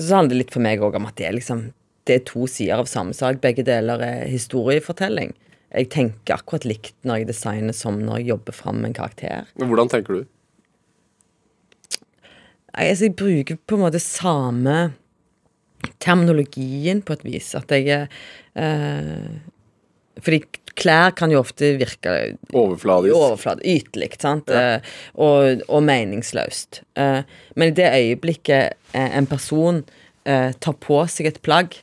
så 0.00 0.16
handler 0.18 0.34
det 0.34 0.40
litt 0.44 0.54
for 0.54 0.62
meg 0.66 0.82
òg 0.82 0.94
om 0.98 1.06
at 1.08 1.16
det 1.20 1.26
er 1.30 1.36
liksom 1.38 1.58
Det 2.08 2.16
er 2.16 2.26
to 2.28 2.46
sider 2.50 2.80
av 2.80 2.88
samme 2.90 3.14
sak. 3.16 3.40
Begge 3.42 3.64
deler 3.66 4.02
er 4.04 4.28
historiefortelling. 4.30 5.34
Jeg 5.70 5.90
tenker 5.92 6.40
akkurat 6.40 6.66
likt 6.66 6.96
når 7.06 7.22
jeg 7.22 7.30
designer 7.30 7.76
som 7.76 8.00
når 8.02 8.22
jeg 8.22 8.32
jobber 8.32 8.56
fram 8.56 8.84
en 8.84 8.96
karakter. 8.96 9.46
Men 9.60 9.70
Hvordan 9.70 9.92
tenker 9.92 10.18
du? 10.18 10.24
Altså, 12.70 13.06
jeg 13.06 13.16
bruker 13.18 13.58
på 13.66 13.76
en 13.76 13.84
måte 13.84 14.00
samme 14.02 14.92
terminologien 16.02 17.02
på 17.02 17.16
et 17.16 17.24
vis. 17.26 17.52
At 17.58 17.70
jeg 17.74 18.08
eh, 18.54 19.30
Fordi 20.20 20.40
klær 20.80 21.14
kan 21.16 21.32
jo 21.32 21.40
ofte 21.40 21.74
virke 21.80 22.36
Overfladisk? 22.56 23.14
Overflad, 23.16 23.62
ytelig, 23.64 24.10
sant, 24.20 24.50
Eh, 24.50 24.80
og, 25.14 25.62
og 25.68 25.82
meningsløst. 25.86 26.82
Eh, 26.96 27.22
men 27.56 27.70
i 27.72 27.76
det 27.76 27.88
øyeblikket 27.90 28.74
eh, 28.94 29.16
en 29.18 29.28
person 29.30 29.84
eh, 30.26 30.50
tar 30.60 30.76
på 30.82 31.02
seg 31.10 31.30
et 31.30 31.40
plagg, 31.46 31.78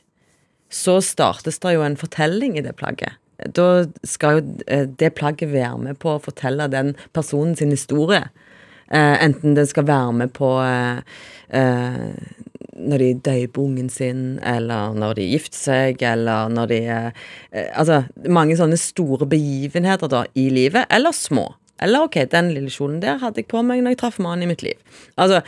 så 0.68 0.98
startes 1.04 1.58
det 1.62 1.74
jo 1.76 1.84
en 1.84 1.96
fortelling 1.96 2.58
i 2.58 2.64
det 2.64 2.76
plagget. 2.76 3.16
da 3.54 3.86
skal 4.02 4.38
jo 4.38 4.40
eh, 4.66 4.88
det 4.98 5.14
plagget 5.14 5.52
være 5.52 5.78
med 5.78 5.98
på 6.02 6.16
å 6.16 6.22
fortelle 6.22 6.66
den 6.68 6.96
personen 7.14 7.54
sin 7.56 7.70
historie. 7.70 8.24
Eh, 8.90 9.14
enten 9.24 9.54
den 9.54 9.68
skal 9.68 9.86
være 9.86 10.12
med 10.12 10.32
på 10.34 10.48
eh, 10.64 10.98
når 12.78 13.04
de 13.04 13.12
døper 13.14 13.62
ungen 13.62 13.88
sin, 13.90 14.40
eller 14.42 14.94
når 14.98 15.20
de 15.20 15.30
gifter 15.30 15.58
seg, 15.58 16.02
eller 16.02 16.50
når 16.52 16.66
de 16.70 16.80
Altså 17.72 18.02
mange 18.28 18.56
sånne 18.58 18.76
store 18.78 19.26
begivenheter 19.26 20.10
da 20.10 20.24
i 20.34 20.48
livet, 20.50 20.86
eller 20.90 21.14
små. 21.14 21.52
Eller 21.80 22.06
ok, 22.06 22.24
den 22.30 22.52
lille 22.54 22.70
kjolen 22.70 23.00
der 23.02 23.18
hadde 23.22 23.42
jeg 23.42 23.50
på 23.50 23.62
meg 23.62 23.82
når 23.82 23.94
jeg 23.94 24.00
traff 24.02 24.18
mannen 24.22 24.46
i 24.46 24.50
mitt 24.50 24.62
liv. 24.66 24.78
Altså, 25.16 25.40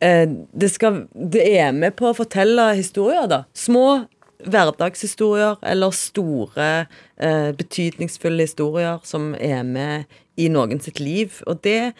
det 0.00 0.68
skal 0.70 1.06
Det 1.10 1.42
er 1.58 1.72
med 1.72 1.96
på 1.98 2.10
å 2.10 2.16
fortelle 2.16 2.74
historier, 2.78 3.26
da. 3.30 3.44
Små 3.54 4.06
hverdagshistorier 4.44 5.56
eller 5.62 5.90
store, 5.96 6.86
eh, 7.16 7.50
betydningsfulle 7.56 8.44
historier 8.46 9.00
som 9.04 9.34
er 9.40 9.62
med 9.64 10.04
i 10.36 10.48
noen 10.52 10.80
sitt 10.80 11.00
liv. 11.00 11.40
Og 11.46 11.62
det 11.64 11.92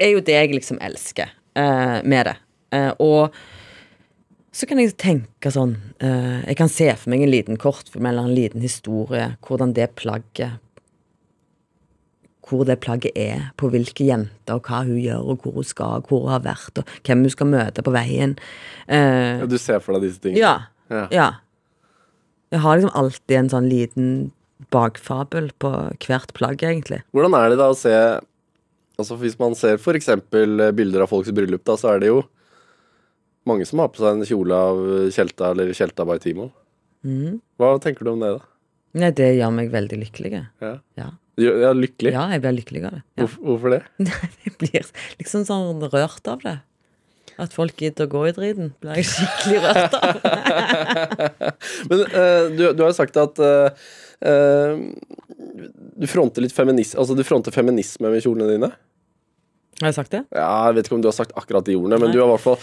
er 0.00 0.14
jo 0.14 0.20
det 0.24 0.36
jeg 0.38 0.54
liksom 0.56 0.80
elsker 0.80 1.28
eh, 1.56 2.00
med 2.04 2.30
det. 2.30 2.36
Eh, 2.72 2.92
og 3.02 3.34
så 4.52 4.66
kan 4.66 4.80
jeg 4.80 4.96
tenke 4.98 5.50
sånn 5.54 5.76
eh, 6.02 6.40
Jeg 6.48 6.56
kan 6.58 6.68
se 6.70 6.88
for 6.98 7.10
meg 7.12 7.22
en 7.22 7.30
liten 7.30 7.58
kortfilm 7.60 8.06
eller 8.10 8.26
en 8.26 8.34
liten 8.34 8.60
historie. 8.64 9.36
Hvordan 9.46 9.74
det 9.76 9.92
plagget 10.00 10.58
Hvor 12.48 12.64
det 12.66 12.80
plagget 12.82 13.14
er. 13.14 13.50
På 13.60 13.68
hvilke 13.70 14.08
jenter, 14.08 14.56
og 14.56 14.66
hva 14.66 14.80
hun 14.88 14.98
gjør, 14.98 15.22
og 15.22 15.44
hvor 15.44 15.54
hun 15.60 15.66
skal, 15.68 16.00
og 16.00 16.08
hvor 16.10 16.24
hun 16.24 16.32
har 16.34 16.42
vært, 16.42 16.80
og 16.82 16.88
hvem 17.06 17.22
hun 17.28 17.30
skal 17.30 17.46
møte 17.52 17.84
på 17.86 17.92
veien. 17.94 18.34
Eh, 18.88 19.38
Ja, 19.44 19.46
du 19.46 19.58
ser 19.58 19.78
for 19.84 19.94
deg 19.94 20.08
disse 20.08 20.18
tingene? 20.24 20.40
ja. 20.42 20.56
Ja. 20.90 21.06
Ja. 21.14 21.28
Jeg 22.50 22.62
har 22.64 22.78
liksom 22.80 22.96
alltid 22.98 23.36
en 23.38 23.50
sånn 23.52 23.68
liten 23.70 24.08
bakfabel 24.74 25.50
på 25.62 25.70
hvert 26.04 26.34
plagg, 26.36 26.62
egentlig. 26.66 27.00
Hvordan 27.14 27.36
er 27.38 27.52
det 27.52 27.60
da 27.62 27.70
å 27.72 27.78
se 27.78 27.94
Altså 29.00 29.16
Hvis 29.16 29.38
man 29.40 29.54
ser 29.56 29.78
f.eks. 29.78 30.10
bilder 30.28 31.06
av 31.06 31.08
folks 31.08 31.30
bryllup, 31.32 31.62
da, 31.64 31.72
så 31.80 31.94
er 31.94 32.02
det 32.02 32.10
jo 32.10 32.18
mange 33.48 33.64
som 33.64 33.80
har 33.80 33.88
på 33.88 34.02
seg 34.02 34.18
en 34.18 34.26
kjole 34.28 34.52
av 34.52 34.80
Tjelta 35.14 35.54
eller 35.54 35.70
Tjelta 35.72 36.04
by 36.04 36.18
Timo. 36.20 36.50
Mm. 37.00 37.38
Hva 37.56 37.70
tenker 37.80 38.04
du 38.04 38.10
om 38.12 38.20
det, 38.20 38.34
da? 38.36 38.44
Nei, 39.00 39.08
det 39.16 39.30
gjør 39.38 39.54
meg 39.56 39.70
veldig 39.72 40.02
lykkelig. 40.02 40.34
Ja, 40.60 40.74
Ja, 41.00 41.08
ja 41.40 41.70
lykkelig? 41.72 42.12
ja 42.12 42.26
jeg 42.34 42.42
blir 42.44 42.56
lykkelig 42.58 42.82
av 42.90 42.98
det. 42.98 43.02
Ja. 43.22 43.28
Hvorfor 43.40 43.72
det? 43.72 43.80
Jeg 44.44 44.54
blir 44.60 44.90
liksom 45.22 45.46
sånn 45.48 45.80
rørt 45.88 46.28
av 46.28 46.44
det. 46.44 46.58
At 47.40 47.54
folk 47.56 47.72
gidder 47.80 48.04
å 48.04 48.10
gå 48.12 48.20
i 48.28 48.34
driten, 48.36 48.74
blir 48.82 48.98
jeg 49.00 49.06
skikkelig 49.08 49.60
rørt 49.64 49.94
av. 49.96 50.04
Men 51.88 51.98
uh, 52.04 52.44
du, 52.52 52.62
du 52.76 52.80
har 52.84 52.90
jo 52.90 52.96
sagt 52.98 53.16
at 53.20 53.40
uh, 53.40 53.68
du 56.00 56.06
fronter 56.10 56.42
litt 56.44 56.52
feminisme 56.52 57.00
altså 57.00 57.14
du 57.16 57.24
fronter 57.24 57.52
feminisme 57.54 58.10
med 58.12 58.20
kjolene 58.24 58.50
dine. 58.52 58.68
Har 59.80 59.88
jeg 59.88 59.96
sagt 59.96 60.12
det? 60.12 60.20
Ja, 60.36 60.68
Jeg 60.68 60.74
vet 60.76 60.84
ikke 60.88 60.96
om 60.98 61.04
du 61.04 61.08
har 61.08 61.16
sagt 61.16 61.32
akkurat 61.40 61.64
de 61.64 61.76
ordene, 61.78 61.96
men 61.96 62.08
Nei. 62.10 62.12
du 62.12 62.18
har 62.20 62.28
i 62.28 62.32
hvert 62.34 62.44
fall 62.44 62.60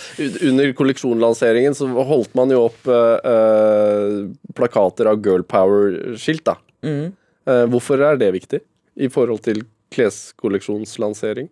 under 0.51 0.65
kolleksjonlanseringen 0.77 1.73
så 1.77 1.85
holdt 1.89 2.33
man 2.37 2.53
jo 2.53 2.59
opp 2.67 2.81
uh, 2.85 4.29
plakater 4.57 5.05
av 5.09 5.17
girl 5.25 5.41
power-skilt. 5.41 6.45
da. 6.45 6.55
Mm. 6.85 7.17
Uh, 7.49 7.65
hvorfor 7.73 7.97
er 8.05 8.13
det 8.21 8.29
viktig 8.37 8.61
i 9.01 9.09
forhold 9.09 9.41
til 9.49 9.65
kleskolleksjonslansering? 9.95 11.49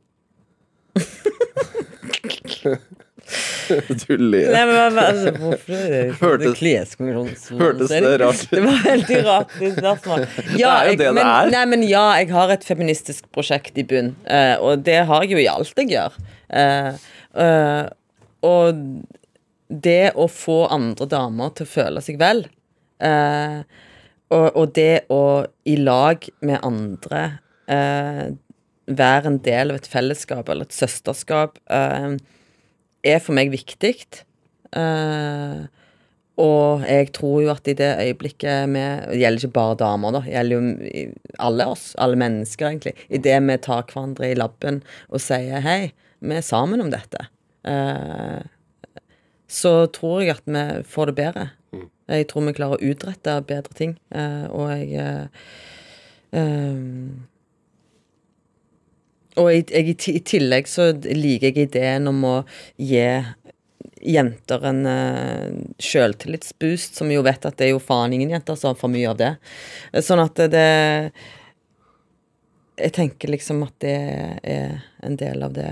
du 4.02 4.14
ler. 4.18 4.52
Nei, 4.54 4.62
men, 4.70 4.78
men 4.96 5.00
altså, 5.04 5.32
hvorfor 5.42 5.76
er 5.78 5.90
det 5.94 6.02
Hørtes- 6.20 6.62
hørtes 7.60 7.92
det 7.94 8.14
rart 8.22 8.44
ut? 8.44 8.52
Det 8.52 8.64
var 8.66 8.80
veldig 8.86 9.20
rart 9.26 9.56
det 9.60 9.72
spørsmål. 9.78 10.26
Ja, 10.60 10.72
Det 10.72 10.72
er 10.72 10.92
jo 10.92 11.00
det 11.02 11.10
det 11.20 11.26
er. 11.26 11.52
Nei, 11.56 11.64
men 11.74 11.86
ja, 11.88 12.06
jeg 12.22 12.32
har 12.36 12.54
et 12.56 12.68
feministisk 12.68 13.28
prosjekt 13.36 13.78
i 13.82 13.86
bunn, 13.88 14.14
uh, 14.30 14.56
og 14.62 14.86
det 14.88 15.02
har 15.10 15.26
jeg 15.26 15.36
jo 15.36 15.44
i 15.44 15.50
alt 15.52 15.84
jeg 15.84 15.92
gjør. 15.96 16.18
Uh, 16.50 16.92
uh, 17.42 17.84
og 18.46 18.86
det 19.86 20.14
å 20.14 20.30
få 20.30 20.62
andre 20.74 21.08
damer 21.10 21.54
til 21.58 21.66
å 21.66 21.72
føle 21.74 22.02
seg 22.06 22.20
vel, 22.22 22.44
og, 23.02 24.46
og 24.46 24.70
det 24.78 25.08
å 25.12 25.24
i 25.68 25.74
lag 25.82 26.22
med 26.46 26.62
andre 26.64 27.24
være 28.86 29.32
en 29.32 29.40
del 29.46 29.74
av 29.74 29.80
et 29.80 29.90
fellesskap 29.90 30.50
eller 30.50 30.68
et 30.68 30.76
søsterskap, 30.76 31.58
eh, 31.70 32.16
er 33.06 33.22
for 33.24 33.38
meg 33.38 33.54
viktig. 33.54 33.96
Uh, 34.76 35.66
og 36.42 36.84
jeg 36.84 37.14
tror 37.16 37.44
jo 37.46 37.52
at 37.54 37.68
i 37.72 37.76
det 37.80 37.92
øyeblikket 38.02 38.68
vi 38.74 38.82
Det 38.84 39.20
gjelder 39.22 39.46
ikke 39.46 39.56
bare 39.56 39.78
damer, 39.80 40.18
da. 40.18 40.22
Det 40.26 40.34
gjelder 40.34 40.56
jo 40.56 41.12
alle 41.40 41.68
oss, 41.72 41.86
alle 41.98 42.20
mennesker, 42.20 42.68
egentlig. 42.68 42.96
I 43.10 43.22
det 43.24 43.38
vi 43.48 43.58
tar 43.64 43.86
hverandre 43.88 44.32
i 44.32 44.36
labben 44.36 44.82
og 45.10 45.24
sier 45.24 45.64
hei, 45.64 45.94
vi 46.20 46.36
er 46.36 46.44
sammen 46.44 46.84
om 46.84 46.92
dette, 46.92 47.28
eh, 47.68 48.44
så 49.48 49.74
tror 49.96 50.24
jeg 50.24 50.36
at 50.36 50.44
vi 50.50 50.66
får 50.84 51.12
det 51.12 51.16
bedre. 51.22 51.48
Jeg 52.12 52.28
tror 52.30 52.46
vi 52.46 52.56
klarer 52.58 52.78
å 52.78 52.92
utrette 52.92 53.40
bedre 53.48 53.78
ting, 53.78 53.96
eh, 54.12 54.46
og 54.52 54.70
jeg 54.76 54.92
eh, 55.02 55.48
eh, 56.36 56.76
og 59.36 59.50
i, 59.52 59.62
jeg, 59.62 59.96
i 59.96 60.16
i 60.16 60.22
tillegg 60.24 60.70
så 60.72 60.92
liker 60.96 61.52
jeg 61.52 61.70
ideen 61.70 62.08
om 62.12 62.22
å 62.28 62.36
gi 62.80 63.04
jenter 64.06 64.68
en 64.70 64.84
uh, 64.86 65.48
sjøltillitsboost, 65.82 67.00
som 67.00 67.10
vi 67.10 67.18
jo 67.18 67.24
vet 67.26 67.48
at 67.48 67.58
det 67.58 67.70
er 67.70 67.74
jo 67.74 67.82
faen 67.82 68.14
ingen 68.14 68.36
jenter 68.36 68.58
som 68.60 68.74
har 68.74 68.80
for 68.80 68.94
mye 68.94 69.10
av 69.10 69.18
det. 69.20 69.34
Sånn 70.06 70.22
at 70.24 70.40
det 70.52 70.70
Jeg 72.76 72.92
tenker 72.92 73.32
liksom 73.32 73.64
at 73.64 73.76
det 73.80 73.98
er 74.44 74.82
en 75.04 75.16
del 75.16 75.44
av 75.48 75.54
det 75.56 75.70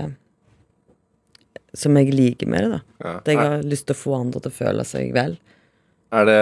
som 1.74 1.96
jeg 1.98 2.14
liker 2.14 2.48
med 2.48 2.64
det, 2.64 2.78
da. 2.78 2.80
Ja. 3.02 3.12
At 3.18 3.28
jeg 3.28 3.40
har 3.40 3.66
lyst 3.66 3.88
til 3.88 3.96
å 3.96 3.98
få 3.98 4.14
andre 4.16 4.40
til 4.40 4.52
å 4.52 4.56
føle 4.56 4.86
seg 4.88 5.12
vel. 5.14 5.36
Er 6.14 6.28
det 6.30 6.40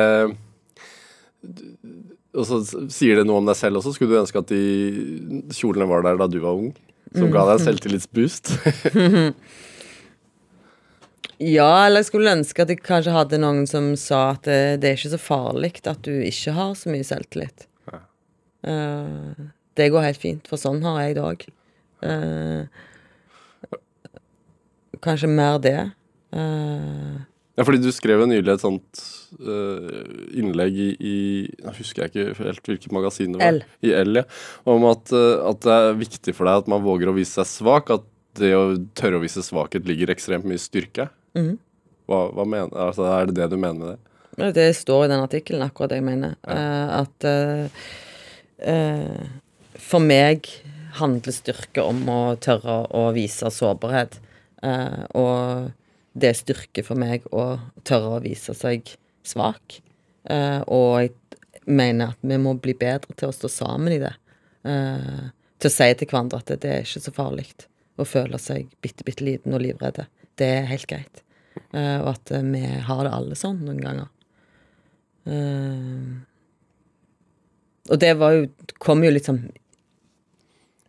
Og 2.36 2.46
så 2.48 2.60
sier 2.92 3.18
det 3.18 3.26
noe 3.28 3.40
om 3.40 3.48
deg 3.48 3.56
selv 3.58 3.80
også. 3.80 3.94
Skulle 3.96 4.14
du 4.14 4.20
ønske 4.20 4.40
at 4.40 4.52
de 4.52 5.52
kjolene 5.56 5.88
var 5.90 6.04
der 6.06 6.20
da 6.20 6.28
du 6.30 6.38
var 6.44 6.56
ung? 6.56 6.70
Som 7.14 7.32
ga 7.34 7.44
deg 7.50 7.66
selvtillitsboost? 7.66 8.54
Ja, 11.42 11.86
eller 11.88 12.04
jeg 12.04 12.06
skulle 12.06 12.32
ønske 12.36 12.62
at 12.62 12.70
jeg 12.70 12.82
kanskje 12.86 13.14
hadde 13.16 13.38
noen 13.42 13.64
som 13.66 13.88
sa 13.98 14.36
at 14.36 14.44
det, 14.46 14.58
det 14.82 14.92
er 14.92 14.98
ikke 14.98 15.10
så 15.16 15.18
farlig 15.18 15.72
at 15.90 16.04
du 16.06 16.12
ikke 16.22 16.52
har 16.54 16.76
så 16.78 16.92
mye 16.92 17.06
selvtillit. 17.06 17.64
Eh, 18.62 19.40
det 19.74 19.88
går 19.90 20.06
helt 20.06 20.20
fint, 20.22 20.46
for 20.46 20.60
sånn 20.60 20.84
har 20.86 21.00
jeg 21.02 21.16
det 21.18 21.24
òg. 21.26 21.42
kanskje 25.02 25.32
mer 25.32 25.58
det. 25.62 25.78
Eh, 26.30 27.16
Ja, 27.58 27.66
fordi 27.68 27.82
du 27.82 27.90
skrev 27.92 28.22
jo 28.22 28.28
nylig 28.30 28.48
et 28.48 28.62
sånt 28.62 29.02
uh, 29.44 29.98
innlegg 30.32 30.78
i, 30.80 30.86
i 30.96 31.16
Nå 31.60 31.74
husker 31.76 32.06
jeg 32.06 32.12
ikke 32.12 32.46
helt 32.46 32.70
hvilket 32.70 32.94
magasin 32.96 33.34
det 33.34 33.42
var. 33.42 33.58
L. 33.58 33.60
I 33.84 33.92
L, 33.98 34.22
ja. 34.22 34.24
Om 34.72 34.86
at, 34.88 35.12
uh, 35.12 35.42
at 35.50 35.60
det 35.66 35.74
er 35.76 36.00
viktig 36.00 36.36
for 36.38 36.48
deg 36.48 36.62
at 36.62 36.70
man 36.72 36.84
våger 36.86 37.12
å 37.12 37.16
vise 37.16 37.36
seg 37.36 37.50
svak. 37.50 37.92
At 37.92 38.08
det 38.40 38.54
å 38.56 38.64
tørre 38.96 39.20
å 39.20 39.24
vise 39.24 39.44
svakhet 39.44 39.84
ligger 39.88 40.14
ekstremt 40.14 40.48
mye 40.48 40.60
styrke. 40.60 41.10
Mm. 41.36 41.56
hva, 42.08 42.26
hva 42.36 42.44
mener, 42.44 42.72
altså, 42.76 43.06
Er 43.08 43.28
det 43.28 43.38
det 43.40 43.52
du 43.52 43.60
mener 43.60 43.78
med 43.80 43.92
det? 43.92 44.00
Det 44.36 44.76
står 44.76 45.04
i 45.04 45.08
den 45.12 45.20
artikkelen, 45.20 45.62
akkurat 45.66 45.92
det 45.92 46.00
jeg 46.00 46.06
mener. 46.06 46.36
Eh, 46.48 46.88
at 47.02 47.26
eh, 47.28 47.82
eh, 48.72 49.26
for 49.76 50.00
meg 50.00 50.48
handler 50.96 51.36
styrke 51.36 51.84
om 51.84 52.00
å 52.08 52.20
tørre 52.40 52.82
å 52.96 53.10
vise 53.16 53.48
sårbarhet. 53.52 54.18
Og 55.18 55.72
det 56.12 56.28
er 56.28 56.38
styrke 56.38 56.84
for 56.84 57.00
meg 57.00 57.24
å 57.32 57.56
tørre 57.88 58.18
å 58.18 58.22
vise 58.24 58.54
seg 58.56 58.90
svak. 59.26 59.78
Eh, 60.28 60.60
og 60.68 61.02
jeg 61.02 61.12
mener 61.66 62.12
at 62.12 62.26
vi 62.26 62.38
må 62.40 62.54
bli 62.60 62.74
bedre 62.78 63.14
til 63.16 63.30
å 63.30 63.36
stå 63.36 63.50
sammen 63.52 63.94
i 63.94 64.00
det. 64.02 64.12
Eh, 64.68 65.22
til 65.62 65.70
å 65.70 65.74
si 65.74 65.88
til 65.94 66.10
hverandre 66.10 66.42
at 66.42 66.52
det, 66.52 66.68
er 66.68 66.84
ikke 66.84 67.04
så 67.06 67.14
farlig 67.14 67.46
å 68.00 68.08
føle 68.08 68.40
seg 68.40 68.70
bitte, 68.84 69.06
bitte 69.06 69.24
liten 69.24 69.54
og 69.56 69.62
livredde. 69.64 70.08
Det 70.38 70.50
er 70.58 70.68
helt 70.70 70.88
greit. 70.90 71.22
Eh, 71.72 71.98
og 72.02 72.12
at 72.14 72.34
vi 72.44 72.64
har 72.88 73.06
det 73.06 73.14
alle 73.14 73.38
sånn 73.38 73.62
noen 73.64 73.80
ganger. 73.82 74.10
Og 77.92 77.98
det 78.02 78.10
var 78.18 78.34
jo 78.34 78.46
kom 78.82 79.04
jo 79.06 79.12
litt 79.12 79.28
sånn 79.28 79.44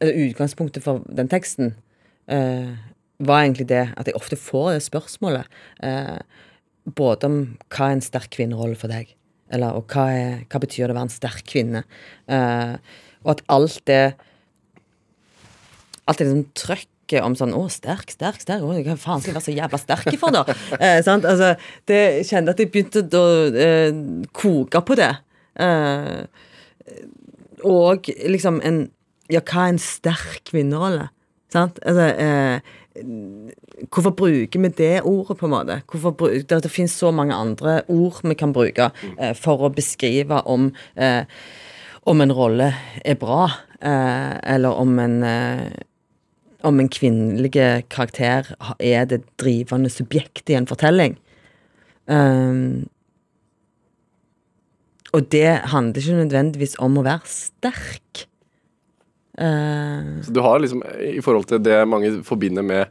Utgangspunktet 0.03 0.83
for 0.83 1.03
den 1.05 1.29
teksten 1.31 1.69
var 3.27 3.43
egentlig 3.43 3.67
det 3.71 3.83
at 3.97 4.07
jeg 4.09 4.15
ofte 4.17 4.37
får 4.39 4.73
det 4.75 4.85
spørsmålet. 4.85 5.59
Eh, 5.83 6.17
både 6.95 7.29
om 7.29 7.37
hva 7.71 7.89
er 7.89 7.97
en 7.97 8.03
sterk 8.03 8.31
kvinnerolle 8.35 8.75
for 8.79 8.91
deg, 8.91 9.11
eller 9.53 9.77
og 9.77 9.91
hva, 9.93 10.07
er, 10.11 10.39
hva 10.51 10.59
betyr 10.63 10.87
det 10.87 10.95
å 10.95 10.97
være 10.97 11.07
en 11.07 11.13
sterk 11.13 11.45
kvinne? 11.47 11.83
Eh, 12.27 12.75
og 13.23 13.35
at 13.37 13.45
alt 13.53 13.79
det 13.89 14.03
Alt 16.03 16.19
det 16.19 16.25
liksom 16.27 16.49
trøkket 16.59 17.21
om 17.23 17.35
sånn 17.39 17.53
'Å, 17.55 17.61
sterk, 17.71 18.09
sterk, 18.11 18.41
sterk. 18.43 18.59
Å, 18.59 18.73
hva 18.83 18.95
faen 18.99 19.21
skal 19.21 19.31
jeg 19.31 19.37
være 19.37 19.45
så 19.45 19.53
jævla 19.55 19.79
sterk 19.79 20.17
for, 20.19 20.35
da?' 20.35 20.43
Eh, 20.83 20.99
sant? 21.05 21.23
Altså, 21.23 21.53
det 21.87 22.25
kjente 22.27 22.51
at 22.51 22.59
jeg 22.59 22.71
begynte 22.73 23.05
å 23.07 23.23
eh, 23.55 23.95
koke 24.35 24.81
på 24.83 24.97
det. 24.99 25.13
Eh, 25.55 26.25
Og 27.63 28.09
liksom 28.27 28.59
en 28.67 28.89
Ja, 29.31 29.39
hva 29.39 29.69
er 29.69 29.69
en 29.71 29.79
sterk 29.79 30.43
kvinnerolle? 30.51 31.07
Sant? 31.53 31.79
Altså 31.87 32.09
eh, 32.19 32.59
Hvorfor 32.93 34.13
bruker 34.13 34.61
vi 34.61 34.69
det 34.77 35.01
ordet, 35.01 35.37
på 35.39 35.47
en 35.47 35.53
måte? 35.55 35.79
Hvorfor 35.89 36.29
det, 36.29 36.59
det 36.63 36.71
finnes 36.71 36.93
så 36.93 37.11
mange 37.11 37.33
andre 37.33 37.81
ord 37.89 38.21
vi 38.23 38.37
kan 38.37 38.53
bruke 38.53 38.91
eh, 39.17 39.33
for 39.33 39.65
å 39.65 39.73
beskrive 39.73 40.43
om 40.45 40.69
eh, 40.93 41.25
om 42.03 42.21
en 42.21 42.33
rolle 42.35 42.67
er 43.05 43.15
bra, 43.15 43.47
eh, 43.79 44.33
eller 44.55 44.79
om 44.79 44.99
en 44.99 45.23
eh, 45.23 45.83
om 46.63 46.79
en 46.79 46.87
kvinnelig 46.87 47.51
karakter 47.91 48.47
er 48.79 49.05
det 49.11 49.23
drivende 49.41 49.89
subjektet 49.91 50.53
i 50.53 50.55
en 50.55 50.67
fortelling. 50.67 51.17
Um, 52.07 52.87
og 55.11 55.27
det 55.31 55.59
handler 55.73 55.99
ikke 55.99 56.21
nødvendigvis 56.21 56.77
om 56.79 56.95
å 56.97 57.03
være 57.03 57.27
sterk. 57.27 58.23
Eh, 59.37 60.21
Så 60.21 60.31
du 60.33 60.39
har 60.45 60.59
liksom, 60.61 60.83
i 61.01 61.21
forhold 61.25 61.47
til 61.49 61.61
det 61.65 61.79
mange 61.89 62.11
forbinder 62.23 62.61
med 62.61 62.85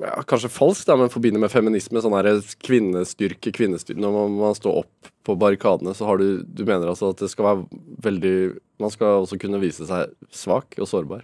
ja, 0.00 0.22
Kanskje 0.26 0.48
falskt, 0.50 0.88
men 0.96 1.12
forbinder 1.12 1.42
med 1.42 1.52
feminisme, 1.52 2.00
sånn 2.02 2.16
her 2.16 2.40
kvinnestyrke, 2.64 3.52
kvinnestyrke 3.54 4.00
Når 4.00 4.14
man, 4.14 4.38
man 4.40 4.56
står 4.56 4.80
opp 4.80 5.10
på 5.28 5.36
barrikadene, 5.38 5.92
så 5.94 6.08
har 6.08 6.18
du 6.22 6.40
Du 6.42 6.64
mener 6.64 6.88
altså 6.88 7.12
at 7.12 7.20
det 7.20 7.28
skal 7.30 7.50
være 7.50 7.82
veldig 8.08 8.34
Man 8.82 8.94
skal 8.94 9.22
også 9.26 9.38
kunne 9.42 9.60
vise 9.62 9.86
seg 9.88 10.10
svak 10.34 10.74
og 10.80 10.88
sårbar. 10.90 11.22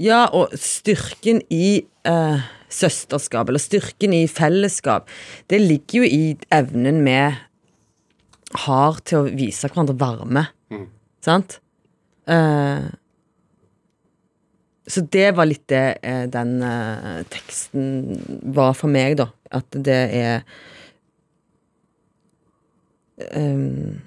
Ja, 0.00 0.24
og 0.34 0.52
styrken 0.58 1.38
i 1.54 1.84
eh, 2.08 2.42
søsterskap, 2.68 3.48
eller 3.48 3.62
styrken 3.62 4.12
i 4.16 4.24
fellesskap, 4.28 5.06
det 5.48 5.60
ligger 5.62 6.02
jo 6.02 6.08
i 6.08 6.24
evnen 6.52 7.00
vi 7.06 7.16
har 8.66 8.98
til 9.06 9.20
å 9.22 9.30
vise 9.30 9.70
hverandre 9.70 9.96
varme. 9.98 10.44
Sant? 11.24 11.60
Eh, 12.26 12.84
så 14.86 15.00
det 15.00 15.30
var 15.36 15.48
litt 15.48 15.64
det 15.72 15.84
eh, 16.02 16.24
den 16.28 16.58
eh, 16.62 17.22
teksten 17.32 18.20
var 18.54 18.74
for 18.76 18.92
meg, 18.92 19.16
da. 19.20 19.30
At 19.54 19.76
det 19.86 20.00
er 20.18 20.42
um, 23.32 24.02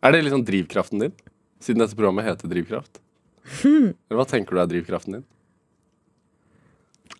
Er 0.00 0.14
det 0.14 0.22
liksom 0.24 0.46
drivkraften 0.48 1.02
din? 1.02 1.16
Siden 1.60 1.82
dette 1.82 1.98
programmet 1.98 2.24
heter 2.24 2.48
Drivkraft? 2.48 3.02
Eller 3.64 4.16
hva 4.16 4.24
tenker 4.28 4.56
du 4.56 4.62
er 4.62 4.70
drivkraften 4.70 5.18
din? 5.18 5.26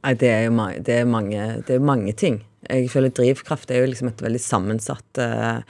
Nei, 0.01 0.15
det 0.17 0.31
er 0.33 0.47
jo 0.47 0.53
ma 0.57 0.71
det 0.81 1.03
er 1.03 1.09
mange, 1.09 1.47
det 1.69 1.77
er 1.77 1.83
mange 1.85 2.15
ting. 2.17 2.41
Jeg 2.65 2.89
føler 2.93 3.13
drivkraft 3.13 3.73
er 3.73 3.83
jo 3.83 3.91
liksom 3.91 4.09
et 4.09 4.23
veldig 4.25 4.41
sammensatt 4.41 5.21
eh, 5.21 5.61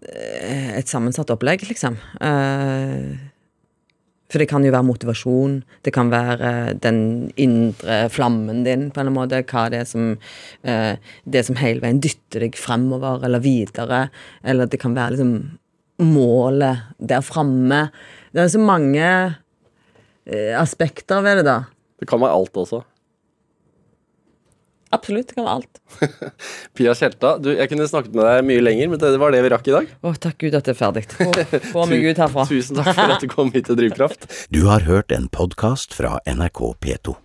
Et 0.00 0.88
sammensatt 0.88 1.30
opplegg, 1.32 1.66
liksom. 1.68 1.98
Eh, 2.24 3.18
for 4.30 4.38
det 4.38 4.46
kan 4.46 4.62
jo 4.62 4.70
være 4.70 4.86
motivasjon, 4.86 5.56
det 5.82 5.92
kan 5.94 6.10
være 6.12 6.36
eh, 6.46 6.72
den 6.78 7.00
indre 7.40 8.04
flammen 8.14 8.62
din, 8.66 8.86
på 8.90 9.00
en 9.00 9.08
eller 9.08 9.10
annen 9.10 9.18
måte. 9.18 9.42
Hva 9.50 9.64
det 9.72 9.80
er 9.82 9.88
som 9.90 10.12
eh, 10.62 10.94
Det 11.26 11.42
som 11.46 11.58
hele 11.58 11.82
veien 11.82 12.02
dytter 12.02 12.46
deg 12.46 12.58
fremover 12.58 13.26
eller 13.26 13.42
videre. 13.42 14.04
Eller 14.46 14.70
det 14.70 14.80
kan 14.82 14.94
være 14.94 15.16
liksom 15.16 15.34
målet 16.00 16.94
der 16.96 17.26
framme. 17.26 17.88
Det 18.32 18.44
er 18.44 18.54
så 18.54 18.62
mange 18.62 19.08
eh, 20.30 20.54
aspekter 20.56 21.26
ved 21.26 21.42
det, 21.42 21.48
da. 21.50 21.58
Det 22.00 22.08
kan 22.08 22.22
være 22.22 22.38
alt 22.38 22.56
også. 22.56 22.84
Absolutt, 24.90 25.28
det 25.30 25.36
kan 25.38 25.46
være 25.46 25.60
alt. 25.60 25.80
Pia 26.76 26.94
Tjelta, 26.98 27.36
du, 27.38 27.52
jeg 27.54 27.70
kunne 27.70 27.86
snakket 27.86 28.16
med 28.18 28.26
deg 28.26 28.48
mye 28.48 28.64
lenger, 28.64 28.90
men 28.90 29.02
det 29.02 29.12
var 29.22 29.34
det 29.34 29.44
vi 29.46 29.52
rakk 29.54 29.70
i 29.70 29.76
dag. 29.76 29.94
Å, 30.02 30.14
takk 30.26 30.38
Gud 30.42 30.58
at 30.58 30.66
det 30.66 30.74
er 30.74 30.80
ferdig. 30.80 31.06
Få 31.70 31.86
meg 31.90 32.10
ut 32.10 32.22
herfra. 32.24 32.48
Tusen 32.50 32.80
takk 32.80 32.92
for 32.98 33.14
at 33.14 33.22
du 33.22 33.30
kom 33.30 33.54
hit 33.54 33.70
til 33.70 33.78
Drivkraft. 33.78 34.26
Du 34.50 34.64
har 34.66 34.86
hørt 34.90 35.14
en 35.14 35.30
podkast 35.30 35.94
fra 35.94 36.18
NRK 36.26 36.64
P2. 36.82 37.20